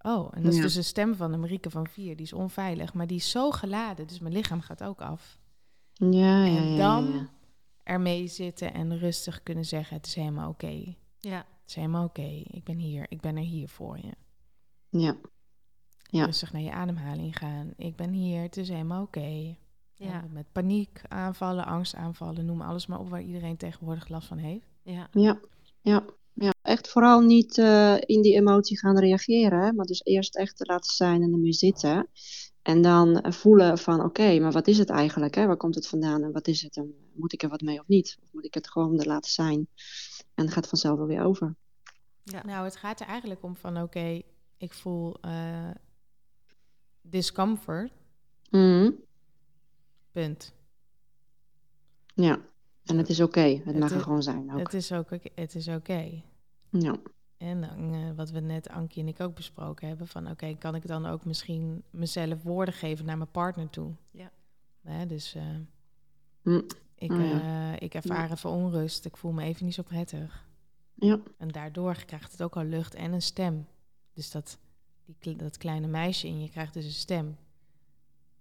[0.00, 0.62] Oh, en dat is Ja.
[0.62, 2.16] dus de stem van de Marieke van vier.
[2.16, 4.06] Die is onveilig, maar die is zo geladen.
[4.06, 5.38] Dus mijn lichaam gaat ook af.
[5.98, 7.28] Ja, ja, ja, en ja, dan ja.
[7.82, 10.94] ermee zitten en rustig kunnen zeggen: Het is helemaal oké.
[11.18, 11.36] Ja.
[11.36, 12.42] Het is helemaal oké.
[12.44, 13.06] Ik ben hier.
[13.08, 14.12] Ik ben er hier voor je.
[14.88, 15.16] Ja.
[16.10, 16.24] Ja.
[16.24, 17.72] Rustig naar je ademhaling gaan.
[17.76, 18.42] Ik ben hier.
[18.42, 19.56] Het is helemaal oké.
[19.98, 20.22] Ja.
[20.22, 24.66] En Met paniek aanvallen, angstaanvallen, noem alles maar op waar iedereen tegenwoordig last van heeft.
[24.82, 25.08] Ja.
[25.12, 25.40] Ja,
[25.80, 26.52] ja, ja.
[26.62, 30.64] Echt vooral niet eh, in die emotie gaan reageren, hè, maar dus eerst echt te
[30.64, 32.08] laten zijn en ermee zitten.
[32.62, 35.34] En dan voelen van, oké, maar wat is het eigenlijk?
[35.34, 35.46] Hè?
[35.46, 36.76] Waar komt het vandaan en wat is het?
[36.76, 38.18] En moet ik er wat mee of niet?
[38.22, 39.68] Of moet ik het gewoon er laten zijn?
[40.34, 41.54] En het gaat vanzelf wel weer over.
[42.22, 42.44] Ja.
[42.44, 44.22] Nou, het gaat er eigenlijk om van: Oké,
[44.56, 45.70] ik voel eh,
[47.00, 47.92] discomfort.
[48.50, 48.90] Mhm.
[50.12, 50.54] Punt.
[52.14, 52.40] Ja,
[52.84, 53.40] en het is oké.
[53.40, 54.58] Het, Het mag er is- gewoon zijn ook.
[54.58, 55.28] Het is ook oké.
[55.34, 56.22] Het is oké.
[56.70, 56.96] Ja,
[57.38, 60.74] En dan, eh, wat we net, Ankie en ik ook besproken hebben, van oké, kan
[60.74, 63.92] ik dan ook misschien mezelf woorden geven naar mijn partner toe?
[64.10, 64.30] Ja.
[64.82, 65.42] Hè, dus eh,
[66.42, 66.60] Hm.
[66.94, 67.72] ik, Oh ja.
[67.72, 70.46] eh, ik ervaar even onrust, ik voel me even niet zo prettig.
[70.94, 73.66] ja, En daardoor krijgt het ook al lucht en een stem.
[74.12, 74.58] Dus dat,
[75.18, 77.36] die, dat kleine meisje in je krijgt dus een stem.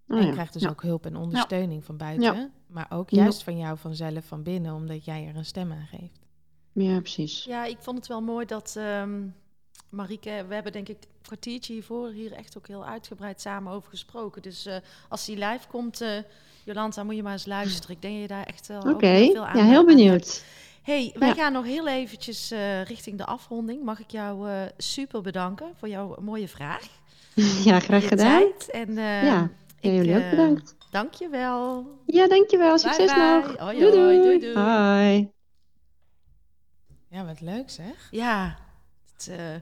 [0.07, 0.33] Oh en je ja.
[0.33, 0.69] krijgt dus ja.
[0.69, 2.51] ook hulp en ondersteuning van buiten.
[2.67, 6.26] Maar ook juist van jou vanzelf van binnen, omdat jij er een stem aan geeft.
[6.83, 7.43] Ja, precies.
[7.43, 8.75] Ja, ik vond het wel mooi dat
[9.89, 13.89] Marieke, we hebben denk ik een kwartiertje hiervoor hier echt ook heel uitgebreid samen over
[13.89, 14.41] gesproken.
[14.41, 14.75] Dus eh,
[15.09, 16.09] als die live komt, eh
[16.63, 17.95] Jolanta, moet je maar eens luisteren.
[17.95, 20.43] Ik denk dat je daar echt wel Oké, heel veel aan ja, heel benieuwd.
[20.83, 21.33] Hey, wij Ja.
[21.33, 23.83] gaan nog heel eventjes eh, richting de afronding.
[23.83, 26.81] Mag ik jou super bedanken voor jouw mooie vraag.
[27.63, 28.39] Ja, graag je gedaan.
[28.39, 28.69] tijd.
[28.69, 28.93] En
[29.25, 29.49] Ja,
[29.79, 30.75] ik, jullie ook bedankt.
[30.91, 31.85] Dank je wel.
[32.05, 32.77] Ja, dankjewel.
[32.77, 33.23] Succes bye.
[33.23, 33.57] nog.
[33.57, 34.21] Hoi, doei, doei.
[34.21, 34.53] Doei, doei.
[34.57, 35.31] Hoi.
[37.17, 38.07] Ja, wat leuk zeg.
[38.11, 38.57] Ja,
[39.13, 39.55] het, eh,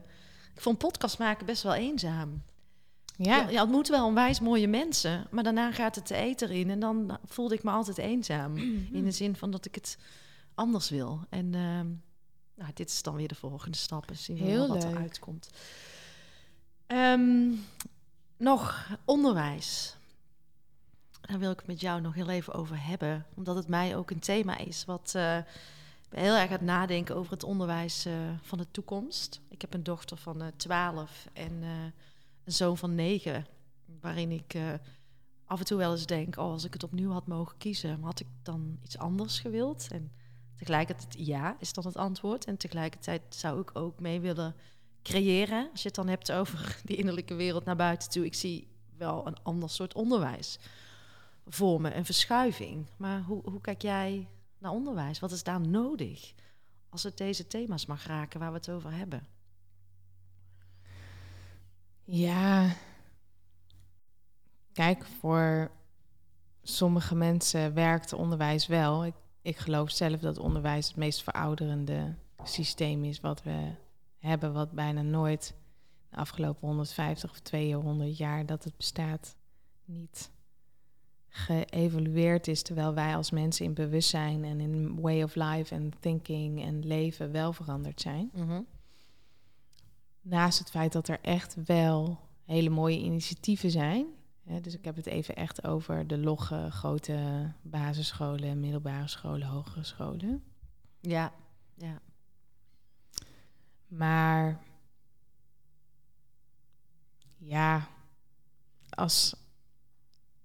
[0.54, 2.42] ik vond podcast maken best wel eenzaam.
[3.16, 6.70] Ja, Je, je ontmoet wel onwijs mooie mensen, maar daarna gaat het de eter in
[6.70, 8.56] en dan voelde ik me altijd eenzaam.
[8.98, 9.98] In de zin van dat ik het
[10.54, 11.20] anders wil.
[11.28, 11.86] En ehm,
[12.54, 14.08] nou, dit is dan weer de volgende stap.
[14.08, 14.92] En zien we Heel wat leuk.
[14.92, 15.50] eruit komt.
[16.86, 17.50] Ehm,
[18.36, 19.96] nog onderwijs.
[21.20, 23.26] Daar wil ik het met jou nog heel even over hebben.
[23.34, 25.38] Omdat het mij ook een thema is wat eh,
[26.08, 28.12] ben heel erg aan het nadenken over het onderwijs eh,
[28.42, 29.40] van de toekomst.
[29.48, 31.68] Ik heb een dochter van eh 12 en eh,
[32.44, 33.46] een zoon van 9.
[34.00, 34.72] Waarin ik eh,
[35.44, 38.20] af en toe wel eens denk, oh, als ik het opnieuw had mogen kiezen, had
[38.20, 39.88] ik dan iets anders gewild?
[39.90, 40.12] En
[40.56, 42.44] tegelijkertijd ja, is dan het antwoord.
[42.44, 44.54] En tegelijkertijd zou ik ook mee willen
[45.02, 45.68] creëren.
[45.70, 48.24] Als je het dan hebt over die innerlijke wereld naar buiten toe.
[48.24, 50.58] Ik zie wel een ander soort onderwijs
[51.46, 52.86] voor me, een verschuiving.
[52.96, 54.28] Maar hoe, hoe kijk jij
[54.58, 55.18] naar onderwijs?
[55.18, 56.34] Wat is daar nodig
[56.88, 59.26] als het deze thema's mag raken waar we het over hebben?
[62.04, 62.74] Ja.
[64.72, 65.70] Kijk, voor
[66.62, 69.04] sommige mensen werkt onderwijs wel.
[69.04, 73.70] Ik, ik geloof zelf dat onderwijs het meest verouderende systeem is wat we
[74.18, 75.54] hebben, wat bijna nooit
[76.10, 79.36] de afgelopen 150 of 200 jaar dat het bestaat
[79.84, 80.30] niet
[81.36, 86.62] geëvolueerd is, terwijl wij als mensen in bewustzijn en in way of life en thinking
[86.62, 88.30] en leven wel veranderd zijn.
[88.34, 88.60] Mhm.
[90.20, 94.06] Naast het feit dat er echt wel hele mooie initiatieven zijn.
[94.44, 99.84] Hè, dus ik heb het even echt over de logge grote basisscholen, middelbare scholen, hogere
[99.84, 100.44] scholen.
[101.00, 101.32] Ja,
[101.74, 102.00] ja.
[103.86, 104.60] Maar
[107.36, 107.88] ja,
[108.90, 109.34] als,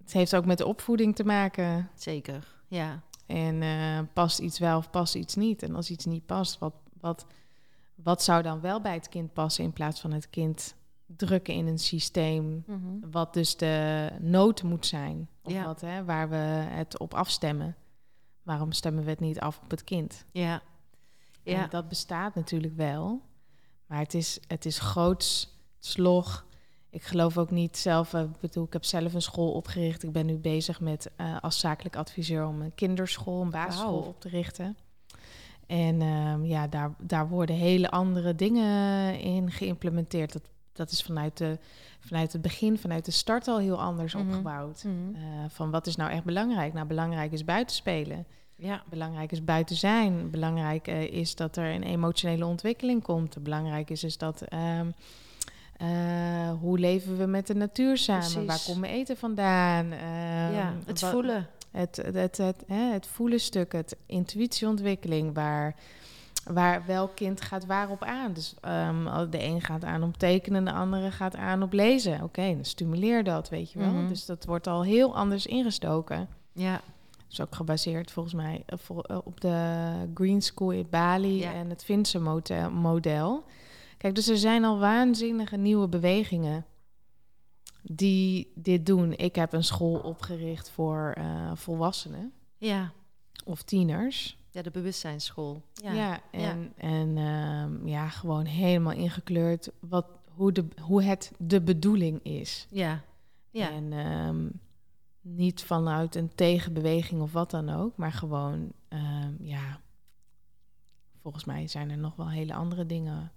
[0.01, 1.89] het heeft ook met de opvoeding te maken.
[1.95, 2.47] zeker.
[2.67, 3.01] Ja.
[3.25, 5.63] En eh, past iets wel of past iets niet?
[5.63, 7.25] En als iets niet past, wat, wat,
[7.95, 10.75] wat zou dan wel bij het kind passen in plaats van het kind
[11.05, 13.09] drukken in een systeem Mhm.
[13.11, 15.29] wat dus de nood moet zijn?
[15.43, 15.65] Of Ja.
[15.65, 17.75] wat, hè, waar we het op afstemmen.
[18.43, 20.25] Waarom stemmen we het niet af op het kind?
[20.31, 20.61] Ja.
[21.43, 21.67] En Ja.
[21.67, 23.21] dat bestaat natuurlijk wel.
[23.85, 26.45] Maar het is, het is groots, slog.
[26.91, 28.13] Ik geloof ook niet zelf.
[28.13, 30.03] eh, Ik bedoel, ik heb zelf een school opgericht.
[30.03, 34.19] Ik ben nu bezig met eh, als zakelijk adviseur om een kinderschool, een basisschool op
[34.21, 34.77] te richten.
[35.67, 40.33] En ehm, ja, daar, daar worden hele andere dingen in geïmplementeerd.
[40.33, 40.41] Dat,
[40.73, 41.57] dat is vanuit, de,
[41.99, 44.27] vanuit het begin, vanuit de start al heel anders Mhm.
[44.27, 44.83] opgebouwd.
[44.83, 45.15] Mhm.
[45.15, 46.73] Eh, van wat is nou echt belangrijk?
[46.73, 48.25] Nou, belangrijk is buitenspelen.
[48.55, 48.83] Ja.
[48.89, 50.29] Belangrijk is buiten zijn.
[50.29, 53.43] Belangrijk is dat er een emotionele ontwikkeling komt.
[53.43, 54.89] Belangrijk is is dat ehm,
[55.81, 58.45] eh, hoe leven we met de natuur samen?
[58.45, 59.91] Waar komt mijn eten vandaan?
[59.91, 60.73] Ehm, ja.
[60.85, 61.47] Het voelen.
[61.71, 65.75] Het, het, het, het, hè, het voelen stuk, het intuïtieontwikkeling, waar,
[66.51, 68.33] waar welk kind gaat waarop aan.
[68.33, 72.23] Dus ehm, de een gaat aan op tekenen, de andere gaat aan op lezen.
[72.23, 73.91] Oké, dan stimuleer dat, weet je wel.
[73.91, 74.07] Mhm.
[74.07, 76.27] Dus dat wordt al heel anders ingestoken.
[76.51, 76.71] Ja.
[77.17, 81.53] Dat is ook gebaseerd volgens mij eh, eh, op de Green School in Bali Ja.
[81.53, 82.19] en het Finse
[82.71, 83.43] model.
[84.01, 86.65] Kijk, dus er zijn al waanzinnige nieuwe bewegingen
[87.81, 89.13] die dit doen.
[89.13, 92.91] Ik heb een school opgericht voor eh, volwassenen Ja.
[93.45, 94.37] of tieners.
[94.51, 95.61] Ja, de bewustzijnsschool.
[95.73, 95.93] Ja.
[95.93, 100.05] Ja, en, en ehm, ja, gewoon helemaal ingekleurd wat,
[100.35, 102.67] hoe, de, hoe het de bedoeling is.
[102.69, 103.01] Ja.
[103.49, 103.71] Ja.
[103.71, 104.49] En ehm,
[105.21, 109.79] niet vanuit een tegenbeweging of wat dan ook, maar gewoon, ehm, ja,
[111.21, 113.31] volgens mij zijn er nog wel hele andere dingen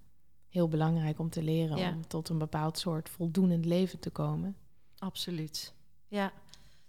[0.55, 1.89] heel belangrijk om te leren Ja.
[1.89, 4.57] om tot een bepaald soort voldoenend leven te komen.
[4.99, 5.75] Absoluut.
[6.09, 6.33] Ja.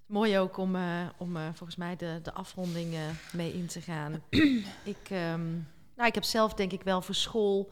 [0.05, 3.01] Mooi ook om, eh, om eh, volgens mij de, de afronding eh,
[3.33, 4.21] mee in te gaan.
[4.93, 5.51] ik, ehm,
[5.95, 7.71] nou, ik heb zelf denk ik wel voor school...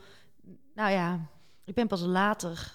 [0.76, 1.20] Nou ja,
[1.64, 2.74] ik ben pas later...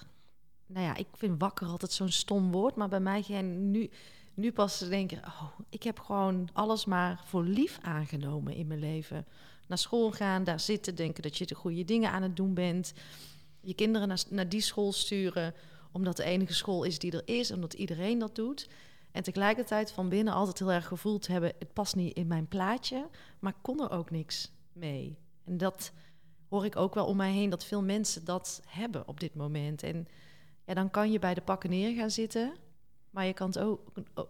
[0.67, 2.77] Nou ja, ik vind wakker altijd zo'n stom woord.
[2.77, 3.91] Maar bij mij geen nu,
[4.35, 5.19] nu pas te denken...
[5.25, 9.27] Oh, ik heb gewoon alles maar voor lief aangenomen in mijn leven.
[9.69, 12.93] Naar school gaan, daar zitten, denken dat je de goede dingen aan het doen bent.
[13.61, 15.55] Je kinderen naar, naar die school sturen
[15.93, 18.69] omdat de enige school is die er is, omdat iedereen dat doet.
[19.13, 23.09] En tegelijkertijd van binnen altijd heel erg gevoeld hebben: het past niet in mijn plaatje,
[23.39, 25.19] maar ik kon er ook niks mee.
[25.45, 25.93] En dat
[26.49, 29.83] hoor ik ook wel om mij heen, dat veel mensen dat hebben op dit moment.
[29.83, 30.09] En
[30.65, 32.55] ja, dan kan je bij de pakken neer gaan zitten,
[33.11, 33.81] maar je kan het ook,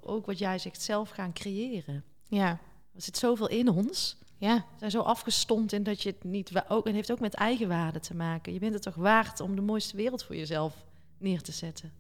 [0.00, 2.04] ook wat jij zegt, zelf gaan creëren.
[2.28, 2.60] Ja,
[2.94, 4.18] Er zit zoveel in ons.
[4.38, 6.64] Ja, zijn zo afgestompt in dat je het niet...
[6.68, 8.52] Ook, en heeft ook met eigenwaarde te maken.
[8.52, 10.84] Je bent het toch waard om de mooiste wereld voor jezelf
[11.18, 11.92] neer te zetten.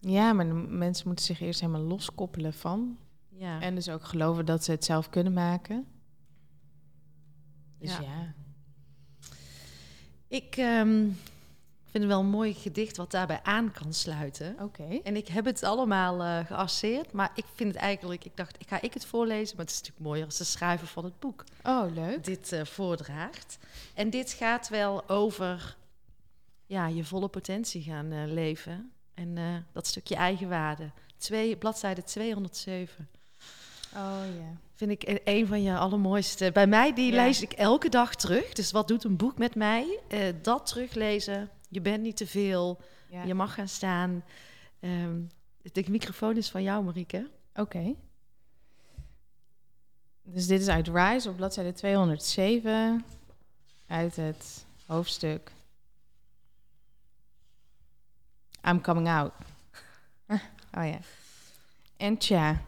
[0.00, 2.98] ja, maar de mensen moeten zich eerst helemaal loskoppelen van.
[3.28, 3.60] Ja.
[3.60, 5.86] En dus ook geloven dat ze het zelf kunnen maken.
[7.78, 8.00] Dus Ja.
[8.00, 8.34] ja.
[10.28, 11.08] Ik ehm,
[11.98, 14.56] vind het wel een mooi gedicht wat daarbij aan kan sluiten.
[14.60, 15.00] Oké.
[15.02, 18.24] En ik heb het allemaal eh geasseerd, maar ik vind het eigenlijk...
[18.24, 20.86] Ik dacht, ik ga ik het voorlezen, maar het is natuurlijk mooier als de schrijver
[20.86, 22.24] van het boek Oh, leuk.
[22.24, 23.58] dit eh, voordraagt.
[23.94, 25.76] En dit gaat wel over
[26.66, 28.92] ja, je volle potentie gaan eh, leven.
[29.14, 30.90] En dat stukje eigenwaarde.
[31.16, 33.08] Twee, bladzijde 207.
[33.96, 34.56] Oh ja.
[34.74, 36.50] Vind ik een- van je allermooiste.
[36.52, 38.52] Bij mij, die lees ik elke dag terug.
[38.52, 39.98] Dus wat doet een boek met mij?
[40.42, 41.50] Dat teruglezen.
[41.68, 42.80] Je bent niet te veel.
[43.08, 43.24] ja.
[43.24, 44.24] Je mag gaan staan.
[44.80, 45.20] Ehm,
[45.72, 47.30] de microfoon is van jou, Marieke.
[47.54, 47.94] Oké.
[50.22, 53.04] Dus dit is uit Rise op bladzijde 207
[53.86, 55.52] uit het hoofdstuk
[58.68, 59.32] I'm coming out.
[60.78, 60.98] oh ja.
[61.96, 62.62] En tja,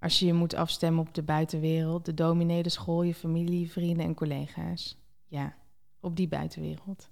[0.00, 4.06] als je je moet afstemmen op de buitenwereld, de dominee, de school, je familie, vrienden
[4.06, 4.96] en collega's.
[5.26, 5.54] Ja,
[6.00, 7.08] op die buitenwereld.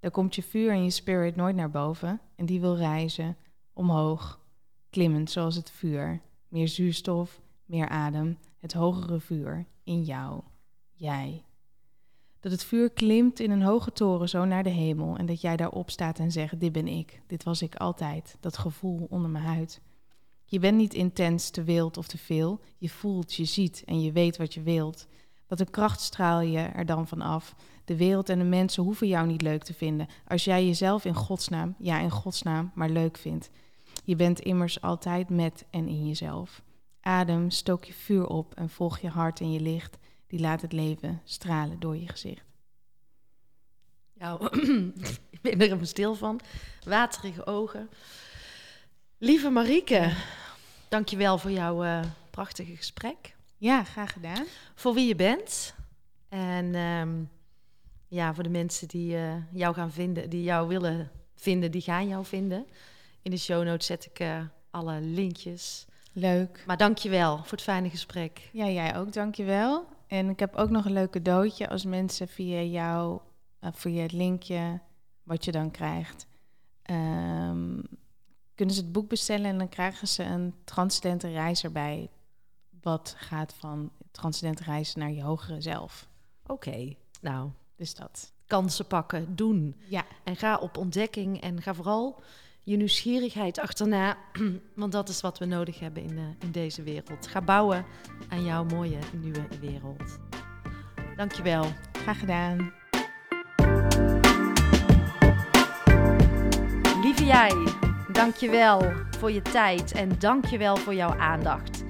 [0.00, 3.36] Daar komt je vuur en je spirit nooit naar boven en die wil reizen,
[3.72, 4.40] omhoog,
[4.90, 6.20] klimmend zoals het vuur.
[6.48, 10.40] Meer zuurstof, meer adem, het hogere vuur in jou,
[10.92, 11.44] jij.
[12.40, 15.56] Dat het vuur klimt in een hoge toren zo naar de hemel en dat jij
[15.56, 19.44] daarop staat en zegt: Dit ben ik, dit was ik altijd, dat gevoel onder mijn
[19.44, 19.80] huid.
[20.44, 22.60] Je bent niet intens, te wild of te veel.
[22.78, 25.06] Je voelt, je ziet en je weet wat je wilt.
[25.46, 27.54] Wat een kracht straal je er dan van af.
[27.88, 30.08] De wereld en de mensen hoeven jou niet leuk te vinden.
[30.26, 33.50] Als jij jezelf in godsnaam, ja in godsnaam, maar leuk vindt.
[34.04, 36.62] Je bent immers altijd met en in jezelf.
[37.00, 39.98] Adem, stook je vuur op en volg je hart en je licht.
[40.26, 42.44] Die laat het leven stralen door je gezicht.
[44.14, 44.44] Nou,
[45.30, 46.40] ik ben er helemaal stil van.
[46.84, 47.90] Waterige ogen.
[49.18, 50.12] Lieve Marieke,
[50.88, 52.00] dankjewel voor jouw eh,
[52.30, 53.34] prachtige gesprek.
[53.56, 54.44] Ja, graag gedaan.
[54.74, 55.74] Voor wie je bent.
[56.28, 57.22] En ehm,
[58.08, 62.08] ja, voor de mensen die eh, jou gaan vinden, die jou willen vinden, die gaan
[62.08, 62.66] jou vinden.
[63.22, 64.40] In de show notes zet ik eh,
[64.70, 65.86] alle linkjes.
[66.12, 66.64] Leuk.
[66.66, 68.48] Maar dankjewel voor het fijne gesprek.
[68.52, 69.86] Ja, jij ook, dankjewel.
[70.06, 73.20] En ik heb ook nog een leuk cadeautje als mensen via jou,
[73.60, 74.80] uh, via het linkje
[75.22, 76.26] wat je dan krijgt,
[76.82, 77.80] ehm,
[78.54, 82.10] kunnen ze het boek bestellen en dan krijgen ze een transcendente reis erbij.
[82.80, 86.08] Wat gaat van transcendente reizen naar je hogere zelf.
[86.46, 88.32] Oké, nou, Dus dat.
[88.46, 89.74] kansen pakken, doen.
[89.88, 92.22] Ja, En ga op ontdekking en ga vooral
[92.62, 94.16] je nieuwsgierigheid achterna.
[94.74, 97.26] Want dat is wat we nodig hebben in, eh, in deze wereld.
[97.26, 97.84] Ga bouwen
[98.28, 100.18] aan jouw mooie nieuwe wereld.
[101.16, 101.66] Dankjewel.
[101.92, 102.72] graag gedaan.
[107.02, 107.52] Lieve jij,
[108.12, 111.84] dankjewel voor je tijd en dankjewel voor jouw aandacht.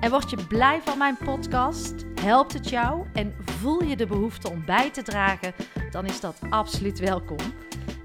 [0.00, 2.07] En word je blij van mijn podcast?
[2.18, 5.54] Helpt het jou en voel je de behoefte om bij te dragen?
[5.90, 7.36] Dan is dat absoluut welkom.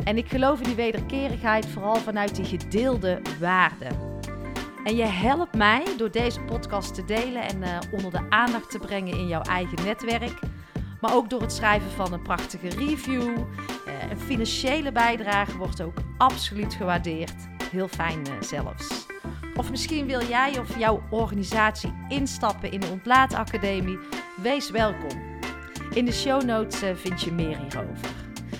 [0.03, 4.21] En ik geloof in die wederkerigheid vooral vanuit die gedeelde waarden.
[4.83, 8.79] En je helpt mij door deze podcast te delen en eh, onder de aandacht te
[8.79, 10.39] brengen in jouw eigen netwerk.
[11.01, 13.37] Maar ook door het schrijven van een prachtige review.
[13.85, 17.47] Eh, een financiële bijdrage wordt ook absoluut gewaardeerd.
[17.71, 19.12] Heel fijn eh, zelfs.
[19.55, 23.99] Of misschien wil jij of jouw organisatie instappen in de Ontlaatacademie?
[24.41, 25.21] Wees welkom.
[25.93, 28.11] In de show notes eh, vind je meer hierover.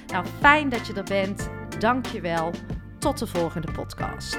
[0.08, 1.50] Nou, fijn dat je er bent.
[1.80, 2.52] Dank je wel.
[3.00, 4.38] Tot de volgende podcast.